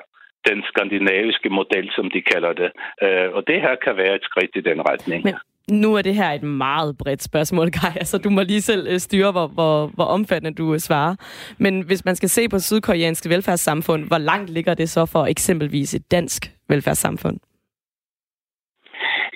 den 0.49 0.63
skandinaviske 0.69 1.49
model, 1.49 1.91
som 1.95 2.09
de 2.15 2.21
kalder 2.21 2.53
det. 2.53 2.71
Øh, 3.03 3.29
og 3.37 3.41
det 3.47 3.61
her 3.61 3.75
kan 3.85 3.97
være 3.97 4.15
et 4.15 4.23
skridt 4.23 4.51
i 4.55 4.61
den 4.69 4.79
retning. 4.89 5.23
Men 5.23 5.35
nu 5.83 5.95
er 5.95 6.01
det 6.01 6.15
her 6.15 6.29
et 6.31 6.43
meget 6.43 6.97
bredt 6.97 7.23
spørgsmål, 7.23 7.71
Kai. 7.77 7.91
Altså, 7.95 8.17
du 8.17 8.29
må 8.29 8.41
lige 8.41 8.61
selv 8.61 8.87
øh, 8.89 8.99
styre, 8.99 9.31
hvor, 9.31 9.47
hvor, 9.47 9.87
hvor 9.87 10.05
omfattende 10.05 10.53
du 10.57 10.73
øh, 10.73 10.79
svarer. 10.79 11.15
Men 11.57 11.81
hvis 11.81 12.05
man 12.05 12.15
skal 12.15 12.29
se 12.29 12.49
på 12.49 12.59
sydkoreanske 12.59 13.29
velfærdssamfund, 13.29 14.07
hvor 14.07 14.17
langt 14.17 14.49
ligger 14.49 14.73
det 14.73 14.89
så 14.89 15.05
for 15.05 15.25
eksempelvis 15.25 15.93
et 15.93 16.11
dansk 16.11 16.51
velfærdssamfund? 16.69 17.39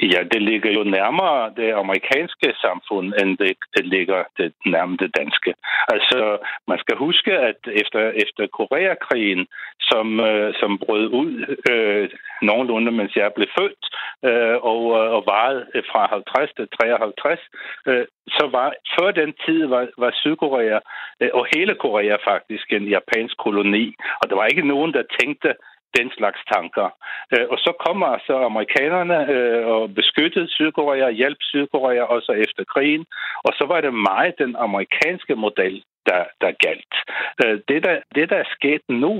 Ja, 0.01 0.23
det 0.31 0.41
ligger 0.41 0.71
jo 0.71 0.83
nærmere 0.83 1.53
det 1.57 1.71
amerikanske 1.73 2.53
samfund, 2.61 3.13
end 3.21 3.37
det, 3.37 3.57
det 3.77 3.85
ligger 3.85 4.23
det 4.37 4.53
nærmere 4.65 4.97
det 4.97 5.17
danske. 5.17 5.53
Altså, 5.87 6.37
man 6.67 6.79
skal 6.79 6.97
huske, 6.97 7.31
at 7.31 7.59
efter, 7.81 7.99
efter 8.23 8.47
Koreakrigen, 8.47 9.47
som, 9.79 10.19
øh, 10.19 10.53
som 10.59 10.77
brød 10.77 11.07
ud 11.21 11.31
øh, 11.71 12.09
nogenlunde, 12.41 12.91
mens 12.91 13.15
jeg 13.15 13.31
blev 13.35 13.47
født, 13.59 13.83
øh, 14.27 14.57
og, 14.71 14.81
øh, 14.99 15.07
og 15.15 15.23
varede 15.27 15.65
fra 15.91 16.01
50 16.07 16.53
til 16.57 16.67
53, 16.79 17.39
øh, 17.87 18.05
så 18.27 18.47
var 18.51 18.73
før 18.95 19.11
den 19.11 19.33
tid 19.45 19.65
var, 19.65 19.87
var 19.97 20.11
Sydkorea 20.21 20.79
øh, 21.21 21.29
og 21.33 21.47
hele 21.55 21.75
Korea 21.75 22.15
faktisk 22.31 22.73
en 22.73 22.87
japansk 22.87 23.37
koloni, 23.37 23.95
og 24.21 24.29
der 24.29 24.35
var 24.35 24.45
ikke 24.45 24.67
nogen, 24.67 24.93
der 24.93 25.03
tænkte, 25.19 25.53
den 25.97 26.07
slags 26.17 26.41
tanker. 26.53 26.87
Øh, 27.33 27.45
og 27.53 27.57
så 27.65 27.71
kommer 27.85 28.09
så 28.27 28.35
amerikanerne 28.49 29.17
øh, 29.35 29.65
og 29.67 29.93
beskyttede 29.99 30.47
Sydkorea, 30.55 31.09
hjalp 31.09 31.37
Sydkorea 31.41 32.03
også 32.15 32.31
efter 32.31 32.63
krigen, 32.73 33.05
og 33.47 33.51
så 33.57 33.63
var 33.71 33.79
det 33.81 33.93
meget 33.93 34.35
den 34.43 34.55
amerikanske 34.55 35.35
model, 35.35 35.83
der, 36.09 36.23
der 36.41 36.51
galt. 36.65 36.93
Øh, 37.41 37.55
det 37.69 37.83
der, 37.85 37.95
det, 38.15 38.29
der 38.29 38.37
er 38.43 38.49
sket 38.57 38.83
nu, 38.89 39.13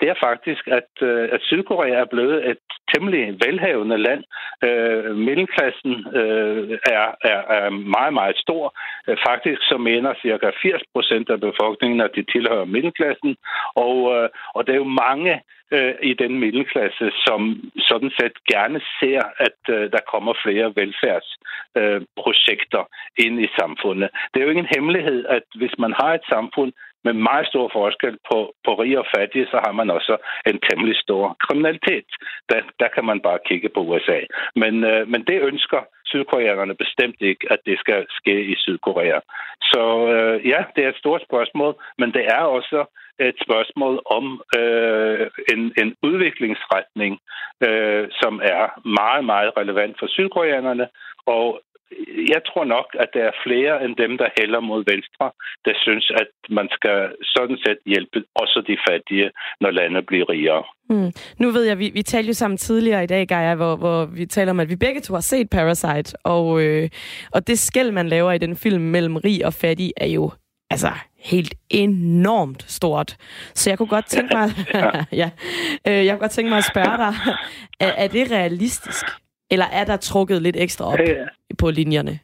det 0.00 0.08
er 0.08 0.18
faktisk, 0.28 0.62
at, 0.78 0.90
øh, 1.08 1.28
at 1.32 1.40
Sydkorea 1.42 1.94
er 2.02 2.08
blevet 2.14 2.50
et 2.50 2.58
temmelig 2.92 3.22
velhavende 3.44 3.98
land. 4.06 4.22
Øh, 4.64 5.16
middelklassen 5.16 5.92
øh, 6.20 6.78
er, 6.96 7.06
er, 7.32 7.40
er 7.58 7.70
meget, 7.70 8.14
meget 8.14 8.36
stor. 8.36 8.74
Øh, 9.08 9.16
faktisk 9.28 9.60
så 9.70 9.76
mener 9.78 10.14
cirka 10.22 10.50
80 10.62 10.82
procent 10.94 11.30
af 11.30 11.40
befolkningen, 11.40 12.00
at 12.00 12.10
de 12.16 12.24
tilhører 12.32 12.64
middelklassen, 12.64 13.36
og, 13.74 13.96
og 14.54 14.66
der 14.66 14.72
er 14.72 14.82
jo 14.84 14.98
mange 15.06 15.40
øh, 15.72 15.94
i 16.10 16.12
den 16.22 16.32
middelklasse, 16.40 17.06
som 17.26 17.40
sådan 17.78 18.12
set 18.18 18.36
gerne 18.52 18.80
ser, 19.00 19.22
at 19.46 19.60
øh, 19.76 19.82
der 19.94 20.02
kommer 20.12 20.32
flere 20.44 20.68
velfærdsprojekter 20.80 22.80
øh, 22.80 22.86
ind 23.26 23.36
i 23.46 23.48
samfundet. 23.58 24.08
Det 24.30 24.40
er 24.40 24.44
jo 24.44 24.50
ingen 24.50 24.74
hemmelighed, 24.74 25.20
at 25.36 25.46
hvis 25.54 25.74
man 25.78 25.92
har 26.00 26.10
et 26.14 26.26
samfund 26.34 26.72
med 27.04 27.12
meget 27.12 27.46
stor 27.46 27.70
forskel 27.72 28.18
på, 28.30 28.38
på 28.64 28.70
rige 28.80 28.98
og 28.98 29.06
fattige, 29.16 29.46
så 29.46 29.58
har 29.64 29.72
man 29.72 29.90
også 29.90 30.16
en 30.46 30.60
temmelig 30.66 30.96
stor 30.96 31.36
kriminalitet. 31.44 32.08
Der, 32.48 32.60
der 32.80 32.88
kan 32.94 33.04
man 33.04 33.20
bare 33.20 33.38
kigge 33.48 33.68
på 33.68 33.80
USA. 33.80 34.20
Men, 34.56 34.84
øh, 34.84 35.08
men 35.08 35.24
det 35.24 35.42
ønsker 35.42 35.80
sydkoreanerne 36.04 36.74
bestemt 36.74 37.16
ikke, 37.20 37.44
at 37.50 37.60
det 37.66 37.78
skal 37.78 38.06
ske 38.10 38.44
i 38.52 38.54
Sydkorea. 38.56 39.20
Så 39.62 39.82
øh, 40.14 40.48
ja, 40.48 40.60
det 40.76 40.84
er 40.84 40.88
et 40.88 41.02
stort 41.02 41.22
spørgsmål, 41.28 41.74
men 41.98 42.12
det 42.12 42.24
er 42.36 42.42
også 42.58 42.84
et 43.28 43.36
spørgsmål 43.46 44.02
om 44.16 44.42
øh, 44.58 45.26
en, 45.52 45.62
en 45.82 45.96
udviklingsretning, 46.02 47.20
øh, 47.66 48.04
som 48.20 48.34
er 48.44 48.64
meget, 49.00 49.24
meget 49.24 49.50
relevant 49.56 49.96
for 49.98 50.06
sydkoreanerne, 50.06 50.88
og 51.26 51.60
jeg 52.34 52.40
tror 52.48 52.64
nok, 52.64 52.86
at 53.02 53.08
der 53.14 53.24
er 53.30 53.40
flere 53.46 53.84
end 53.84 53.96
dem, 53.96 54.18
der 54.18 54.28
hælder 54.38 54.60
mod 54.60 54.84
venstre, 54.92 55.30
der 55.64 55.74
synes, 55.84 56.12
at 56.22 56.30
man 56.50 56.68
skal 56.76 56.98
sådan 57.22 57.58
set 57.64 57.78
hjælpe 57.86 58.24
også 58.34 58.62
de 58.66 58.76
fattige, 58.88 59.30
når 59.60 59.70
landet 59.70 60.06
bliver 60.06 60.28
rigere. 60.28 60.64
Mm. 60.90 61.12
Nu 61.38 61.50
ved 61.50 61.64
jeg, 61.64 61.78
vi, 61.78 61.90
vi 61.94 62.02
talte 62.02 62.28
jo 62.28 62.34
sammen 62.34 62.58
tidligere 62.58 63.04
i 63.04 63.06
dag, 63.06 63.28
Gaia, 63.28 63.54
hvor, 63.54 63.76
hvor 63.76 64.04
vi 64.04 64.26
taler 64.26 64.50
om, 64.50 64.60
at 64.60 64.70
vi 64.70 64.76
begge 64.76 65.00
to 65.00 65.14
har 65.14 65.20
set 65.20 65.50
Parasite, 65.50 66.16
og, 66.24 66.62
øh, 66.62 66.88
og 67.32 67.46
det 67.46 67.58
skæld, 67.58 67.90
man 67.90 68.08
laver 68.08 68.32
i 68.32 68.38
den 68.38 68.56
film 68.56 68.82
mellem 68.82 69.16
rig 69.16 69.46
og 69.46 69.52
fattig, 69.52 69.92
er 69.96 70.06
jo 70.06 70.30
altså 70.70 70.90
helt 71.18 71.54
enormt 71.70 72.62
stort. 72.70 73.16
Så 73.54 73.70
jeg 73.70 73.78
kunne 73.78 73.88
godt 73.88 74.06
tænke 74.06 74.34
mig, 74.34 74.50
ja, 75.22 75.30
øh, 75.88 76.06
jeg 76.06 76.12
kunne 76.12 76.20
godt 76.20 76.30
tænke 76.30 76.48
mig 76.48 76.58
at 76.58 76.64
spørge 76.64 76.96
dig, 76.96 77.14
er, 77.80 77.92
er 78.04 78.08
det 78.08 78.30
realistisk? 78.30 79.04
Eller 79.52 79.66
er 79.72 79.84
der 79.84 79.96
trukket 79.96 80.42
lidt 80.42 80.56
ekstra 80.56 80.84
op 80.92 80.98
ja. 80.98 81.26
på 81.58 81.70
linjerne? 81.70 82.18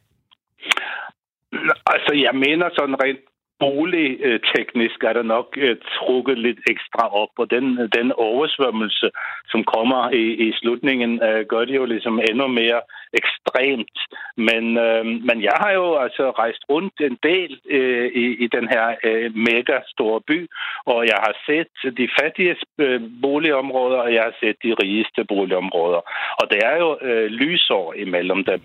Altså, 1.87 2.13
jeg 2.27 2.35
mener 2.35 2.67
sådan 2.73 3.03
rent 3.03 3.25
boligteknisk 3.61 5.05
er 5.05 5.13
der 5.13 5.23
nok 5.23 5.57
uh, 5.57 5.77
trukket 5.97 6.39
lidt 6.39 6.59
ekstra 6.71 7.05
op, 7.23 7.33
og 7.39 7.51
den, 7.51 7.65
den 7.99 8.13
oversvømmelse, 8.13 9.11
som 9.51 9.65
kommer 9.65 10.11
i, 10.11 10.25
i 10.47 10.53
slutningen, 10.53 11.13
uh, 11.23 11.41
gør 11.49 11.65
det 11.65 11.77
jo 11.77 11.85
ligesom 11.85 12.21
endnu 12.31 12.47
mere 12.47 12.81
ekstremt. 13.13 13.99
Men, 14.37 14.79
øh, 14.79 15.05
men 15.07 15.43
jeg 15.43 15.57
har 15.63 15.73
jo 15.73 15.97
altså 15.97 16.31
rejst 16.31 16.63
rundt 16.71 17.01
en 17.01 17.19
del 17.23 17.61
øh, 17.71 18.07
i, 18.07 18.27
i 18.45 18.47
den 18.47 18.69
her 18.69 18.95
øh, 19.05 19.37
mega 19.37 19.77
store 19.87 20.21
by, 20.21 20.49
og 20.85 21.07
jeg 21.07 21.19
har 21.27 21.35
set 21.47 21.97
de 21.99 22.09
fattige 22.21 22.57
uh, 22.79 22.85
øh, 22.85 23.01
boligområder, 23.23 23.99
og 23.99 24.15
jeg 24.15 24.23
har 24.23 24.35
set 24.41 24.57
de 24.63 24.75
rigeste 24.83 25.25
boligområder. 25.25 26.01
Og 26.41 26.51
det 26.51 26.61
er 26.65 26.77
jo 26.77 26.99
øh, 27.03 27.27
lysår 27.27 27.95
imellem 27.95 28.45
dem. 28.45 28.61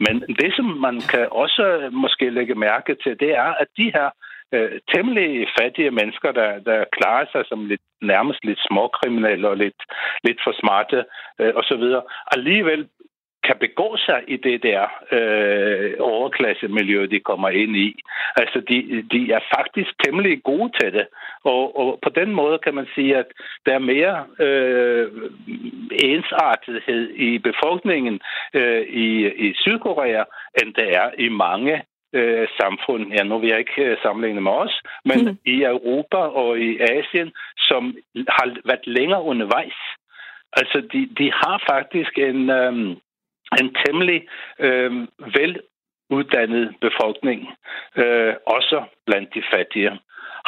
Men 0.00 0.20
det, 0.20 0.50
som 0.56 0.64
man 0.64 1.00
kan 1.12 1.26
også 1.30 1.88
måske 1.92 2.30
lægge 2.30 2.54
mærke 2.54 2.94
til, 2.94 3.20
det 3.20 3.30
er, 3.30 3.50
at 3.62 3.68
de 3.76 3.84
her 3.94 4.08
øh, 4.52 4.70
temmelig 4.94 5.48
fattige 5.60 5.90
mennesker, 5.90 6.32
der, 6.32 6.58
der 6.58 6.84
klarer 6.96 7.26
sig 7.32 7.42
som 7.46 7.66
lidt, 7.66 7.80
nærmest 8.02 8.44
lidt 8.44 8.60
småkriminelle 8.68 9.48
og 9.48 9.56
lidt, 9.56 9.80
lidt 10.24 10.40
for 10.44 10.54
smarte 10.60 11.04
øh, 11.40 11.52
osv., 11.54 11.84
alligevel 12.36 12.88
kan 13.48 13.56
begå 13.60 13.96
sig 13.96 14.20
i 14.28 14.36
det 14.36 14.62
der 14.62 14.82
øh, 15.16 15.94
overklassemiljø, 16.00 17.06
de 17.06 17.20
kommer 17.20 17.48
ind 17.48 17.76
i. 17.76 17.88
Altså, 18.36 18.58
de, 18.68 18.78
de 19.12 19.32
er 19.32 19.40
faktisk 19.56 19.90
temmelig 20.04 20.42
gode 20.42 20.70
til 20.80 20.92
det. 20.92 21.06
Og, 21.44 21.78
og 21.80 21.98
på 22.02 22.08
den 22.08 22.30
måde 22.34 22.58
kan 22.58 22.74
man 22.74 22.86
sige, 22.94 23.16
at 23.16 23.26
der 23.66 23.74
er 23.74 23.88
mere 23.94 24.16
øh, 24.46 25.06
ensartethed 26.12 27.10
i 27.10 27.38
befolkningen 27.38 28.20
øh, 28.54 28.82
i, 29.06 29.08
i 29.46 29.54
Sydkorea, 29.54 30.24
end 30.62 30.74
der 30.74 30.88
er 31.02 31.10
i 31.18 31.28
mange 31.28 31.82
øh, 32.12 32.48
samfund, 32.60 33.12
ja 33.12 33.22
nu 33.22 33.38
vil 33.38 33.48
jeg 33.48 33.58
ikke 33.58 33.82
øh, 33.84 33.96
sammenligne 34.02 34.40
med 34.40 34.52
os, 34.52 34.82
men 35.04 35.24
mm. 35.24 35.38
i 35.44 35.62
Europa 35.62 36.16
og 36.16 36.58
i 36.58 36.78
Asien, 36.78 37.32
som 37.58 37.96
har 38.28 38.46
været 38.64 38.86
længere 38.86 39.22
undervejs. 39.22 39.78
Altså, 40.52 40.78
de, 40.92 41.08
de 41.18 41.32
har 41.32 41.64
faktisk 41.70 42.18
en, 42.18 42.50
øh, 42.50 42.72
en 43.60 43.74
temmelig 43.84 44.20
øh, 44.58 44.92
veluddannet 45.36 46.74
befolkning, 46.80 47.48
øh, 47.96 48.34
også 48.46 48.84
blandt 49.06 49.34
de 49.34 49.42
fattige. 49.52 49.98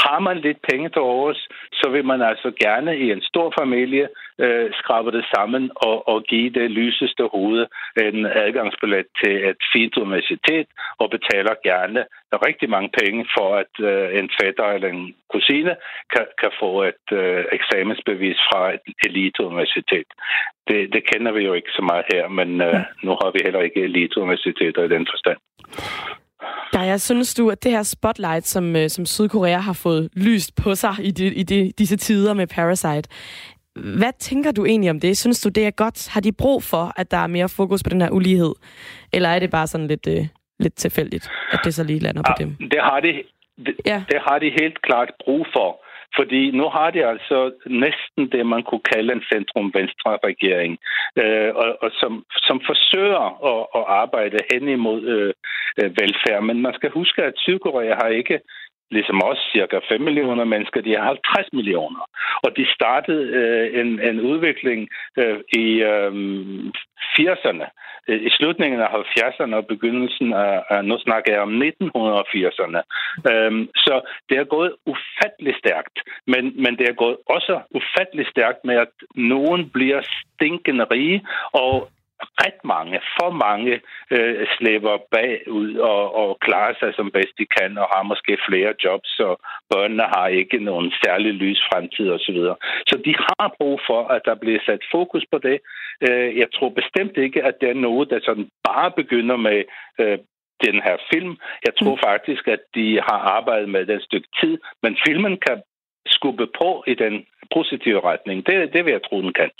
Har 0.05 0.19
man 0.19 0.37
lidt 0.47 0.61
penge 0.71 0.89
til 0.89 1.03
overs, 1.15 1.49
så 1.73 1.87
vil 1.95 2.05
man 2.05 2.23
altså 2.23 2.53
gerne 2.65 2.99
i 2.99 3.07
en 3.13 3.23
stor 3.23 3.55
familie 3.61 4.09
øh, 4.39 4.71
skrabe 4.81 5.11
det 5.17 5.25
sammen 5.35 5.71
og, 5.77 6.09
og 6.09 6.19
give 6.23 6.51
det 6.51 6.71
lyseste 6.71 7.25
hoved 7.35 7.67
en 8.07 8.27
adgangsbillet 8.27 9.07
til 9.21 9.35
et 9.51 9.61
fint 9.73 9.97
universitet 9.97 10.67
og 10.99 11.11
betaler 11.11 11.55
gerne 11.71 12.01
rigtig 12.47 12.71
mange 12.71 12.91
penge 13.01 13.27
for, 13.37 13.49
at 13.63 13.75
øh, 13.91 14.19
en 14.19 14.31
fætter 14.41 14.69
eller 14.75 14.89
en 14.89 15.15
kusine 15.33 15.75
kan, 16.15 16.27
kan 16.41 16.53
få 16.61 16.83
et 16.83 17.07
øh, 17.13 17.45
eksamensbevis 17.53 18.39
fra 18.49 18.75
et 18.75 18.87
eliteuniversitet. 19.07 20.09
Det, 20.69 20.93
det 20.95 21.03
kender 21.11 21.33
vi 21.33 21.43
jo 21.45 21.53
ikke 21.55 21.73
så 21.79 21.83
meget 21.83 22.05
her, 22.15 22.29
men 22.29 22.61
øh, 22.61 22.81
nu 23.03 23.11
har 23.21 23.31
vi 23.35 23.41
heller 23.45 23.61
ikke 23.61 23.81
eliteuniversiteter 23.83 24.83
i 24.85 24.89
den 24.89 25.07
forstand. 25.13 25.39
Gaia, 26.73 26.97
synes 26.97 27.35
du, 27.35 27.51
at 27.51 27.63
det 27.65 27.73
her 27.73 27.83
spotlight, 27.83 28.47
som, 28.47 28.77
øh, 28.77 28.89
som 28.89 29.07
Sydkorea 29.07 29.59
har 29.59 29.73
fået 29.73 30.09
lyst 30.17 30.57
på 30.63 30.75
sig 30.75 30.95
i, 31.03 31.11
de, 31.11 31.27
i 31.27 31.43
de, 31.43 31.73
disse 31.79 31.97
tider 31.97 32.35
med 32.35 32.47
Parasite, 32.47 33.09
hvad 33.75 34.13
tænker 34.19 34.53
du 34.53 34.65
egentlig 34.65 34.91
om 34.91 35.01
det? 35.01 35.17
Synes 35.17 35.41
du, 35.41 35.49
det 35.49 35.67
er 35.67 35.71
godt? 35.71 36.09
Har 36.09 36.21
de 36.21 36.33
brug 36.33 36.63
for, 36.63 36.93
at 36.97 37.11
der 37.11 37.17
er 37.17 37.27
mere 37.27 37.49
fokus 37.49 37.83
på 37.83 37.91
den 37.91 38.01
her 38.01 38.11
ulighed? 38.11 38.55
Eller 39.13 39.29
er 39.29 39.39
det 39.39 39.51
bare 39.51 39.67
sådan 39.67 39.87
lidt, 39.87 40.07
øh, 40.07 40.27
lidt 40.61 40.75
tilfældigt, 40.75 41.31
at 41.53 41.61
det 41.65 41.75
så 41.75 41.85
lige 41.85 41.99
lander 41.99 42.23
på 42.23 42.35
ja, 42.39 42.45
dem? 42.45 42.57
Det 42.57 42.81
har 42.83 43.01
de, 43.01 43.13
det, 43.67 43.75
ja. 43.87 44.03
det 44.09 44.19
har 44.27 44.39
de 44.39 44.51
helt 44.61 44.83
klart 44.83 45.09
brug 45.25 45.47
for. 45.57 45.81
Fordi 46.17 46.51
nu 46.51 46.69
har 46.69 46.91
de 46.91 47.07
altså 47.07 47.53
næsten 47.67 48.23
det, 48.33 48.47
man 48.47 48.63
kunne 48.63 48.87
kalde 48.95 49.13
en 49.13 49.25
centrum-venstre-regering, 49.33 50.79
øh, 51.23 51.51
og, 51.55 51.69
og 51.83 51.91
som, 52.01 52.25
som 52.47 52.61
forsøger 52.67 53.25
at, 53.53 53.63
at 53.79 53.85
arbejde 54.03 54.39
hen 54.53 54.69
imod 54.69 55.03
øh, 55.15 55.33
øh 55.81 55.91
velfærd. 56.01 56.43
Men 56.43 56.63
man 56.63 56.75
skal 56.75 56.91
huske, 56.91 57.23
at 57.23 57.35
Sydkorea 57.37 57.95
har 58.03 58.09
ikke 58.09 58.41
ligesom 58.91 59.21
os, 59.31 59.39
cirka 59.53 59.79
5 59.89 60.01
millioner 60.01 60.45
mennesker, 60.45 60.81
de 60.81 60.97
har 60.97 61.05
50 61.05 61.53
millioner. 61.53 62.03
Og 62.45 62.57
de 62.57 62.67
startede 62.75 63.25
øh, 63.41 63.81
en, 63.81 64.01
en 64.09 64.21
udvikling 64.21 64.89
øh, 65.17 65.39
i 65.63 65.67
øh, 65.93 66.13
80'erne, 67.19 67.67
øh, 68.09 68.23
i 68.27 68.31
slutningen 68.31 68.81
af 68.81 68.89
70'erne 68.89 69.55
og 69.55 69.67
begyndelsen 69.67 70.33
af, 70.33 70.63
af 70.71 70.85
nu 70.85 70.99
snakker 70.99 71.33
jeg 71.33 71.43
om 71.43 71.63
1980'erne. 71.63 72.81
Øh, 73.31 73.53
så 73.77 73.95
det 74.29 74.37
er 74.39 74.45
gået 74.57 74.73
ufattelig 74.87 75.55
stærkt, 75.63 75.97
men, 76.27 76.63
men 76.63 76.73
det 76.79 76.87
er 76.89 77.01
gået 77.03 77.17
også 77.27 77.61
ufattelig 77.71 78.27
stærkt 78.27 78.65
med, 78.65 78.77
at 78.77 78.95
nogen 79.15 79.71
bliver 79.71 80.01
stinkende 80.03 80.85
rige, 80.85 81.27
og 81.53 81.89
ret 82.43 82.61
mange, 82.65 83.01
for 83.17 83.31
mange 83.47 83.81
øh, 84.11 84.47
slæber 84.57 84.97
bagud 85.15 85.75
og, 85.77 86.15
og 86.23 86.39
klarer 86.41 86.75
sig 86.81 86.91
som 86.95 87.11
bedst 87.11 87.35
de 87.39 87.47
kan, 87.59 87.79
og 87.79 87.87
har 87.95 88.03
måske 88.03 88.39
flere 88.49 88.75
jobs, 88.85 89.09
så 89.09 89.29
børnene 89.71 90.07
har 90.15 90.27
ikke 90.29 90.59
nogen 90.71 90.93
særlig 91.05 91.33
lys 91.35 91.61
fremtid 91.73 92.11
osv. 92.11 92.37
Så, 92.37 92.55
så 92.89 92.97
de 93.05 93.15
har 93.29 93.55
brug 93.59 93.81
for, 93.89 94.03
at 94.15 94.23
der 94.25 94.35
bliver 94.35 94.61
sat 94.67 94.83
fokus 94.93 95.25
på 95.33 95.39
det. 95.39 95.59
Øh, 96.09 96.39
jeg 96.39 96.49
tror 96.55 96.69
bestemt 96.69 97.17
ikke, 97.17 97.41
at 97.45 97.55
det 97.61 97.69
er 97.71 97.85
noget, 97.89 98.11
der 98.11 98.21
sådan 98.23 98.49
bare 98.69 98.91
begynder 98.91 99.37
med 99.37 99.63
øh, 100.01 100.19
den 100.67 100.77
her 100.87 100.97
film. 101.13 101.33
Jeg 101.67 101.73
tror 101.81 101.95
mm. 101.95 102.03
faktisk, 102.09 102.49
at 102.49 102.63
de 102.75 102.87
har 103.09 103.21
arbejdet 103.37 103.69
med 103.69 103.87
den 103.87 104.01
stykke 104.01 104.29
tid, 104.41 104.59
men 104.83 104.97
filmen 105.07 105.37
kan 105.47 105.63
skubbe 106.07 106.47
på 106.61 106.85
i 106.87 106.95
den 106.95 107.27
positive 107.55 108.01
retning. 108.05 108.47
Det, 108.47 108.73
det 108.73 108.85
vil 108.85 108.91
jeg 108.91 109.03
tro, 109.03 109.23
den 109.23 109.33
kan. 109.33 109.51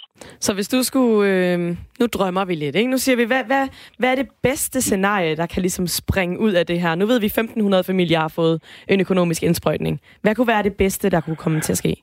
Så 0.41 0.55
hvis 0.55 0.69
du 0.69 0.83
skulle... 0.83 1.31
Øh, 1.31 1.59
nu 2.01 2.07
drømmer 2.07 2.45
vi 2.45 2.55
lidt, 2.55 2.77
ikke? 2.77 2.91
Nu 2.91 2.99
siger 2.99 3.17
vi, 3.17 3.25
hvad, 3.25 3.45
hvad, 3.45 3.69
hvad 3.99 4.11
er 4.11 4.15
det 4.15 4.29
bedste 4.43 4.83
scenarie, 4.83 5.37
der 5.37 5.47
kan 5.47 5.63
ligesom 5.63 5.87
springe 5.87 6.39
ud 6.39 6.53
af 6.53 6.67
det 6.67 6.81
her? 6.81 6.95
Nu 6.95 7.07
ved 7.07 7.21
vi, 7.21 7.27
at 7.27 7.39
1.500 7.39 7.81
familier 7.81 8.19
har 8.19 8.29
fået 8.29 8.63
en 8.89 9.01
økonomisk 9.01 9.43
indsprøjtning. 9.43 10.01
Hvad 10.23 10.35
kunne 10.35 10.47
være 10.47 10.63
det 10.63 10.77
bedste, 10.77 11.11
der 11.11 11.21
kunne 11.21 11.37
komme 11.37 11.61
til 11.61 11.73
at 11.73 11.79
ske? 11.79 11.97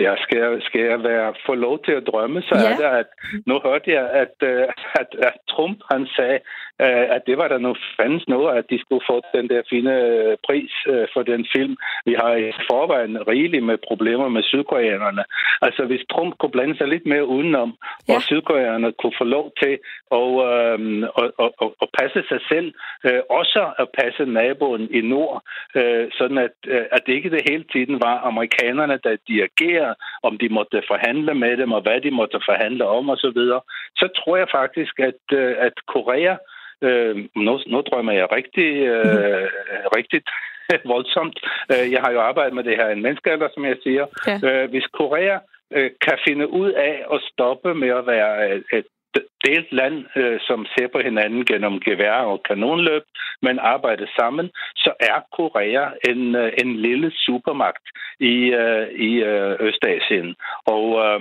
Jeg 0.00 0.16
skal, 0.24 0.62
skal 0.62 0.80
jeg 0.80 1.02
være 1.02 1.34
få 1.46 1.54
lov 1.54 1.84
til 1.84 1.92
at 1.92 2.06
drømme, 2.06 2.42
så 2.42 2.54
ja. 2.54 2.70
er 2.70 2.76
det, 2.76 2.98
at 3.00 3.08
nu 3.46 3.60
hørte 3.64 3.90
jeg, 3.90 4.10
at, 4.10 4.34
øh, 4.42 4.62
at, 5.00 5.10
at 5.28 5.34
Trump 5.50 5.78
han 5.92 6.06
sagde, 6.16 6.38
øh, 6.84 7.06
at 7.16 7.22
det 7.26 7.36
var 7.38 7.48
der 7.48 7.58
nu 7.58 7.74
fandens 7.96 8.28
noget, 8.28 8.58
at 8.58 8.64
de 8.70 8.80
skulle 8.80 9.04
få 9.10 9.20
den 9.34 9.48
der 9.48 9.62
fine 9.70 9.94
øh, 10.06 10.36
pris 10.46 10.72
for 11.12 11.22
den 11.22 11.46
film. 11.54 11.76
Vi 12.04 12.14
har 12.22 12.34
i 12.34 12.52
forvejen 12.70 13.28
rigeligt 13.28 13.64
med 13.64 13.78
problemer 13.88 14.28
med 14.28 14.42
sydkoreanerne. 14.42 15.24
Altså 15.62 15.82
hvis 15.84 16.04
Trump 16.12 16.38
kunne 16.38 16.50
blande 16.56 16.76
sig 16.76 16.88
lidt 16.88 17.06
mere 17.06 17.26
udenom, 17.26 17.70
ja. 18.08 18.14
og 18.14 18.22
sydkoreanerne 18.22 18.92
kunne 18.92 19.16
få 19.18 19.24
lov 19.24 19.52
til 19.62 19.74
at, 20.18 20.30
øh, 20.50 20.78
at, 21.20 21.30
at, 21.44 21.50
at, 21.62 21.70
at 21.82 21.88
passe 22.00 22.20
sig 22.28 22.40
selv, 22.52 22.68
øh, 23.06 23.20
også 23.30 23.62
at 23.78 23.88
passe 24.00 24.24
naboen 24.24 24.88
i 24.98 25.00
nord, 25.00 25.42
øh, 25.74 26.06
sådan 26.18 26.38
at, 26.38 26.54
at 26.94 27.00
det 27.06 27.12
ikke 27.12 27.30
det 27.30 27.42
hele 27.50 27.64
tiden 27.72 28.00
var 28.06 28.16
amerikanerne, 28.30 28.98
der 29.04 29.16
dirigerer, 29.28 29.94
om 30.22 30.38
de 30.38 30.48
måtte 30.48 30.82
forhandle 30.88 31.34
med 31.34 31.56
dem, 31.56 31.72
og 31.72 31.82
hvad 31.82 32.00
de 32.00 32.10
måtte 32.10 32.40
forhandle 32.50 32.86
om 32.86 33.10
osv., 33.10 33.20
så, 33.20 33.30
videre, 33.40 33.60
så 33.96 34.08
tror 34.18 34.36
jeg 34.36 34.48
faktisk, 34.60 34.94
at, 34.98 35.38
at 35.66 35.76
Korea 35.86 36.34
Øh, 36.82 37.16
nu, 37.36 37.60
nu 37.66 37.80
drømmer 37.80 38.12
jeg 38.12 38.32
rigtig, 38.32 38.70
øh, 38.94 39.48
rigtig 39.96 40.22
voldsomt. 40.92 41.38
Øh, 41.72 41.92
jeg 41.92 42.00
har 42.04 42.10
jo 42.12 42.20
arbejdet 42.20 42.54
med 42.54 42.64
det 42.64 42.76
her 42.76 42.88
en 42.88 43.02
menneskealder, 43.02 43.48
som 43.54 43.64
jeg 43.64 43.76
siger. 43.82 44.06
Ja. 44.26 44.36
Øh, 44.48 44.70
hvis 44.70 44.86
Korea 44.86 45.38
øh, 45.76 45.90
kan 46.00 46.18
finde 46.28 46.46
ud 46.48 46.70
af 46.72 47.04
at 47.14 47.20
stoppe 47.32 47.74
med 47.74 47.88
at 47.88 48.06
være 48.06 48.56
et, 48.56 48.64
et 48.72 48.86
delt 49.46 49.72
land, 49.72 49.96
øh, 50.16 50.38
som 50.40 50.66
ser 50.74 50.88
på 50.92 50.98
hinanden 50.98 51.44
gennem 51.44 51.80
gevær 51.80 52.12
og 52.12 52.42
kanonløb, 52.42 53.02
men 53.42 53.58
arbejder 53.58 54.06
sammen, 54.18 54.50
så 54.76 54.92
er 55.00 55.18
Korea 55.36 55.84
en, 56.10 56.34
øh, 56.34 56.52
en 56.62 56.76
lille 56.76 57.10
supermagt 57.14 57.86
i, 58.20 58.36
øh, 58.62 58.88
i 59.08 59.10
øh, 59.22 59.56
Østasien. 59.60 60.34
Og 60.66 60.86
øh, 61.06 61.20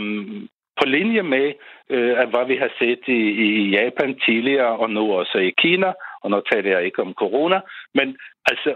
på 0.79 0.85
linje 0.85 1.23
med, 1.23 1.53
øh, 1.89 2.29
hvad 2.31 2.45
vi 2.47 2.55
har 2.55 2.71
set 2.79 3.03
i, 3.07 3.21
i 3.49 3.69
Japan 3.69 4.19
tidligere, 4.25 4.77
og 4.81 4.89
nu 4.89 5.13
også 5.13 5.37
i 5.37 5.53
Kina, 5.57 5.93
og 6.23 6.31
nu 6.31 6.41
taler 6.51 6.71
jeg 6.71 6.85
ikke 6.85 7.01
om 7.01 7.13
corona, 7.13 7.59
men 7.93 8.17
altså, 8.51 8.71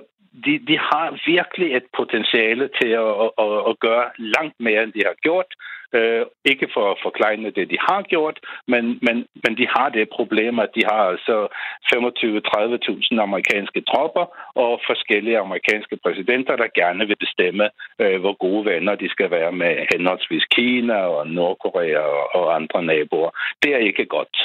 de, 0.45 0.59
de 0.67 0.77
har 0.77 1.07
virkelig 1.25 1.75
et 1.75 1.87
potentiale 1.97 2.69
til 2.81 2.91
at, 3.05 3.13
at, 3.45 3.57
at 3.69 3.79
gøre 3.79 4.05
langt 4.17 4.59
mere, 4.59 4.83
end 4.83 4.93
de 4.93 5.03
har 5.05 5.15
gjort. 5.21 5.49
Øh, 5.97 6.25
ikke 6.45 6.67
for 6.73 6.91
at 6.91 6.97
forklare 7.03 7.51
det, 7.57 7.69
de 7.73 7.77
har 7.89 8.01
gjort, 8.01 8.39
men, 8.67 8.99
men, 9.05 9.15
men 9.43 9.57
de 9.57 9.67
har 9.75 9.89
det 9.89 10.15
problem, 10.17 10.59
at 10.59 10.69
de 10.75 10.83
har 10.91 11.03
altså 11.13 11.47
25-30.000 11.95 13.21
amerikanske 13.21 13.81
tropper 13.81 14.25
og 14.55 14.81
forskellige 14.89 15.39
amerikanske 15.39 15.97
præsidenter, 16.03 16.55
der 16.55 16.67
gerne 16.81 17.07
vil 17.07 17.15
bestemme, 17.15 17.69
øh, 17.99 18.19
hvor 18.21 18.35
gode 18.45 18.65
venner 18.65 18.95
de 18.95 19.09
skal 19.09 19.31
være 19.31 19.51
med 19.51 19.73
henholdsvis 19.93 20.45
Kina 20.45 20.97
og 21.15 21.27
Nordkorea 21.27 21.99
og, 21.99 22.35
og 22.35 22.55
andre 22.55 22.83
naboer. 22.83 23.31
Det 23.63 23.73
er 23.73 23.77
ikke 23.89 24.05
godt. 24.05 24.37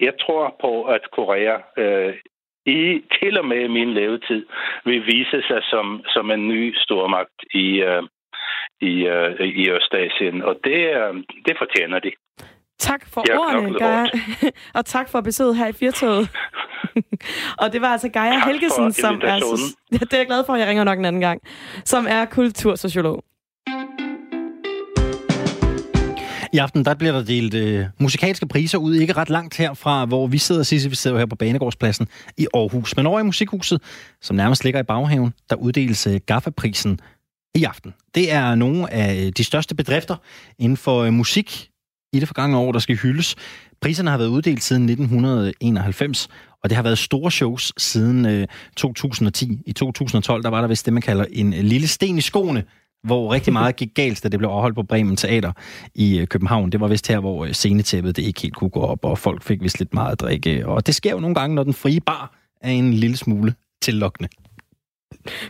Jeg 0.00 0.14
tror 0.20 0.56
på, 0.60 0.84
at 0.84 1.02
Korea 1.10 1.56
øh, 1.76 2.14
i 2.66 3.02
til 3.22 3.38
og 3.38 3.46
med 3.46 3.68
min 3.68 3.94
levetid 3.94 4.46
vil 4.84 5.06
vise 5.06 5.42
sig 5.48 5.60
som, 5.62 6.04
som 6.06 6.30
en 6.30 6.48
ny 6.48 6.74
stormagt 6.76 7.38
i, 7.54 7.66
øh, 7.88 8.02
i, 8.80 8.92
øh, 9.06 9.48
i 9.62 9.70
Østasien, 9.70 10.42
og 10.42 10.54
det, 10.64 10.80
øh, 10.96 11.14
det 11.46 11.54
fortjener 11.58 11.98
de. 11.98 12.12
Tak 12.78 13.02
for 13.12 13.24
jeg 13.28 13.38
ordene, 13.38 13.78
Gaia. 13.78 14.06
og 14.78 14.84
tak 14.84 15.08
for 15.08 15.20
besøget 15.20 15.56
her 15.56 15.66
i 15.66 15.72
Firtoget. 15.72 16.28
og 17.62 17.72
det 17.72 17.80
var 17.80 17.88
altså 17.88 18.08
Gaia 18.08 18.40
Helgesen, 18.46 18.92
som 18.92 19.14
er... 19.14 19.38
Det 19.90 20.12
er 20.12 20.18
jeg 20.18 20.26
glad 20.26 20.44
for, 20.46 20.52
at 20.52 20.60
jeg 20.60 20.68
ringer 20.68 20.84
nok 20.84 20.98
en 20.98 21.04
anden 21.04 21.20
gang. 21.20 21.40
Som 21.84 22.06
er 22.08 22.24
kultursociolog. 22.24 23.24
I 26.52 26.58
aften 26.58 26.84
der 26.84 26.94
bliver 26.94 27.12
der 27.12 27.22
delt 27.22 27.54
øh, 27.54 27.86
musikalske 27.98 28.46
priser 28.46 28.78
ud, 28.78 28.94
ikke 28.94 29.12
ret 29.12 29.30
langt 29.30 29.56
herfra, 29.56 30.04
hvor 30.04 30.26
vi 30.26 30.38
sidder, 30.38 30.62
Sisse, 30.62 30.88
vi 30.90 30.96
sidder 30.96 31.18
her 31.18 31.26
på 31.26 31.36
Banegårdspladsen 31.36 32.08
i 32.36 32.46
Aarhus. 32.54 32.96
Men 32.96 33.06
over 33.06 33.20
i 33.20 33.22
Musikhuset, 33.22 33.82
som 34.20 34.36
nærmest 34.36 34.64
ligger 34.64 34.80
i 34.80 34.82
baghaven, 34.82 35.34
der 35.50 35.56
uddeles 35.56 36.06
øh, 36.06 36.20
Gaffa-prisen 36.26 37.00
i 37.54 37.64
aften. 37.64 37.94
Det 38.14 38.32
er 38.32 38.54
nogle 38.54 38.92
af 38.92 39.26
øh, 39.26 39.32
de 39.36 39.44
største 39.44 39.74
bedrifter 39.74 40.16
inden 40.58 40.76
for 40.76 41.02
øh, 41.02 41.12
musik 41.12 41.70
i 42.12 42.20
det 42.20 42.28
forgangne 42.28 42.58
år, 42.58 42.72
der 42.72 42.78
skal 42.78 42.96
hyldes. 42.96 43.36
Priserne 43.80 44.10
har 44.10 44.18
været 44.18 44.28
uddelt 44.28 44.62
siden 44.62 44.88
1991, 44.88 46.28
og 46.62 46.70
det 46.70 46.76
har 46.76 46.82
været 46.82 46.98
store 46.98 47.30
shows 47.30 47.72
siden 47.76 48.26
øh, 48.26 48.46
2010. 48.76 49.62
I 49.66 49.72
2012, 49.72 50.42
der 50.42 50.48
var 50.48 50.60
der 50.60 50.68
vist 50.68 50.86
det, 50.86 50.92
man 50.92 51.02
kalder 51.02 51.24
en 51.32 51.54
øh, 51.54 51.60
lille 51.60 51.88
sten 51.88 52.18
i 52.18 52.20
skoene, 52.20 52.64
hvor 53.02 53.32
rigtig 53.32 53.52
meget 53.52 53.76
gik 53.76 53.94
galt, 53.94 54.22
da 54.22 54.28
det 54.28 54.38
blev 54.38 54.48
afholdt 54.48 54.74
på 54.74 54.82
Bremen 54.82 55.16
Teater 55.16 55.52
i 55.94 56.18
øh, 56.18 56.26
København. 56.26 56.72
Det 56.72 56.80
var 56.80 56.88
vist 56.88 57.08
her, 57.08 57.20
hvor 57.20 57.44
øh, 57.44 57.52
scenetæppet 57.52 58.16
det 58.16 58.22
ikke 58.22 58.40
helt 58.40 58.54
kunne 58.54 58.70
gå 58.70 58.80
op, 58.80 59.04
og 59.04 59.18
folk 59.18 59.42
fik 59.42 59.62
vist 59.62 59.78
lidt 59.78 59.94
meget 59.94 60.12
at 60.12 60.20
drikke. 60.20 60.66
Og 60.66 60.86
det 60.86 60.94
sker 60.94 61.10
jo 61.10 61.20
nogle 61.20 61.34
gange, 61.34 61.54
når 61.54 61.62
den 61.64 61.72
frie 61.74 62.00
bar 62.00 62.34
er 62.60 62.70
en 62.70 62.94
lille 62.94 63.16
smule 63.16 63.54
tillokkende. 63.82 64.28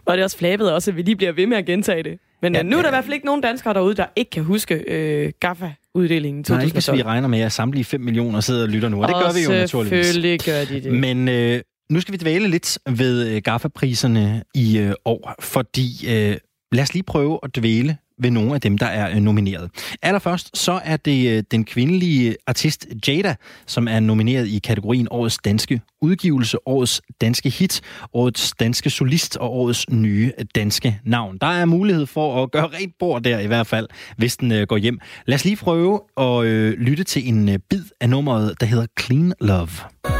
Var 0.07 0.17
det 0.17 0.25
også 0.25 0.39
flabet 0.39 0.73
også, 0.73 0.91
at 0.91 0.97
vi 0.97 1.03
lige 1.03 1.17
bliver 1.17 1.33
ved 1.33 1.47
med 1.47 1.57
at 1.57 1.67
gentage 1.67 2.03
det? 2.03 2.19
Men 2.43 2.55
ja, 2.55 2.63
nu 2.63 2.77
er 2.79 2.83
der 2.83 2.89
i 2.89 2.93
hvert 2.93 3.05
fald 3.05 3.15
ikke 3.15 3.27
nogen 3.27 3.41
danskere 3.41 3.75
derude, 3.75 3.95
der 3.95 4.07
ikke 4.17 4.31
kan 4.31 4.45
huske 4.45 4.75
øh, 4.75 5.33
GAFA-uddelingen 5.41 6.45
2012. 6.45 6.59
Nej, 6.59 6.65
ikke 6.65 6.75
hvis 6.75 6.93
vi 6.93 7.03
regner 7.03 7.29
med, 7.29 7.41
at 7.41 7.53
samtlige 7.53 7.85
5 7.85 8.01
millioner 8.01 8.41
sidder 8.41 8.63
og 8.63 8.69
lytter 8.69 8.89
nu, 8.89 9.03
og 9.03 9.09
det 9.09 9.17
og 9.17 9.23
gør 9.23 9.33
vi 9.33 9.41
jo 9.41 9.51
naturligvis. 9.51 10.07
selvfølgelig 10.07 10.41
gør 10.41 10.65
de 10.65 10.81
det. 10.81 10.93
Men 10.93 11.29
øh, 11.29 11.61
nu 11.91 12.01
skal 12.01 12.13
vi 12.13 12.19
dvæle 12.19 12.49
lidt 12.49 12.79
ved 12.91 13.29
øh, 13.29 13.43
GAFA-priserne 13.45 14.43
i 14.55 14.79
øh, 14.79 14.93
år, 15.05 15.35
fordi 15.41 15.89
øh, 16.09 16.37
lad 16.73 16.83
os 16.83 16.95
lige 16.95 17.03
prøve 17.03 17.39
at 17.43 17.57
dvæle 17.57 17.97
ved 18.23 18.31
nogle 18.31 18.55
af 18.55 18.61
dem, 18.61 18.79
der 18.79 18.87
er 18.87 19.11
øh, 19.11 19.17
nomineret. 19.17 19.71
Allerførst 20.03 20.59
så 20.59 20.81
er 20.85 20.97
det 20.97 21.31
øh, 21.31 21.43
den 21.51 21.65
kvindelige 21.65 22.37
artist 22.47 22.87
Jada, 23.09 23.35
som 23.67 23.89
er 23.89 24.01
nomineret 24.01 24.49
i 24.49 24.59
kategorien 24.59 25.09
Årets 25.11 25.39
Danske 25.39 25.81
Udgivelse, 26.03 26.69
Årets 26.69 27.03
Danske 27.21 27.51
Hit, 27.51 27.81
Årets 28.13 28.53
Danske 28.61 28.91
Solist 28.91 29.37
og 29.37 29.53
Årets 29.53 29.91
Nye 29.91 30.33
Danske 30.55 31.01
Navn. 31.05 31.39
Der 31.41 31.47
er 31.47 31.65
mulighed 31.65 32.07
for 32.07 32.43
at 32.43 32.51
gøre 32.51 32.67
rent 32.67 32.95
bord 32.99 33.23
der 33.23 33.39
i 33.39 33.47
hvert 33.47 33.67
fald, 33.67 33.89
hvis 34.17 34.37
den 34.37 34.53
øh, 34.53 34.67
går 34.67 34.77
hjem. 34.77 34.99
Lad 35.27 35.35
os 35.35 35.45
lige 35.45 35.57
prøve 35.57 36.01
at 36.17 36.45
lytte 36.79 37.05
til 37.05 37.29
en 37.29 37.61
bid 37.71 37.85
af 38.01 38.11
nummeret, 38.11 38.61
der 38.61 38.67
hedder 38.67 38.87
Clean 39.01 39.33
Love. 39.41 40.20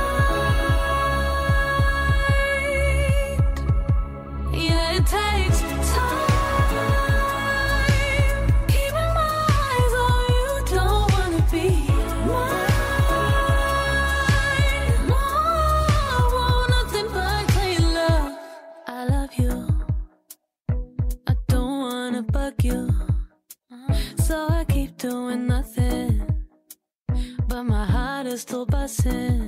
Still 28.41 28.67
buzzing. 28.67 29.43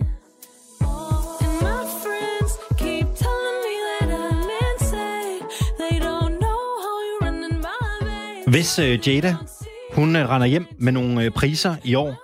And 1.44 1.56
my 1.68 1.84
friends 2.02 2.52
keep 2.76 3.06
telling 3.24 3.58
me 3.66 3.74
that 3.86 4.08
I'm 4.26 4.48
insane. 4.68 5.42
They 5.78 5.98
don't 6.08 6.34
know 6.44 6.62
how 6.84 6.96
you 7.08 7.14
running 7.22 7.58
my 7.60 8.06
veins. 8.06 8.46
Hvis 8.46 8.78
øh, 8.78 9.08
Jada, 9.08 9.36
hun 9.92 10.16
øh, 10.16 10.28
render 10.28 10.46
hjem 10.46 10.66
med 10.78 10.92
nogle 10.92 11.24
øh, 11.24 11.30
priser 11.30 11.76
i 11.84 11.94
år, 11.94 12.14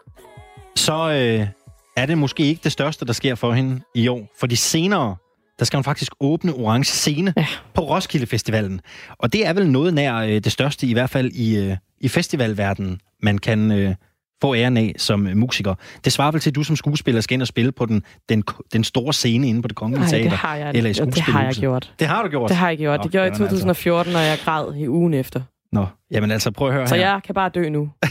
så 0.77 1.11
øh, 1.11 1.49
er 1.97 2.07
det 2.07 2.19
måske 2.19 2.43
ikke 2.43 2.61
det 2.65 2.73
største, 2.73 3.07
der 3.07 3.13
sker 3.13 3.35
for 3.35 3.53
hende 3.53 3.81
i 3.95 4.09
år. 4.09 4.29
Fordi 4.41 4.57
senere, 4.57 5.17
der 5.59 5.65
skal 5.65 5.77
hun 5.77 5.85
faktisk 5.85 6.13
åbne 6.21 6.53
Orange 6.53 6.85
Scene 6.85 7.35
ja. 7.37 7.47
på 7.75 7.81
Roskilde 7.81 8.27
Festivalen. 8.27 8.81
Og 9.19 9.33
det 9.33 9.47
er 9.47 9.53
vel 9.53 9.71
noget 9.71 9.95
nær 9.95 10.17
øh, 10.17 10.29
det 10.29 10.53
største, 10.53 10.87
i 10.87 10.93
hvert 10.93 11.11
fald 11.11 11.33
i, 11.33 11.57
øh, 11.57 11.77
i 12.01 12.09
festivalverdenen, 12.09 13.01
man 13.23 13.39
kan 13.39 13.71
øh, 13.71 13.95
få 14.41 14.55
æren 14.55 14.77
af 14.77 14.95
som 14.97 15.27
øh, 15.27 15.37
musiker. 15.37 15.75
Det 16.05 16.13
svarer 16.13 16.31
vel 16.33 16.41
til, 16.41 16.51
at 16.51 16.55
du 16.55 16.63
som 16.63 16.77
skuespiller 16.77 17.21
skal 17.21 17.35
ind 17.35 17.43
og 17.43 17.49
spille 17.49 17.73
på 17.73 17.87
den, 17.87 18.03
den, 18.29 18.43
den 18.73 18.85
store 18.85 19.13
scene 19.13 19.49
inde 19.49 19.63
på 19.63 19.69
det 19.69 19.77
kongelige 19.77 20.01
Nej, 20.01 20.11
teater. 20.11 20.29
det 20.31 20.39
har 20.39 20.57
jeg, 20.57 20.71
eller 20.75 20.91
i 20.91 20.93
det 20.93 21.19
har 21.21 21.43
jeg 21.45 21.55
gjort. 21.55 21.93
Det 21.99 22.07
har 22.07 22.23
du 22.23 22.29
gjort? 22.29 22.49
Det 22.49 22.57
har 22.57 22.69
jeg 22.69 22.79
gjort. 22.79 22.99
Nå, 22.99 23.03
Det 23.03 23.11
gjorde 23.13 23.25
jeg 23.25 23.33
i 23.33 23.37
jamen 23.37 23.49
2014, 23.49 24.13
når 24.13 24.21
jeg 24.21 24.39
græd 24.45 24.75
i 24.75 24.89
ugen 24.89 25.15
efter. 25.15 25.41
Nå, 25.73 25.87
jamen 26.11 26.31
altså 26.31 26.51
prøv 26.51 26.69
at 26.69 26.75
høre 26.75 26.89
Så 26.89 26.95
her. 26.95 27.11
jeg 27.11 27.21
kan 27.25 27.35
bare 27.35 27.49
dø 27.55 27.69
nu. 27.69 27.91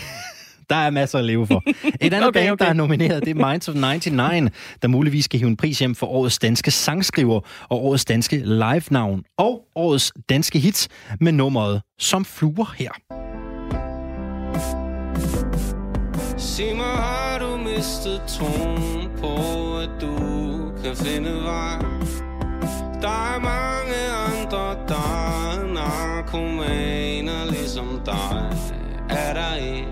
Der 0.70 0.76
er 0.76 0.90
masser 0.90 1.20
at 1.20 1.26
leve 1.26 1.48
for. 1.48 1.64
Et 2.02 2.14
andet 2.14 2.28
Okay, 2.28 2.40
band, 2.40 2.52
okay. 2.52 2.66
der 2.66 2.70
er 2.70 2.74
nomineret, 2.74 3.26
det 3.26 3.38
er 3.38 3.50
Minds 3.50 3.68
of 3.70 3.76
99, 3.76 4.52
der 4.82 4.88
muligvis 4.88 5.26
skal 5.26 5.40
hive 5.40 5.48
en 5.50 5.58
pris 5.58 5.80
hjem 5.80 5.96
for 5.96 6.08
årets 6.08 6.40
danske 6.40 6.72
sangskriver 6.72 7.40
og 7.70 7.86
årets 7.86 8.06
danske 8.06 8.38
live-navn 8.38 9.24
og 9.38 9.62
årets 9.76 10.14
danske 10.30 10.60
hits 10.60 10.88
med 11.22 11.32
nummeret 11.32 11.82
Som 12.00 12.26
fluer 12.26 12.74
her. 12.78 12.92
Sig 16.38 16.76
mig, 16.76 16.86
har 16.86 17.40
du 17.40 17.58
mistet 17.58 18.22
troen 18.28 19.10
på, 19.22 19.34
at 19.78 19.90
du 20.02 20.16
kan 20.84 20.96
finde 20.96 21.44
vej? 21.44 21.80
Der 23.02 23.36
er 23.36 23.40
mange 23.40 24.02
andre, 24.28 24.76
der 24.88 24.96
er 25.52 25.74
narkomaner 25.74 27.46
ligesom 27.52 28.02
dig. 28.06 28.58
Er 29.10 29.34
der 29.34 29.56
ikke? 29.56 29.88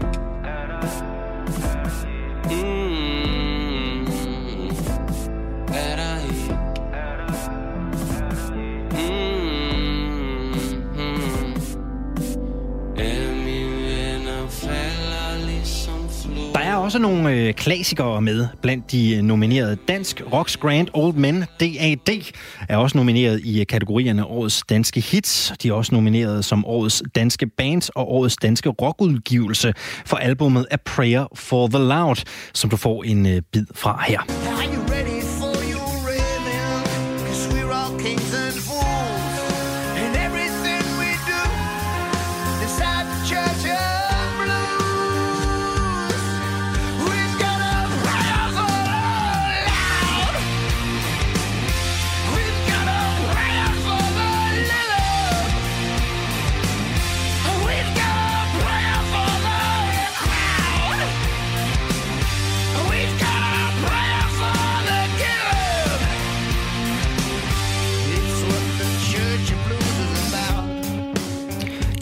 Mm, 2.52 4.06
er 5.68 5.96
der 5.96 6.05
er 16.76 16.80
også 16.80 17.00
nogle 17.00 17.32
øh, 17.32 17.54
klassikere 17.54 18.22
med 18.22 18.48
blandt 18.62 18.92
de 18.92 19.16
øh, 19.16 19.22
nominerede. 19.22 19.78
Dansk 19.88 20.22
Rocks 20.34 20.58
Grand 20.58 20.88
Old 20.94 21.14
Men, 21.14 21.46
DAD, 21.60 22.32
er 22.70 22.78
også 22.78 22.98
nomineret 22.98 23.42
i 23.44 23.60
øh, 23.60 23.66
kategorierne 23.68 24.26
Årets 24.26 24.64
Danske 24.70 25.02
Hits. 25.02 25.54
De 25.64 25.70
er 25.70 25.74
også 25.74 25.96
nomineret 25.96 26.46
som 26.46 26.66
Årets 26.66 27.04
Danske 27.16 27.48
Bands 27.48 27.90
og 27.90 28.12
Årets 28.12 28.36
Danske 28.36 28.70
Rockudgivelse 28.70 29.74
for 30.06 30.18
albumet 30.18 30.66
A 30.72 30.76
Prayer 30.86 31.28
for 31.36 31.68
the 31.68 31.80
Loud, 31.80 32.24
som 32.54 32.70
du 32.70 32.78
får 32.78 33.04
en 33.04 33.26
øh, 33.26 33.42
bid 33.52 33.66
fra 33.76 34.04
her. 34.08 34.45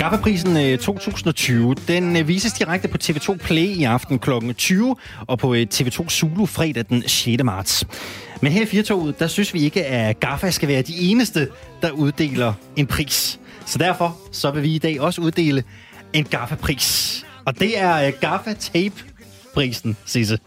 GAFFA-prisen 0.04 0.58
øh, 0.58 0.78
2020, 0.78 1.76
den 1.88 2.18
øh, 2.18 2.28
vises 2.28 2.54
direkte 2.54 2.88
på 2.88 2.98
TV2 3.04 3.38
Play 3.38 3.68
i 3.68 3.84
aften 3.84 4.20
kl. 4.20 4.32
20 4.58 4.96
og 5.28 5.40
på 5.40 5.54
øh, 5.54 5.68
TV2 5.74 6.10
Zulu 6.10 6.46
fredag 6.46 6.86
den 6.90 7.08
6. 7.08 7.44
marts. 7.44 7.86
Men 8.42 8.52
her 8.52 8.62
i 8.62 8.66
Firtoget, 8.66 9.20
der 9.20 9.28
synes 9.28 9.54
vi 9.54 9.60
ikke, 9.60 9.86
at 9.86 10.20
GAFFA 10.20 10.50
skal 10.50 10.70
være 10.70 10.82
de 10.82 10.98
eneste, 10.98 11.48
der 11.82 11.92
uddeler 11.92 12.54
en 12.76 12.88
pris. 12.88 13.40
Så 13.66 13.78
derfor 13.78 14.18
så 14.32 14.52
vil 14.52 14.64
vi 14.64 14.76
i 14.76 14.78
dag 14.78 15.02
også 15.02 15.22
uddele 15.22 15.64
en 16.14 16.24
GAFFA-pris. 16.24 17.26
Og 17.46 17.60
det 17.60 17.80
er 17.80 18.12
GAFFA 18.12 18.54
Tape-prisen, 18.54 19.98
Sisse. 20.06 20.38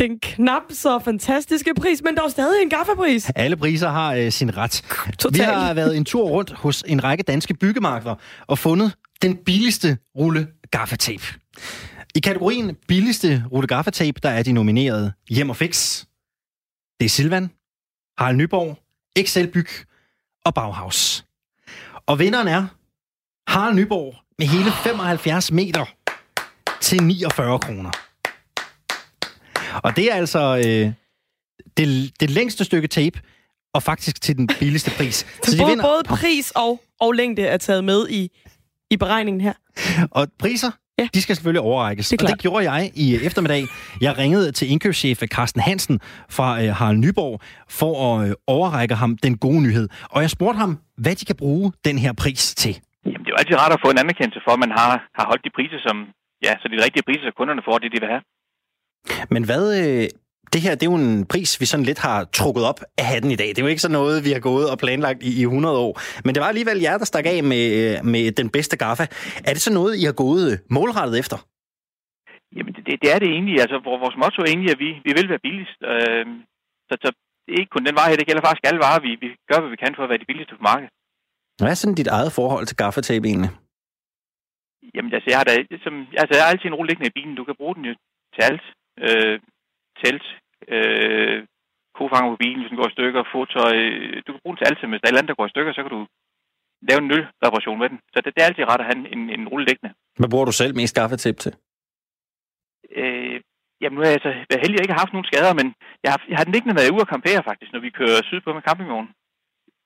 Den 0.00 0.18
knap 0.20 0.62
så 0.70 0.98
fantastiske 0.98 1.74
pris, 1.74 2.02
men 2.02 2.16
dog 2.16 2.30
stadig 2.30 2.62
en 2.62 2.70
gaffapris. 2.70 3.30
Alle 3.36 3.56
priser 3.56 3.88
har 3.88 4.14
øh, 4.14 4.32
sin 4.32 4.56
ret. 4.56 4.84
Total. 5.18 5.38
Vi 5.38 5.44
har 5.44 5.74
været 5.74 5.96
en 5.96 6.04
tur 6.04 6.28
rundt 6.28 6.50
hos 6.50 6.84
en 6.86 7.04
række 7.04 7.22
danske 7.22 7.54
byggemarkeder 7.54 8.14
og 8.46 8.58
fundet 8.58 8.94
den 9.22 9.36
billigste 9.36 9.98
rulle 10.18 10.48
gaffatape. 10.70 11.24
I 12.14 12.20
kategorien 12.20 12.76
billigste 12.88 13.44
rulle 13.52 13.66
gaffatape, 13.66 14.20
der 14.22 14.28
er 14.28 14.42
de 14.42 14.52
nomineret 14.52 15.12
Hjem 15.30 15.50
og 15.50 15.56
Fix. 15.56 16.04
Det 17.00 17.04
er 17.04 17.10
Silvan, 17.10 17.50
Harald 18.18 18.36
Nyborg, 18.36 18.78
XL 19.22 19.46
Byg 19.46 19.68
og 20.44 20.54
Bauhaus. 20.54 21.24
Og 22.06 22.18
vinderen 22.18 22.48
er 22.48 22.66
Harald 23.50 23.74
Nyborg 23.74 24.14
med 24.38 24.46
hele 24.46 24.70
75 24.72 25.52
meter 25.52 25.84
til 26.80 27.02
49 27.02 27.58
kroner. 27.58 28.09
Og 29.84 29.96
det 29.96 30.12
er 30.12 30.14
altså 30.14 30.56
øh, 30.56 30.92
det, 31.76 32.20
det 32.20 32.30
længste 32.30 32.64
stykke 32.64 32.88
tape, 32.88 33.20
og 33.74 33.82
faktisk 33.82 34.22
til 34.22 34.36
den 34.36 34.46
billigste 34.58 34.90
pris. 34.96 35.16
Så 35.42 35.58
både, 35.62 35.76
både 35.76 36.02
pris 36.08 36.50
og, 36.50 36.80
og 37.00 37.12
længde 37.12 37.42
er 37.42 37.56
taget 37.56 37.84
med 37.84 38.08
i, 38.08 38.30
i 38.90 38.96
beregningen 38.96 39.40
her. 39.40 39.52
Og 40.10 40.28
priser, 40.38 40.70
Ja. 41.00 41.08
de 41.14 41.22
skal 41.22 41.36
selvfølgelig 41.36 41.60
overrækkes. 41.60 42.08
Det 42.08 42.22
og 42.22 42.28
det 42.28 42.38
gjorde 42.44 42.70
jeg 42.70 42.90
i 42.94 43.06
eftermiddag. 43.28 43.62
Jeg 44.00 44.18
ringede 44.18 44.52
til 44.52 44.70
indkøbschef 44.70 45.18
Carsten 45.36 45.60
Hansen 45.68 46.00
fra 46.36 46.48
øh, 46.62 46.68
Harald 46.78 46.98
Nyborg 47.04 47.40
for 47.78 47.92
at 48.08 48.28
øh, 48.28 48.34
overrække 48.46 48.94
ham 49.02 49.16
den 49.16 49.34
gode 49.46 49.62
nyhed. 49.66 49.88
Og 50.14 50.22
jeg 50.24 50.30
spurgte 50.30 50.58
ham, 50.58 50.72
hvad 51.04 51.14
de 51.20 51.24
kan 51.24 51.36
bruge 51.36 51.72
den 51.88 51.96
her 52.04 52.12
pris 52.22 52.54
til. 52.62 52.74
Jamen, 53.04 53.22
det 53.24 53.30
er 53.30 53.34
jo 53.34 53.40
altid 53.42 53.56
rart 53.62 53.72
at 53.76 53.80
få 53.84 53.90
en 53.94 53.98
anerkendelse 54.04 54.40
for, 54.46 54.52
at 54.56 54.60
man 54.64 54.72
har, 54.78 54.90
har 55.18 55.24
holdt 55.30 55.42
de 55.46 55.50
priser, 55.58 55.78
som, 55.86 55.96
ja, 56.46 56.52
så 56.60 56.64
de 56.72 56.76
rigtige 56.86 57.04
priser, 57.08 57.24
så 57.28 57.32
kunderne 57.40 57.62
får 57.68 57.76
det, 57.82 57.88
de 57.94 57.98
vil 58.02 58.08
have. 58.14 58.22
Men 59.30 59.44
hvad... 59.44 59.64
Øh, 59.80 60.08
det 60.52 60.60
her, 60.64 60.72
det 60.78 60.84
er 60.86 60.92
jo 60.92 61.00
en 61.08 61.26
pris, 61.32 61.60
vi 61.60 61.66
sådan 61.66 61.88
lidt 61.90 62.00
har 62.08 62.18
trukket 62.38 62.64
op 62.70 62.80
af 62.98 63.04
hatten 63.12 63.30
i 63.30 63.40
dag. 63.42 63.48
Det 63.48 63.58
er 63.58 63.66
jo 63.66 63.74
ikke 63.74 63.86
sådan 63.86 63.98
noget, 64.00 64.24
vi 64.26 64.32
har 64.36 64.42
gået 64.50 64.66
og 64.72 64.78
planlagt 64.78 65.22
i, 65.22 65.30
i 65.40 65.42
100 65.42 65.78
år. 65.86 65.92
Men 66.24 66.30
det 66.34 66.40
var 66.42 66.48
alligevel 66.52 66.78
jer, 66.86 66.98
der 66.98 67.04
stak 67.04 67.26
af 67.34 67.40
med, 67.52 67.64
øh, 67.80 67.94
med 68.12 68.24
den 68.40 68.48
bedste 68.56 68.76
gaffa. 68.84 69.06
Er 69.48 69.52
det 69.54 69.62
så 69.66 69.72
noget, 69.78 69.92
I 70.00 70.04
har 70.10 70.16
gået 70.24 70.44
øh, 70.52 70.58
målrettet 70.76 71.18
efter? 71.22 71.38
Jamen, 72.56 72.72
det, 72.74 72.84
det 73.02 73.08
er 73.14 73.18
det 73.22 73.28
egentlig. 73.36 73.56
Altså, 73.64 73.76
vores 74.04 74.16
motto 74.22 74.38
er 74.42 74.50
egentlig, 74.52 74.72
at 74.74 74.80
vi, 74.84 74.90
vi 75.06 75.12
vil 75.18 75.28
være 75.32 75.44
billigst. 75.46 75.78
Øh, 75.92 76.26
så, 76.88 76.94
så 77.04 77.08
det 77.44 77.52
er 77.52 77.60
ikke 77.62 77.74
kun 77.76 77.86
den 77.88 77.96
vare 77.98 78.08
her, 78.10 78.20
det 78.20 78.28
gælder 78.28 78.46
faktisk 78.46 78.66
alle 78.68 78.82
varer. 78.86 79.00
Vi, 79.06 79.10
vi 79.24 79.28
gør, 79.50 79.58
hvad 79.60 79.72
vi 79.74 79.82
kan 79.82 79.94
for 79.96 80.04
at 80.04 80.10
være 80.12 80.22
de 80.22 80.30
billigste 80.30 80.54
på 80.58 80.62
markedet. 80.70 80.90
Hvad 81.60 81.70
er 81.72 81.80
sådan 81.80 82.00
dit 82.00 82.10
eget 82.16 82.32
forhold 82.38 82.66
til 82.66 82.76
gaffatape 82.82 83.26
egentlig? 83.28 83.52
Jamen, 84.94 85.10
altså, 85.16 85.28
jeg 85.32 85.38
har, 85.40 85.46
da, 85.50 85.54
som, 85.84 85.94
altså, 86.22 86.32
jeg 86.36 86.42
har 86.44 86.50
altid 86.52 86.68
en 86.68 86.78
rulle 86.78 86.90
liggende 86.90 87.10
i 87.10 87.16
bilen. 87.18 87.34
Du 87.40 87.44
kan 87.48 87.60
bruge 87.60 87.74
den 87.76 87.84
jo 87.90 87.94
til 88.34 88.42
alt. 88.50 88.64
Øh, 88.98 89.40
telt, 90.04 90.26
øh, 90.74 91.38
kofanger 91.98 92.30
på 92.32 92.40
bilen, 92.42 92.60
hvis 92.60 92.70
den 92.70 92.80
går 92.80 92.88
i 92.90 92.96
stykker, 92.96 93.30
fodtøj. 93.32 93.76
Du 94.24 94.30
kan 94.32 94.42
bruge 94.42 94.54
den 94.54 94.60
til 94.60 94.68
alt. 94.68 94.78
Hvis 94.78 95.00
der 95.00 95.06
er 95.06 95.08
et 95.08 95.12
eller 95.12 95.22
andet, 95.22 95.32
der 95.32 95.40
går 95.40 95.50
i 95.50 95.54
stykker, 95.54 95.72
så 95.72 95.82
kan 95.82 95.94
du 95.96 96.02
lave 96.88 97.00
en 97.02 97.08
nølreparation 97.12 97.78
med 97.82 97.88
den. 97.92 97.98
Så 98.12 98.16
det, 98.22 98.30
det 98.34 98.40
er 98.42 98.48
altid 98.48 98.64
rart 98.70 98.82
at 98.82 98.88
have 98.88 98.98
en, 99.16 99.22
en, 99.36 99.48
rulle 99.52 99.66
liggende. 99.68 99.90
Hvad 100.20 100.30
bruger 100.32 100.48
du 100.48 100.54
selv 100.60 100.74
mest 100.80 100.94
gaffatape 100.98 101.40
til? 101.44 101.52
Øh, 103.00 103.36
jamen, 103.80 103.94
nu 103.94 104.00
har 104.00 104.08
jeg 104.08 104.18
altså 104.18 104.32
været 104.50 104.62
heldig, 104.64 104.76
at 104.76 104.80
jeg 104.80 104.86
ikke 104.86 104.96
har 104.96 105.04
haft 105.04 105.14
nogen 105.16 105.30
skader, 105.30 105.54
men 105.60 105.68
jeg 106.04 106.10
har, 106.12 106.20
jeg 106.30 106.36
har 106.38 106.44
den 106.46 106.54
liggende, 106.54 106.74
når 106.74 106.82
jeg 106.82 106.90
er 106.90 106.96
ude 106.96 107.06
og 107.06 107.12
campere, 107.14 107.48
faktisk, 107.50 107.70
når 107.72 107.82
vi 107.86 107.98
kører 108.00 108.28
sydpå 108.30 108.50
med 108.52 108.66
campingvognen. 108.68 109.12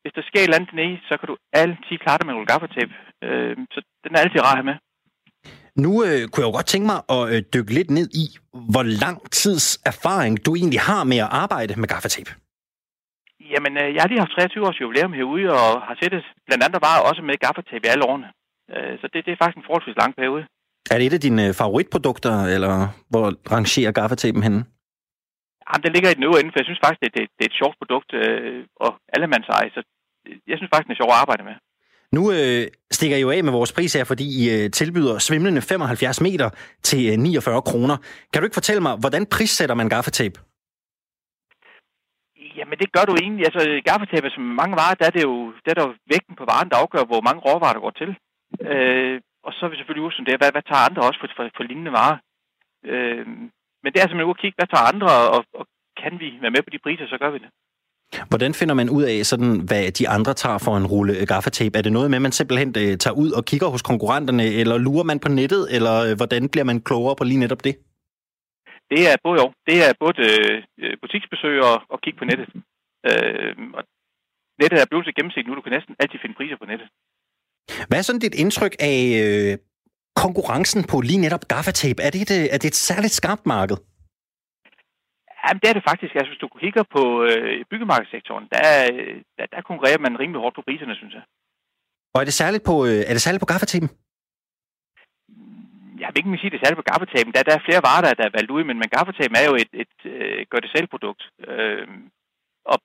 Hvis 0.02 0.16
der 0.16 0.24
sker 0.28 0.40
et 0.40 0.48
eller 0.48 0.60
andet 0.60 0.74
nede, 0.80 0.96
så 1.08 1.14
kan 1.18 1.28
du 1.30 1.36
altid 1.62 1.96
klare 2.04 2.18
det 2.18 2.26
med 2.26 2.32
en 2.32 2.38
rulle 2.38 2.52
gaffatape. 2.52 2.94
Øh, 3.26 3.56
så 3.74 3.78
den 4.04 4.14
er 4.14 4.20
altid 4.20 4.40
rar 4.40 4.54
at 4.54 4.60
have 4.60 4.70
med. 4.70 4.78
Nu 5.76 5.90
øh, 6.06 6.20
kunne 6.28 6.42
jeg 6.42 6.50
jo 6.50 6.56
godt 6.58 6.70
tænke 6.72 6.86
mig 6.92 7.00
at 7.16 7.22
øh, 7.34 7.42
dykke 7.54 7.74
lidt 7.78 7.90
ned 7.98 8.08
i, 8.22 8.26
hvor 8.72 8.84
lang 9.04 9.16
tids 9.30 9.66
erfaring 9.92 10.46
du 10.46 10.50
egentlig 10.54 10.80
har 10.80 11.04
med 11.04 11.18
at 11.26 11.32
arbejde 11.44 11.80
med 11.80 11.88
gaffatape. 11.88 12.32
Jamen, 13.52 13.72
øh, 13.82 13.88
jeg 13.94 14.00
har 14.02 14.08
lige 14.08 14.22
haft 14.24 14.36
23 14.38 14.66
års 14.66 14.80
jubilæum 14.80 15.12
herude, 15.12 15.46
og 15.60 15.70
har 15.88 15.96
set 16.00 16.12
det 16.12 16.22
blandt 16.46 16.64
andet 16.64 16.80
bare 16.88 17.00
også 17.08 17.22
med 17.28 17.42
gaffatape 17.46 17.86
i 17.86 17.92
alle 17.92 18.04
årene. 18.10 18.28
Øh, 18.74 18.94
så 19.00 19.06
det, 19.12 19.18
det 19.26 19.32
er 19.32 19.40
faktisk 19.40 19.58
en 19.58 19.68
forholdsvis 19.68 20.00
lang 20.02 20.12
periode. 20.18 20.42
Er 20.90 20.96
det 20.98 21.06
et 21.06 21.18
af 21.18 21.24
dine 21.28 21.44
øh, 21.48 21.54
favoritprodukter, 21.60 22.34
eller 22.54 22.74
hvor 23.10 23.26
rangerer 23.54 23.92
gaffatapen 24.00 24.42
henne? 24.46 24.60
Jamen, 25.66 25.84
den 25.84 25.92
ligger 25.94 26.10
i 26.10 26.16
den 26.18 26.26
øvre 26.28 26.40
ende, 26.40 26.52
for 26.52 26.60
jeg 26.60 26.68
synes 26.68 26.84
faktisk, 26.84 27.02
det, 27.04 27.10
det, 27.16 27.22
det 27.36 27.42
er 27.44 27.50
et 27.52 27.60
sjovt 27.60 27.76
produkt, 27.80 28.10
øh, 28.20 28.58
og 28.84 28.90
allemands 29.14 29.48
eje, 29.56 29.70
så 29.74 29.80
jeg 30.50 30.56
synes 30.56 30.70
faktisk, 30.72 30.88
det 30.88 30.94
er 30.94 31.02
sjovt 31.02 31.14
at 31.16 31.22
arbejde 31.24 31.44
med. 31.48 31.56
Nu 32.16 32.22
øh, 32.38 32.64
stikker 32.98 33.16
I 33.16 33.20
jo 33.20 33.30
af 33.30 33.44
med 33.44 33.52
vores 33.58 33.72
pris 33.76 33.92
her, 33.96 34.04
fordi 34.12 34.26
I 34.40 34.42
øh, 34.54 34.70
tilbyder 34.78 35.18
svimlende 35.18 35.62
75 35.62 36.20
meter 36.20 36.48
til 36.88 37.02
øh, 37.12 37.18
49 37.18 37.62
kroner. 37.70 37.96
Kan 38.30 38.38
du 38.40 38.46
ikke 38.46 38.60
fortælle 38.60 38.82
mig, 38.86 38.94
hvordan 39.02 39.26
prissætter 39.34 39.74
man 39.80 39.88
gaffatape? 39.88 40.38
Jamen, 42.58 42.78
det 42.82 42.92
gør 42.92 43.04
du 43.08 43.14
egentlig. 43.22 43.44
Altså, 43.48 43.62
gaffatape, 43.90 44.30
som 44.30 44.42
mange 44.60 44.74
varer, 44.80 44.96
der 45.00 45.06
er 45.06 45.14
det 45.16 45.22
jo, 45.28 45.34
der 45.64 45.70
er 45.70 45.76
der 45.78 45.86
jo 45.88 45.94
vægten 46.12 46.34
på 46.36 46.44
varen, 46.50 46.68
der 46.70 46.76
afgør, 46.82 47.04
hvor 47.10 47.20
mange 47.26 47.40
råvarer, 47.46 47.74
der 47.76 47.86
går 47.86 47.94
til. 48.00 48.10
Øh, 48.70 49.16
og 49.46 49.52
så 49.52 49.60
er 49.66 49.70
vi 49.70 49.76
selvfølgelig 49.76 50.06
også 50.06 50.24
det, 50.28 50.40
hvad, 50.40 50.50
hvad 50.54 50.64
tager 50.66 50.86
andre 50.88 51.02
også 51.08 51.20
for, 51.20 51.28
for, 51.36 51.44
for 51.56 51.64
lignende 51.68 51.92
varer. 51.98 52.18
Øh, 52.90 53.26
men 53.82 53.90
det 53.92 53.98
er 53.98 54.06
simpelthen 54.06 54.36
at 54.36 54.42
kigge, 54.42 54.58
hvad 54.58 54.70
tager 54.70 54.90
andre, 54.92 55.10
og, 55.34 55.40
og 55.58 55.64
kan 56.02 56.12
vi 56.22 56.28
være 56.42 56.54
med 56.54 56.62
på 56.64 56.70
de 56.72 56.84
priser, 56.84 57.06
så 57.08 57.16
gør 57.22 57.30
vi 57.34 57.38
det. 57.44 57.50
Hvordan 58.28 58.54
finder 58.54 58.74
man 58.74 58.90
ud 58.90 59.02
af, 59.02 59.26
sådan, 59.26 59.60
hvad 59.68 59.92
de 59.92 60.08
andre 60.08 60.34
tager 60.34 60.58
for 60.58 60.76
en 60.76 60.86
rulle 60.86 61.26
gaffatape? 61.26 61.78
Er 61.78 61.82
det 61.82 61.92
noget 61.92 62.10
med, 62.10 62.18
at 62.18 62.22
man 62.22 62.32
simpelthen 62.32 62.68
øh, 62.68 62.98
tager 62.98 63.14
ud 63.14 63.30
og 63.30 63.44
kigger 63.44 63.68
hos 63.68 63.82
konkurrenterne, 63.82 64.44
eller 64.44 64.78
lurer 64.78 65.04
man 65.04 65.18
på 65.20 65.28
nettet, 65.28 65.74
eller 65.76 65.94
øh, 66.06 66.16
hvordan 66.16 66.48
bliver 66.48 66.64
man 66.64 66.80
klogere 66.80 67.16
på 67.16 67.24
lige 67.24 67.40
netop 67.44 67.64
det? 67.64 67.74
Det 68.90 69.00
er 69.10 69.16
både 69.26 69.36
jo. 69.42 69.52
Det 69.68 69.76
er 69.86 69.92
både 70.04 70.22
øh, 70.82 70.96
butiksbesøg 71.02 71.56
og, 71.70 71.76
og 71.92 71.98
kigge 72.04 72.18
på 72.18 72.24
nettet. 72.24 72.48
Øh, 73.10 73.52
og 73.78 73.82
nettet 74.60 74.78
er 74.80 74.86
blevet 74.90 75.06
så 75.06 75.12
gennemsigtigt 75.16 75.48
nu, 75.48 75.54
du 75.54 75.64
kan 75.66 75.72
næsten 75.76 75.94
altid 76.02 76.18
finde 76.22 76.36
priser 76.38 76.56
på 76.62 76.66
nettet. 76.72 76.88
Hvad 77.88 77.98
er 77.98 78.02
sådan 78.02 78.24
dit 78.26 78.34
indtryk 78.34 78.74
af 78.90 78.98
øh, 79.24 79.58
konkurrencen 80.24 80.84
på 80.90 80.96
lige 81.00 81.20
netop 81.26 81.44
gaffatape? 81.48 82.02
Er 82.06 82.10
det, 82.10 82.20
et, 82.26 82.32
øh, 82.38 82.44
er 82.54 82.58
det 82.58 82.68
et 82.72 82.80
særligt 82.88 83.12
skarpt 83.20 83.46
marked? 83.46 83.76
Jamen, 85.44 85.60
det 85.62 85.68
er 85.70 85.76
det 85.76 85.88
faktisk. 85.90 86.12
Altså, 86.14 86.30
hvis 86.30 86.44
du 86.44 86.48
kigger 86.62 86.84
på 86.96 87.02
øh, 87.28 87.64
byggemarkedssektoren, 87.70 88.46
der, 88.52 88.62
der, 89.38 89.46
der 89.54 89.68
konkurrerer 89.68 90.00
man 90.04 90.20
rimelig 90.20 90.40
hårdt 90.40 90.56
på 90.56 90.66
priserne, 90.66 90.96
synes 91.00 91.14
jeg. 91.18 91.24
Og 92.14 92.20
er 92.20 92.24
det 92.24 92.40
særligt 92.42 92.64
på, 92.70 92.74
øh, 92.88 93.00
er 93.08 93.12
det 93.14 93.22
særligt 93.22 93.44
på 93.44 93.52
gaffatapen? 93.52 93.90
Jeg 96.02 96.08
vil 96.10 96.20
ikke 96.20 96.40
sige, 96.40 96.50
det 96.50 96.58
er 96.58 96.64
særligt 96.64 96.82
på 96.82 96.90
gaffatapen. 96.92 97.32
Der, 97.34 97.42
der 97.48 97.54
er 97.54 97.66
flere 97.68 97.86
varer, 97.88 98.02
der, 98.04 98.14
der 98.20 98.26
er 98.26 98.36
valgt 98.38 98.50
ud, 98.56 98.62
men, 98.68 98.76
men 98.80 98.88
gaffatapen 98.96 99.36
er 99.40 99.46
jo 99.50 99.54
et, 99.62 99.72
et 99.82 99.96
øh, 100.14 100.40
gør-det-selv-produkt. 100.50 101.22
Øh, 101.48 101.86
og 102.70 102.76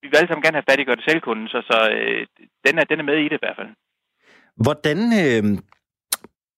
vi 0.00 0.06
vil 0.08 0.16
alle 0.18 0.28
sammen 0.28 0.44
gerne 0.44 0.58
have 0.58 0.68
fat 0.70 0.80
i 0.80 0.88
gør-det-selv-kunden, 0.88 1.46
så, 1.48 1.58
så 1.70 1.78
øh, 1.96 2.20
den, 2.66 2.74
er, 2.80 2.84
den 2.90 2.98
er 3.00 3.06
med 3.10 3.18
i 3.24 3.28
det 3.30 3.38
i 3.38 3.44
hvert 3.44 3.58
fald. 3.60 3.70
Hvordan, 4.66 4.98
øh, 5.22 5.42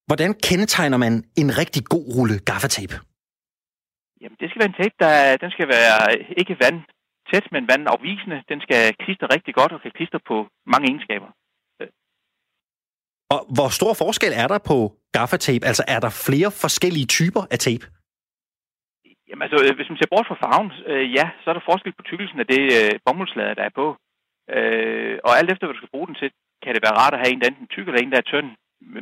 hvordan 0.09 0.31
kendetegner 0.49 0.99
man 1.05 1.13
en 1.43 1.51
rigtig 1.61 1.83
god 1.95 2.07
rulle 2.17 2.39
gaffatape? 2.51 2.97
Jamen, 4.23 4.37
det 4.41 4.51
skal 4.51 4.61
være 4.61 4.73
en 4.73 4.81
tape, 4.83 4.97
der 5.05 5.37
den 5.43 5.51
skal 5.51 5.69
være 5.77 5.99
ikke 6.41 6.57
vand 6.65 6.79
tæt, 7.31 7.47
men 7.55 7.69
vandafvisende. 7.73 8.39
Den 8.49 8.61
skal 8.61 8.83
klistre 9.05 9.27
rigtig 9.35 9.55
godt 9.55 9.73
og 9.73 9.81
kan 9.83 9.93
klistre 9.99 10.21
på 10.31 10.37
mange 10.73 10.87
egenskaber. 10.91 11.31
Og 13.35 13.41
hvor 13.57 13.69
stor 13.79 13.93
forskel 14.05 14.33
er 14.43 14.49
der 14.53 14.61
på 14.71 14.79
gaffatape? 15.17 15.65
Altså 15.71 15.85
er 15.95 16.01
der 16.05 16.13
flere 16.27 16.51
forskellige 16.65 17.09
typer 17.17 17.43
af 17.55 17.59
tape? 17.67 17.87
Jamen 19.29 19.43
altså, 19.47 19.59
hvis 19.79 19.91
man 19.91 19.99
ser 19.99 20.13
bort 20.15 20.29
fra 20.29 20.41
farven, 20.43 20.71
øh, 20.91 21.07
ja, 21.19 21.27
så 21.41 21.47
er 21.51 21.55
der 21.57 21.69
forskel 21.71 21.93
på 21.99 22.03
tykkelsen 22.09 22.39
af 22.43 22.47
det 22.55 22.63
øh, 22.79 22.93
bomuldslader, 23.07 23.55
der 23.59 23.65
er 23.69 23.75
på. 23.81 23.87
Øh, 24.57 25.17
og 25.27 25.33
alt 25.39 25.51
efter, 25.53 25.65
hvad 25.65 25.75
du 25.75 25.83
skal 25.83 25.95
bruge 25.95 26.09
den 26.11 26.17
til, 26.21 26.31
kan 26.63 26.75
det 26.75 26.85
være 26.87 26.99
rart 27.01 27.15
at 27.15 27.23
have 27.23 27.33
en, 27.33 27.41
der 27.41 27.49
enten 27.49 27.73
tyk 27.75 27.87
eller 27.87 28.03
en, 28.03 28.13
der 28.13 28.21
er 28.21 28.31
tynd. 28.33 28.49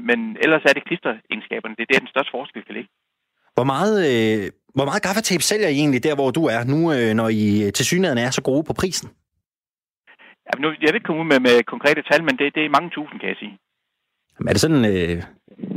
Men 0.09 0.21
ellers 0.45 0.65
er 0.69 0.75
det 0.75 0.89
klisteregenskaberne. 0.89 1.77
Det 1.77 1.83
er 1.85 1.93
der, 1.93 2.05
den 2.05 2.15
største 2.15 2.35
forskel 2.37 2.65
kan 2.65 2.77
ligge. 2.79 2.91
Hvor 3.61 3.69
meget, 3.77 3.97
øh, 4.11 4.43
hvor 4.77 4.87
meget 4.89 5.03
gaffatape 5.07 5.43
sælger 5.51 5.69
I 5.69 5.77
egentlig 5.83 6.03
der, 6.07 6.15
hvor 6.15 6.31
du 6.39 6.43
er 6.57 6.61
nu, 6.73 6.81
øh, 6.95 7.11
når 7.21 7.29
I 7.29 7.71
til 7.77 7.85
synligheden 7.91 8.25
er 8.25 8.31
så 8.31 8.43
gode 8.43 8.65
på 8.69 8.73
prisen? 8.81 9.09
Jamen, 10.47 10.63
nu, 10.65 10.69
jeg 10.83 10.89
vil 10.89 10.99
ikke 10.99 11.09
komme 11.09 11.23
ud 11.23 11.29
med, 11.33 11.41
med 11.49 11.57
konkrete 11.73 12.03
tal, 12.11 12.21
men 12.29 12.35
det, 12.39 12.47
det 12.57 12.63
er 12.65 12.77
mange 12.77 12.91
tusind, 12.97 13.17
kan 13.21 13.29
jeg 13.33 13.39
sige. 13.43 13.55
Jamen, 14.35 14.49
er 14.49 14.55
det 14.57 14.61
sådan, 14.67 14.85
øh, 14.93 15.17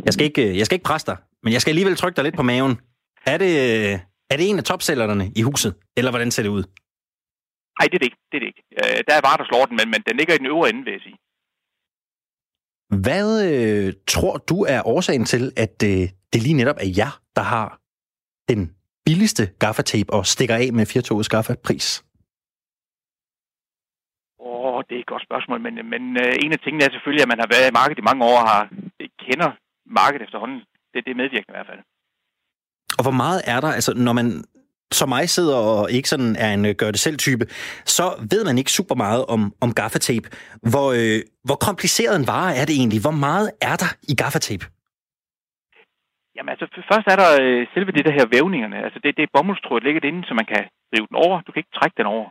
jeg, 0.05 0.13
skal 0.13 0.25
ikke, 0.29 0.57
jeg 0.59 0.65
skal 0.65 0.75
ikke 0.75 0.89
presse 0.89 1.07
dig, 1.11 1.17
men 1.43 1.53
jeg 1.53 1.61
skal 1.61 1.71
alligevel 1.71 1.95
trykke 1.95 2.17
dig 2.17 2.23
lidt 2.23 2.39
på 2.41 2.47
maven. 2.51 2.73
Er 3.33 3.37
det, 3.43 3.53
øh, 3.65 3.93
er 4.31 4.35
det 4.37 4.49
en 4.49 4.61
af 4.61 4.63
topsellerne 4.63 5.25
i 5.39 5.41
huset, 5.41 5.71
eller 5.97 6.11
hvordan 6.11 6.31
ser 6.31 6.43
det 6.43 6.55
ud? 6.57 6.63
Nej, 7.77 7.85
det 7.89 7.95
er 7.97 8.01
det 8.03 8.09
ikke. 8.09 8.21
Det 8.29 8.35
er 8.37 8.43
det 8.43 8.49
ikke. 8.53 8.63
Øh, 8.79 8.99
der 9.07 9.13
er 9.15 9.21
bare, 9.27 9.37
der 9.41 9.47
slår 9.49 9.65
den, 9.69 9.75
men, 9.79 9.87
men 9.93 10.01
den 10.07 10.15
ligger 10.19 10.33
i 10.33 10.41
den 10.41 10.51
øvre 10.53 10.69
ende, 10.69 10.83
vil 10.85 10.95
jeg 10.97 11.03
sige. 11.07 11.17
Hvad 13.05 13.27
øh, 13.49 13.93
tror 14.07 14.37
du 14.37 14.57
er 14.63 14.87
årsagen 14.87 15.25
til, 15.25 15.51
at 15.57 15.83
øh, 15.83 16.09
det 16.33 16.43
lige 16.43 16.59
netop 16.61 16.75
er 16.79 16.89
jer, 16.97 17.13
der 17.35 17.41
har 17.41 17.79
den 18.49 18.75
billigste 19.05 19.43
gaffatape 19.59 20.13
og 20.13 20.25
stikker 20.25 20.55
af 20.55 20.73
med 20.73 20.85
4 20.85 21.29
gaffapris? 21.29 22.03
Åh, 24.39 24.83
det 24.87 24.95
er 24.95 24.99
et 24.99 25.11
godt 25.13 25.23
spørgsmål, 25.27 25.59
men, 25.61 25.73
men 25.93 26.03
øh, 26.23 26.33
en 26.43 26.51
af 26.55 26.59
tingene 26.59 26.83
er 26.83 26.91
selvfølgelig, 26.91 27.23
at 27.23 27.31
man 27.33 27.39
har 27.43 27.49
været 27.53 27.69
i 27.69 27.77
markedet 27.79 27.99
i 28.01 28.07
mange 28.09 28.25
år 28.25 28.37
og 28.43 28.49
har, 28.49 28.61
kender 29.25 29.51
markedet 29.85 30.23
efterhånden. 30.25 30.59
Det, 30.91 30.99
det 31.05 31.11
er 31.11 31.21
medvirkende 31.21 31.53
i 31.53 31.57
hvert 31.57 31.71
fald. 31.71 31.81
Og 32.97 33.03
hvor 33.05 33.17
meget 33.23 33.41
er 33.53 33.59
der, 33.63 33.71
altså 33.77 33.91
når 34.07 34.13
man 34.19 34.27
som 34.99 35.09
mig 35.09 35.25
sidder 35.29 35.57
og 35.69 35.91
ikke 35.91 36.09
sådan 36.09 36.35
er 36.45 36.51
en 36.57 36.65
øh, 36.65 36.73
gør-det-selv-type, 36.81 37.45
så 37.95 38.05
ved 38.31 38.41
man 38.45 38.57
ikke 38.57 38.71
super 38.71 38.95
meget 38.95 39.23
om, 39.25 39.41
om 39.65 39.69
gaffatape. 39.73 40.27
Hvor, 40.71 40.87
øh, 40.99 41.19
hvor 41.47 41.57
kompliceret 41.67 42.15
en 42.19 42.27
vare 42.33 42.51
er 42.59 42.65
det 42.65 42.75
egentlig? 42.81 43.01
Hvor 43.05 43.17
meget 43.27 43.47
er 43.69 43.75
der 43.83 43.91
i 44.11 44.15
gaffatape? 44.21 44.65
Jamen 46.35 46.51
altså, 46.53 46.65
først 46.91 47.07
er 47.13 47.17
der 47.21 47.29
øh, 47.43 47.61
selve 47.73 47.91
det 47.91 48.05
der 48.05 48.17
her 48.19 48.27
vævningerne. 48.35 48.77
Altså 48.85 48.99
det, 49.03 49.17
det 49.17 49.23
er 49.23 49.35
bomuldstråd, 49.35 49.79
der 49.79 49.85
ligger 49.87 50.09
inde, 50.09 50.27
så 50.27 50.33
man 50.33 50.47
kan 50.53 50.63
rive 50.93 51.07
den 51.09 51.17
over. 51.25 51.35
Du 51.41 51.51
kan 51.51 51.61
ikke 51.61 51.77
trække 51.79 51.97
den 51.99 52.07
over. 52.15 52.27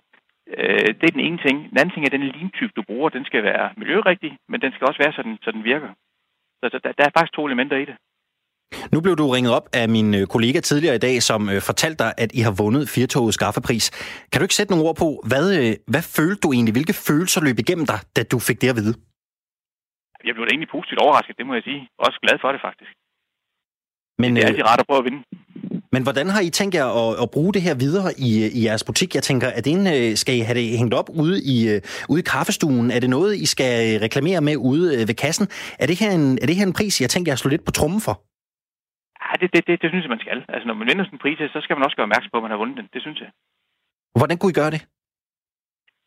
Øh, 0.59 0.89
det 0.99 1.07
er 1.07 1.17
den 1.19 1.27
ene 1.29 1.39
ting. 1.47 1.57
Den 1.71 1.79
anden 1.79 1.93
ting 1.93 2.03
er, 2.03 2.11
at 2.11 2.17
den 2.17 2.35
limtype, 2.39 2.73
du 2.77 2.83
bruger, 2.89 3.09
den 3.09 3.25
skal 3.25 3.43
være 3.51 3.67
miljørigtig, 3.81 4.33
men 4.51 4.61
den 4.61 4.73
skal 4.73 4.87
også 4.89 5.01
være, 5.03 5.13
så 5.17 5.23
den, 5.23 5.35
så 5.45 5.51
den 5.57 5.65
virker. 5.73 5.91
Så 6.61 6.65
der, 6.85 6.93
der 6.99 7.05
er 7.05 7.17
faktisk 7.17 7.35
to 7.35 7.47
elementer 7.47 7.77
i 7.77 7.87
det. 7.91 7.97
Nu 8.93 9.01
blev 9.01 9.17
du 9.17 9.29
ringet 9.29 9.53
op 9.53 9.67
af 9.73 9.89
min 9.89 10.15
øh, 10.15 10.27
kollega 10.27 10.61
tidligere 10.61 10.95
i 10.95 10.99
dag, 10.99 11.23
som 11.23 11.49
øh, 11.49 11.61
fortalte 11.61 12.05
dig, 12.05 12.13
at 12.19 12.31
I 12.35 12.41
har 12.41 12.55
vundet 12.63 12.89
Firtogets 12.89 13.35
skaffepris. 13.35 13.91
Kan 14.31 14.41
du 14.41 14.45
ikke 14.45 14.55
sætte 14.55 14.73
nogle 14.73 14.89
ord 14.89 14.97
på, 14.97 15.23
hvad, 15.27 15.47
øh, 15.59 15.73
hvad 15.87 16.03
følte 16.17 16.41
du 16.41 16.53
egentlig? 16.53 16.73
Hvilke 16.73 16.93
følelser 16.93 17.41
løb 17.41 17.59
igennem 17.59 17.87
dig, 17.87 17.99
da 18.17 18.23
du 18.23 18.39
fik 18.39 18.61
det 18.63 18.69
at 18.69 18.77
vide? 18.77 18.95
Jeg 20.27 20.35
blev 20.35 20.45
da 20.47 20.51
egentlig 20.51 20.73
positivt 20.77 21.01
overrasket, 21.01 21.35
det 21.39 21.47
må 21.47 21.55
jeg 21.55 21.63
sige. 21.63 21.81
Også 21.99 22.19
glad 22.25 22.37
for 22.43 22.53
det, 22.53 22.61
faktisk. 22.69 22.93
Men, 24.19 24.37
det 24.37 24.43
er 24.45 24.49
altid 24.49 24.67
rart 24.71 24.81
at 24.81 24.87
prøve 24.87 24.99
at 24.99 25.05
vinde. 25.05 25.23
Men 25.93 26.03
hvordan 26.03 26.29
har 26.29 26.41
I 26.41 26.51
tænkt 26.51 26.75
jer 26.75 26.87
at, 26.87 27.23
at 27.23 27.31
bruge 27.31 27.53
det 27.55 27.63
her 27.63 27.75
videre 27.75 28.11
i, 28.19 28.31
i 28.59 28.65
jeres 28.65 28.85
butik? 28.85 29.15
Jeg 29.15 29.23
tænker, 29.23 29.49
at 29.49 29.67
en, 29.67 30.17
skal 30.17 30.35
I 30.37 30.41
have 30.41 30.59
det 30.59 30.79
hængt 30.79 30.95
op 30.95 31.09
ude 31.11 31.43
i, 31.45 31.81
ude 32.09 32.21
i 32.21 32.23
kaffestuen? 32.23 32.91
Er 32.91 33.01
det 33.01 33.11
noget, 33.11 33.37
I 33.37 33.47
skal 33.47 34.01
reklamere 34.01 34.41
med 34.41 34.57
ude 34.57 35.09
ved 35.09 35.15
kassen? 35.15 35.49
Er 35.79 35.87
det 35.87 35.99
her 35.99 36.11
en, 36.11 36.39
er 36.43 36.47
det 36.47 36.57
her 36.57 36.67
en 36.67 36.73
pris, 36.73 37.01
jeg 37.01 37.11
tænker, 37.11 37.33
jeg 37.33 37.39
slå 37.39 37.49
lidt 37.49 37.65
på 37.65 37.71
trummen 37.71 38.01
for? 38.01 38.32
Det, 39.43 39.51
det, 39.55 39.67
det, 39.67 39.83
det 39.83 39.89
synes 39.91 40.05
jeg, 40.05 40.15
man 40.17 40.25
skal. 40.25 40.39
Altså, 40.55 40.67
når 40.67 40.75
man 40.75 40.89
vinder 40.89 41.05
sådan 41.05 41.17
en 41.19 41.25
pris, 41.25 41.39
så 41.55 41.61
skal 41.63 41.77
man 41.77 41.85
også 41.87 41.97
gøre 41.97 42.09
opmærksom 42.09 42.31
på, 42.31 42.39
at 42.39 42.47
man 42.47 42.55
har 42.55 42.63
vundet 42.63 42.77
den. 42.81 42.89
Det 42.95 43.03
synes 43.03 43.21
jeg. 43.21 43.31
Hvordan 44.19 44.39
kunne 44.39 44.53
I 44.55 44.61
gøre 44.61 44.75
det? 44.75 44.83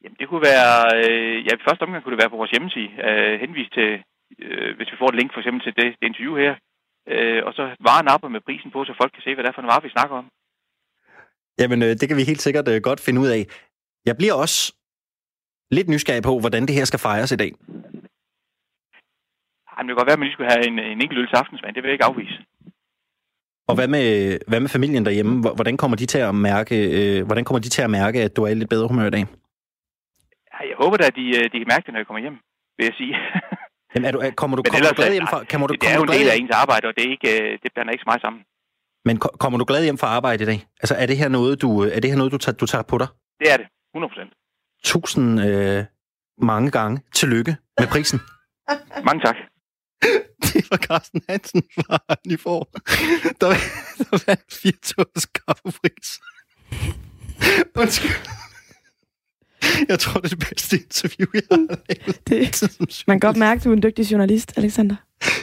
Jamen, 0.02 0.18
det 0.20 0.28
kunne 0.28 0.46
være... 0.52 0.74
Øh, 0.98 1.38
ja, 1.46 1.52
i 1.56 1.66
første 1.68 1.84
omgang 1.84 2.02
kunne 2.04 2.16
det 2.16 2.24
være 2.24 2.34
på 2.34 2.42
vores 2.42 2.52
hjemmeside. 2.52 2.92
Øh, 3.08 3.40
henvist 3.44 3.74
til, 3.78 3.90
øh, 4.44 4.72
hvis 4.78 4.92
vi 4.92 4.98
får 5.00 5.10
et 5.10 5.20
link 5.20 5.30
for 5.34 5.40
eksempel 5.42 5.62
til 5.64 5.74
det, 5.80 5.90
det 6.00 6.08
interview 6.08 6.36
her. 6.44 6.54
Øh, 7.14 7.42
og 7.48 7.52
så 7.58 7.64
varen 7.88 8.08
op 8.14 8.24
med 8.32 8.46
prisen 8.48 8.72
på, 8.72 8.80
så 8.86 8.94
folk 9.02 9.12
kan 9.14 9.24
se, 9.24 9.34
hvad 9.34 9.44
det 9.44 9.50
er 9.50 9.58
for 9.58 9.62
en 9.62 9.72
vare, 9.74 9.86
vi 9.88 9.96
snakker 9.96 10.16
om. 10.22 10.28
Jamen, 11.60 11.80
øh, 11.86 11.92
det 12.00 12.06
kan 12.08 12.18
vi 12.18 12.30
helt 12.32 12.42
sikkert 12.42 12.68
øh, 12.74 12.82
godt 12.88 13.02
finde 13.06 13.22
ud 13.24 13.30
af. 13.36 13.42
Jeg 14.10 14.16
bliver 14.18 14.36
også 14.44 14.60
lidt 15.72 15.88
nysgerrig 15.94 16.24
på, 16.24 16.34
hvordan 16.40 16.64
det 16.68 16.78
her 16.78 16.86
skal 16.86 17.06
fejres 17.08 17.32
i 17.32 17.42
dag. 17.44 17.52
Ej, 19.72 19.78
men 19.78 19.88
det 19.88 19.92
kan 19.92 20.02
godt 20.02 20.10
være, 20.10 20.18
at 20.18 20.22
man 20.22 20.28
lige 20.28 20.36
skulle 20.38 20.52
have 20.56 20.68
en, 20.68 20.80
en 20.80 21.02
enkelt 21.02 21.20
øl 21.20 21.28
til 21.28 21.42
aftensmad. 21.42 21.74
Det 21.74 21.84
vil 21.84 21.90
jeg 21.90 21.98
ikke 21.98 22.12
afvise. 22.12 22.38
Og 23.68 23.76
hvad 23.76 23.88
med, 23.88 24.06
hvad 24.48 24.60
med 24.60 24.70
familien 24.70 25.06
derhjemme? 25.06 25.42
Hvor- 25.42 25.54
Hvordan 25.54 25.78
kommer 25.78 25.98
de 25.98 26.06
til 26.06 26.18
at 26.18 26.36
mærke, 26.36 26.76
øh, 26.98 27.26
hvordan 27.26 27.44
kommer 27.46 27.60
de 27.60 27.70
til 27.70 27.82
at 27.82 27.90
mærke, 27.90 28.22
at 28.22 28.36
du 28.36 28.44
er 28.44 28.48
i 28.48 28.54
lidt 28.54 28.70
bedre 28.70 28.88
humør 28.88 29.08
i 29.08 29.10
dag? 29.10 29.26
Jeg 30.70 30.76
håber 30.84 30.98
da, 30.98 31.06
at 31.12 31.16
de, 31.16 31.26
øh, 31.38 31.44
de 31.52 31.58
kan 31.62 31.68
mærke 31.74 31.86
det, 31.86 31.92
når 31.94 32.00
jeg 32.00 32.08
kommer 32.08 32.22
hjem, 32.26 32.38
vil 32.78 32.86
jeg 32.90 32.94
sige. 33.02 33.14
Jamen, 33.96 34.06
er 34.08 34.12
du, 34.12 34.20
er, 34.20 34.32
kommer 34.42 34.56
du, 34.58 34.64
kommer 34.64 34.80
du 34.80 34.84
ellers, 34.84 34.96
glad 35.02 35.08
øh, 35.08 35.14
hjem 35.18 35.28
fra, 35.32 35.44
kommer 35.52 35.68
du, 35.68 35.74
det 35.74 35.90
er 35.92 35.96
jo 36.00 36.04
du 36.06 36.12
en 36.12 36.20
del 36.20 36.30
af 36.30 36.36
ens 36.42 36.52
arbejde, 36.64 36.86
og 36.90 36.94
det, 36.98 37.04
er 37.08 37.12
ikke, 37.16 37.30
øh, 37.44 37.52
det 37.64 37.70
blander 37.74 37.92
ikke 37.94 38.04
så 38.06 38.10
meget 38.12 38.22
sammen. 38.26 38.42
men 39.08 39.16
ko- 39.24 39.36
kommer 39.44 39.58
du 39.60 39.66
glad 39.72 39.84
hjem 39.84 39.98
fra 39.98 40.08
arbejde 40.08 40.44
i 40.44 40.48
dag? 40.52 40.60
Altså, 40.82 40.96
er 41.02 41.06
det 41.06 41.18
her 41.18 41.30
noget, 41.38 41.62
du, 41.62 41.70
er 41.96 42.00
det 42.00 42.10
her 42.12 42.18
noget, 42.18 42.32
du, 42.32 42.38
tager, 42.38 42.56
du 42.64 42.66
tager 42.66 42.84
på 42.92 42.98
dig? 42.98 43.08
Det 43.42 43.48
er 43.54 43.58
det. 43.58 43.68
100 43.96 44.12
procent. 44.12 44.32
Tusind 44.92 45.28
øh, 45.48 45.84
mange 46.52 46.72
gange. 46.78 47.02
Tillykke 47.20 47.54
med 47.80 47.88
prisen. 47.94 48.20
Mange 49.10 49.22
tak. 49.28 49.36
Det 50.54 50.72
var 50.72 50.78
Carsten 50.78 51.22
Hansen 51.30 51.64
fra 51.76 52.00
Niveau. 52.26 52.64
Der, 53.42 53.50
der 53.98 54.24
vandt 54.28 54.54
4 54.54 54.74
kaffepris. 55.48 56.20
Undskyld. 57.76 58.12
Jeg 59.90 60.00
tror, 60.00 60.20
det 60.20 60.32
er 60.32 60.36
det 60.36 60.48
bedste 60.50 60.78
interview, 60.78 61.28
jeg 61.34 61.42
har 61.52 61.58
lavet. 61.58 62.28
Det, 62.28 63.08
man 63.08 63.20
kan 63.20 63.28
godt 63.28 63.38
mærke, 63.38 63.60
at 63.60 63.64
du 63.64 63.70
er 63.70 63.74
en 63.74 63.84
dygtig 63.84 64.12
journalist, 64.12 64.54
Alexander. 64.58 64.96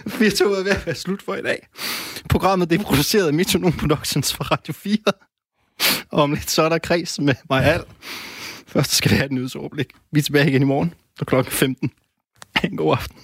4 0.09 0.29
er 0.29 0.63
ved 0.63 0.71
at 0.71 0.87
være 0.87 0.95
slut 0.95 1.23
for 1.23 1.35
i 1.35 1.43
dag. 1.43 1.67
Programmet 2.29 2.71
det 2.71 2.81
er 2.81 2.85
produceret 2.85 3.27
af 3.27 3.33
Metronom 3.33 3.73
Productions 3.73 4.35
for 4.35 4.45
Radio 4.45 4.73
4. 4.73 4.99
Og 6.11 6.23
om 6.23 6.33
lidt 6.33 6.51
så 6.51 6.63
er 6.63 6.69
der 6.69 6.79
kreds 6.79 7.21
med 7.21 7.35
mig 7.51 7.65
al. 7.65 7.85
Først 8.67 8.91
skal 8.91 9.11
vi 9.11 9.17
have 9.17 9.27
et 9.27 9.33
nyhedsoverblik. 9.33 9.93
Vi 10.13 10.19
er 10.19 10.23
tilbage 10.23 10.49
igen 10.49 10.63
i 10.63 10.65
morgen, 10.65 10.95
kl. 11.27 11.43
15. 11.43 11.91
Ha' 12.57 12.69
en 12.69 12.77
god 12.77 12.93
aften. 12.93 13.17